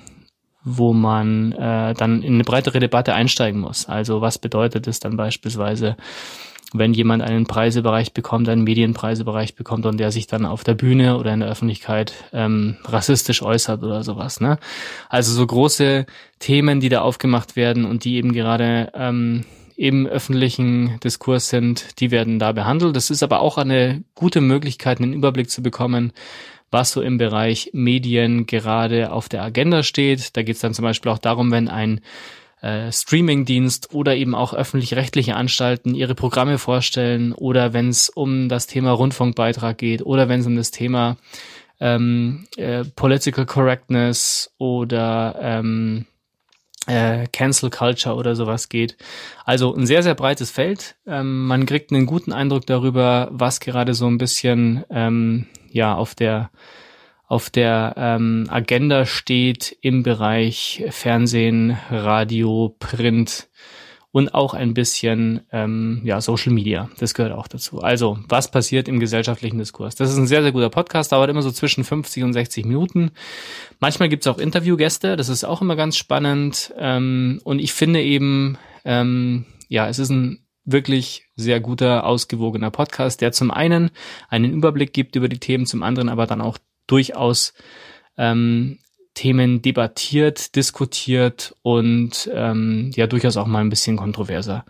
[0.64, 3.88] wo man äh, dann in eine breitere Debatte einsteigen muss.
[3.90, 5.98] Also was bedeutet es dann beispielsweise,
[6.74, 11.18] wenn jemand einen Preisebereich bekommt, einen Medienpreisebereich bekommt und der sich dann auf der Bühne
[11.18, 14.40] oder in der Öffentlichkeit ähm, rassistisch äußert oder sowas.
[14.40, 14.58] Ne?
[15.10, 16.06] Also so große
[16.40, 19.46] Themen, die da aufgemacht werden und die eben gerade ähm,
[19.78, 22.96] im öffentlichen Diskurs sind, die werden da behandelt.
[22.96, 26.12] Das ist aber auch eine gute Möglichkeit, einen Überblick zu bekommen,
[26.72, 30.36] was so im Bereich Medien gerade auf der Agenda steht.
[30.38, 32.02] Da geht es dann zum Beispiel auch darum, wenn ein
[32.62, 38.68] äh, Streamingdienst oder eben auch öffentlich-rechtliche Anstalten ihre Programme vorstellen oder wenn es um das
[38.68, 41.18] Thema Rundfunkbeitrag geht oder wenn es um das Thema
[41.80, 46.06] ähm, äh, Political Correctness oder ähm,
[46.88, 48.98] äh, Cancel Culture oder sowas geht.
[49.46, 50.96] Also ein sehr, sehr breites Feld.
[51.06, 56.16] Ähm, man kriegt einen guten Eindruck darüber, was gerade so ein bisschen ähm, ja auf
[56.16, 56.50] der
[57.28, 63.48] auf der ähm, Agenda steht im Bereich Fernsehen, Radio, Print
[64.12, 66.90] und auch ein bisschen ähm, ja, Social Media.
[67.00, 67.82] Das gehört auch dazu.
[67.82, 69.96] Also, was passiert im gesellschaftlichen Diskurs?
[69.96, 73.12] Das ist ein sehr, sehr guter Podcast, dauert immer so zwischen 50 und 60 Minuten.
[73.80, 76.74] Manchmal gibt's auch Interviewgäste, das ist auch immer ganz spannend.
[76.78, 83.22] Ähm, und ich finde eben, ähm, ja, es ist ein wirklich sehr guter, ausgewogener Podcast,
[83.22, 83.92] der zum einen
[84.30, 87.54] einen Überblick gibt über die Themen, zum anderen aber dann auch durchaus
[88.18, 88.78] ähm,
[89.22, 94.66] Themen debattiert, diskutiert und ähm, ja durchaus auch mal ein bisschen kontroverser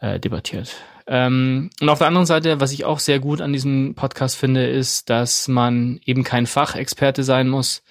[0.00, 0.76] äh, debattiert.
[1.08, 4.68] Ähm, und auf der anderen Seite, was ich auch sehr gut an diesem Podcast finde,
[4.68, 7.82] ist, dass man eben kein Fachexperte sein muss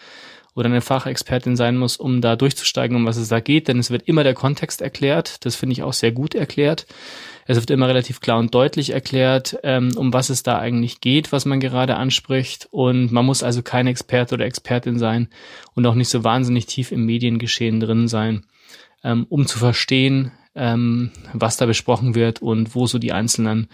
[0.56, 3.92] oder eine Fachexpertin sein muss, um da durchzusteigen, um was es da geht, denn es
[3.92, 5.46] wird immer der Kontext erklärt.
[5.46, 6.86] Das finde ich auch sehr gut erklärt.
[7.52, 11.34] Es wird immer relativ klar und deutlich erklärt, ähm, um was es da eigentlich geht,
[11.34, 12.70] was man gerade anspricht.
[12.72, 15.28] Und man muss also kein Experte oder Expertin sein
[15.76, 18.46] und auch nicht so wahnsinnig tief im Mediengeschehen drin sein,
[19.04, 23.68] ähm, um zu verstehen, ähm, was da besprochen wird und wo so die einzelnen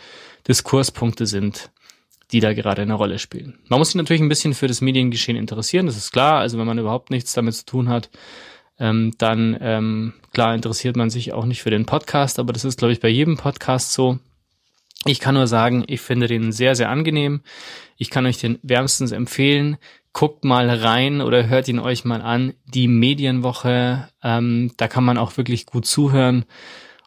[0.48, 1.70] Diskurspunkte sind
[2.32, 3.58] die da gerade eine Rolle spielen.
[3.70, 6.40] Man muss sich natürlich ein bisschen für das Mediengeschehen interessieren, das ist klar.
[6.40, 8.10] Also wenn man überhaupt nichts damit zu tun hat,
[8.80, 12.80] ähm, dann ähm, klar interessiert man sich auch nicht für den Podcast, aber das ist,
[12.80, 14.20] glaube ich, bei jedem Podcast so.
[15.06, 17.42] Ich kann nur sagen, ich finde den sehr, sehr angenehm.
[17.98, 19.78] Ich kann euch den wärmstens empfehlen.
[20.12, 22.54] Guckt mal rein oder hört ihn euch mal an.
[22.66, 26.46] Die Medienwoche, ähm, da kann man auch wirklich gut zuhören.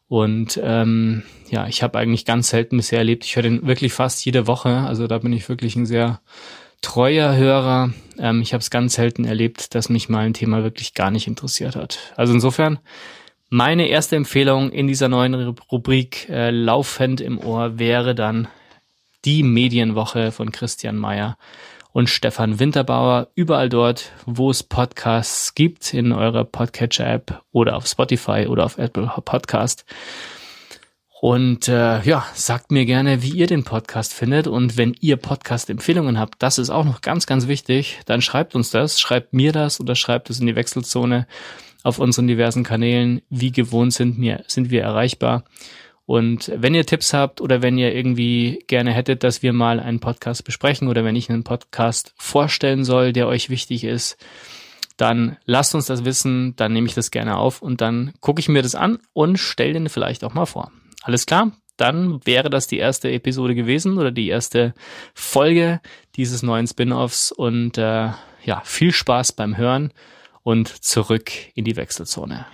[0.06, 3.24] Und ähm, ja, ich habe eigentlich ganz selten bisher erlebt.
[3.24, 4.78] Ich höre den wirklich fast jede Woche.
[4.78, 6.20] Also da bin ich wirklich ein sehr
[6.80, 7.92] treuer Hörer.
[8.18, 11.26] Ähm, ich habe es ganz selten erlebt, dass mich mal ein Thema wirklich gar nicht
[11.26, 11.98] interessiert hat.
[12.16, 12.78] Also insofern
[13.48, 18.48] meine erste Empfehlung in dieser neuen Rubrik äh, Laufend im Ohr wäre dann
[19.24, 21.36] die Medienwoche von Christian Mayer
[21.92, 23.28] und Stefan Winterbauer.
[23.34, 29.10] Überall dort, wo es Podcasts gibt, in eurer Podcatcher-App oder auf Spotify oder auf Apple
[29.24, 29.84] Podcast.
[31.20, 34.46] Und äh, ja, sagt mir gerne, wie ihr den Podcast findet.
[34.46, 38.70] Und wenn ihr Podcast-Empfehlungen habt, das ist auch noch ganz, ganz wichtig, dann schreibt uns
[38.70, 41.26] das, schreibt mir das oder schreibt es in die Wechselzone
[41.82, 43.20] auf unseren diversen Kanälen.
[43.28, 45.44] Wie gewohnt sind, mir, sind wir erreichbar.
[46.06, 50.00] Und wenn ihr Tipps habt oder wenn ihr irgendwie gerne hättet, dass wir mal einen
[50.00, 54.16] Podcast besprechen oder wenn ich einen Podcast vorstellen soll, der euch wichtig ist,
[54.96, 58.48] dann lasst uns das wissen, dann nehme ich das gerne auf und dann gucke ich
[58.48, 60.72] mir das an und stelle den vielleicht auch mal vor.
[61.02, 61.52] Alles klar?
[61.76, 64.74] Dann wäre das die erste Episode gewesen oder die erste
[65.14, 65.80] Folge
[66.16, 68.10] dieses neuen Spin-offs und äh,
[68.44, 69.92] ja, viel Spaß beim Hören
[70.42, 72.46] und zurück in die Wechselzone.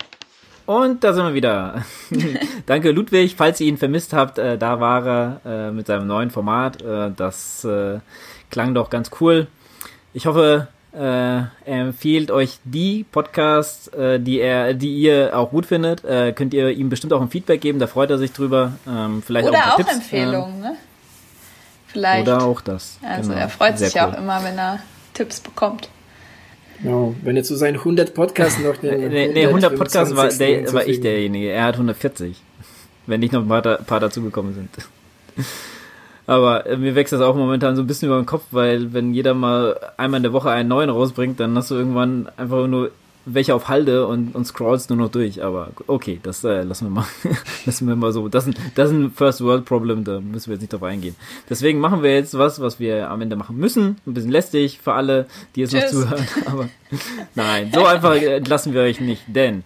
[0.66, 1.85] Und da sind wir wieder.
[2.66, 6.31] Danke Ludwig, falls ihr ihn vermisst habt, äh, da war er äh, mit seinem neuen
[6.31, 6.82] Format.
[6.82, 8.01] Äh, das äh,
[8.51, 9.47] klang doch ganz cool.
[10.12, 15.66] Ich hoffe, äh, er empfiehlt euch die Podcasts, äh, die er, die ihr auch gut
[15.66, 16.05] findet.
[16.05, 18.73] Äh, könnt ihr ihm bestimmt auch ein Feedback geben, da freut er sich drüber.
[18.89, 20.77] Ähm, vielleicht Oder auch, auch Tipps, Empfehlungen, ähm, ne?
[21.86, 22.27] Vielleicht.
[22.27, 22.98] Oder auch das.
[23.02, 23.40] Also genau.
[23.43, 24.09] er freut Sehr sich cool.
[24.09, 24.78] auch immer, wenn er
[25.12, 25.90] Tipps bekommt.
[26.82, 27.14] Genau.
[27.23, 30.86] Wenn er zu seinen 100 Podcasts noch den Nee, nee 100 Podcasts war, der, war
[30.86, 31.51] ich derjenige.
[31.51, 32.40] Er hat 140.
[33.06, 34.70] Wenn nicht noch ein paar, paar dazugekommen sind.
[36.27, 39.15] Aber äh, mir wächst das auch momentan so ein bisschen über den Kopf, weil wenn
[39.15, 42.90] jeder mal einmal in der Woche einen neuen rausbringt, dann hast du irgendwann einfach nur
[43.27, 45.43] welche auf Halde und, und scrollst nur noch durch.
[45.43, 47.07] Aber okay, das äh, lassen wir mal.
[47.66, 48.28] lassen wir mal so.
[48.28, 50.85] Das ist, ein, das ist ein First World Problem, da müssen wir jetzt nicht drauf
[50.85, 51.16] eingehen.
[51.51, 53.97] Deswegen machen wir jetzt was, was wir am Ende machen müssen.
[54.07, 55.90] Ein bisschen lästig für alle, die jetzt noch Tschüss.
[55.90, 56.28] zuhören.
[56.47, 56.69] Aber
[57.35, 59.23] nein, so einfach entlassen wir euch nicht.
[59.27, 59.65] Denn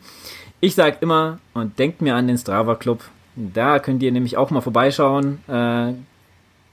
[0.61, 3.03] ich sag immer und denkt mir an den Strava Club.
[3.37, 5.39] Da könnt ihr nämlich auch mal vorbeischauen.
[5.49, 5.93] Äh,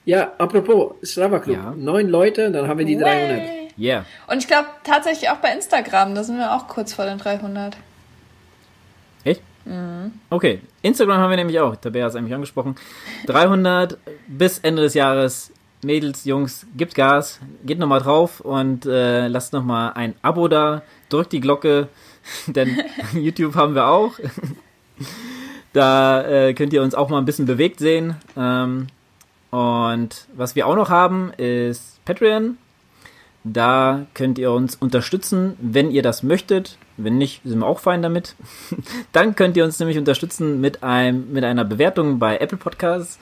[0.07, 1.57] Ja, apropos Strava Club.
[1.57, 1.73] Ja.
[1.75, 3.29] Neun Leute, dann haben wir die 300.
[3.29, 3.67] Way.
[3.77, 4.05] yeah.
[4.27, 7.75] Und ich glaube tatsächlich auch bei Instagram, da sind wir auch kurz vor den 300.
[9.25, 9.41] Echt?
[9.65, 10.13] Mhm.
[10.29, 11.75] Okay, Instagram haben wir nämlich auch.
[11.75, 12.75] Tabea hat es eigentlich angesprochen.
[13.25, 13.97] 300
[14.27, 15.51] bis Ende des Jahres.
[15.83, 21.33] Mädels, Jungs, gibt Gas, geht nochmal drauf und äh, lasst nochmal ein Abo da, drückt
[21.33, 21.89] die Glocke,
[22.47, 22.81] denn
[23.13, 24.13] YouTube haben wir auch.
[25.73, 28.15] da äh, könnt ihr uns auch mal ein bisschen bewegt sehen.
[28.37, 28.87] Ähm,
[29.51, 32.57] und was wir auch noch haben, ist Patreon.
[33.43, 36.77] Da könnt ihr uns unterstützen, wenn ihr das möchtet.
[36.97, 38.35] Wenn nicht, sind wir auch fein damit.
[39.13, 43.19] Dann könnt ihr uns nämlich unterstützen mit, einem, mit einer Bewertung bei Apple Podcasts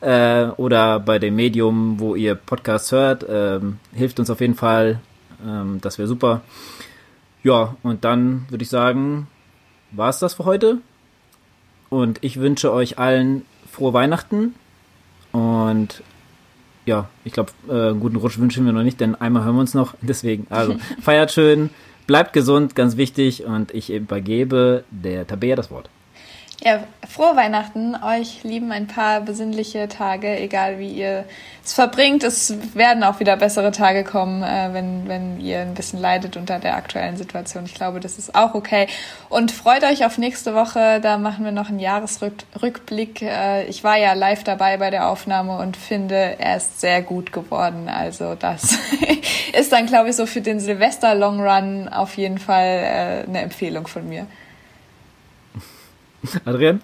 [0.00, 3.24] äh, oder bei dem Medium, wo ihr Podcasts hört.
[3.28, 5.00] Ähm, hilft uns auf jeden Fall.
[5.46, 6.40] Ähm, das wäre super.
[7.44, 9.28] Ja, und dann würde ich sagen,
[9.92, 10.78] war es das für heute.
[11.88, 14.54] Und ich wünsche euch allen frohe Weihnachten.
[15.32, 16.02] Und
[16.86, 19.74] ja, ich glaube, äh, guten Rutsch wünschen wir noch nicht, denn einmal hören wir uns
[19.74, 19.94] noch.
[20.00, 21.70] Deswegen, also feiert schön,
[22.06, 23.44] bleibt gesund, ganz wichtig.
[23.44, 25.90] Und ich übergebe der Tabea das Wort.
[26.60, 27.94] Ja, frohe Weihnachten.
[27.94, 31.24] Euch lieben ein paar besinnliche Tage, egal wie ihr
[31.64, 32.24] es verbringt.
[32.24, 36.58] Es werden auch wieder bessere Tage kommen, äh, wenn, wenn ihr ein bisschen leidet unter
[36.58, 37.64] der aktuellen Situation.
[37.64, 38.88] Ich glaube, das ist auch okay.
[39.28, 41.00] Und freut euch auf nächste Woche.
[41.00, 43.22] Da machen wir noch einen Jahresrückblick.
[43.22, 47.32] Äh, ich war ja live dabei bei der Aufnahme und finde, er ist sehr gut
[47.32, 47.88] geworden.
[47.88, 48.76] Also das
[49.56, 53.42] ist dann, glaube ich, so für den Silvester Long Run auf jeden Fall äh, eine
[53.42, 54.26] Empfehlung von mir.
[56.44, 56.82] Adrian?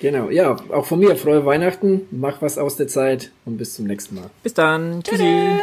[0.00, 3.86] Genau, ja, auch von mir frohe Weihnachten, mach was aus der Zeit und bis zum
[3.86, 4.30] nächsten Mal.
[4.42, 5.02] Bis dann.
[5.02, 5.60] Tschüssi.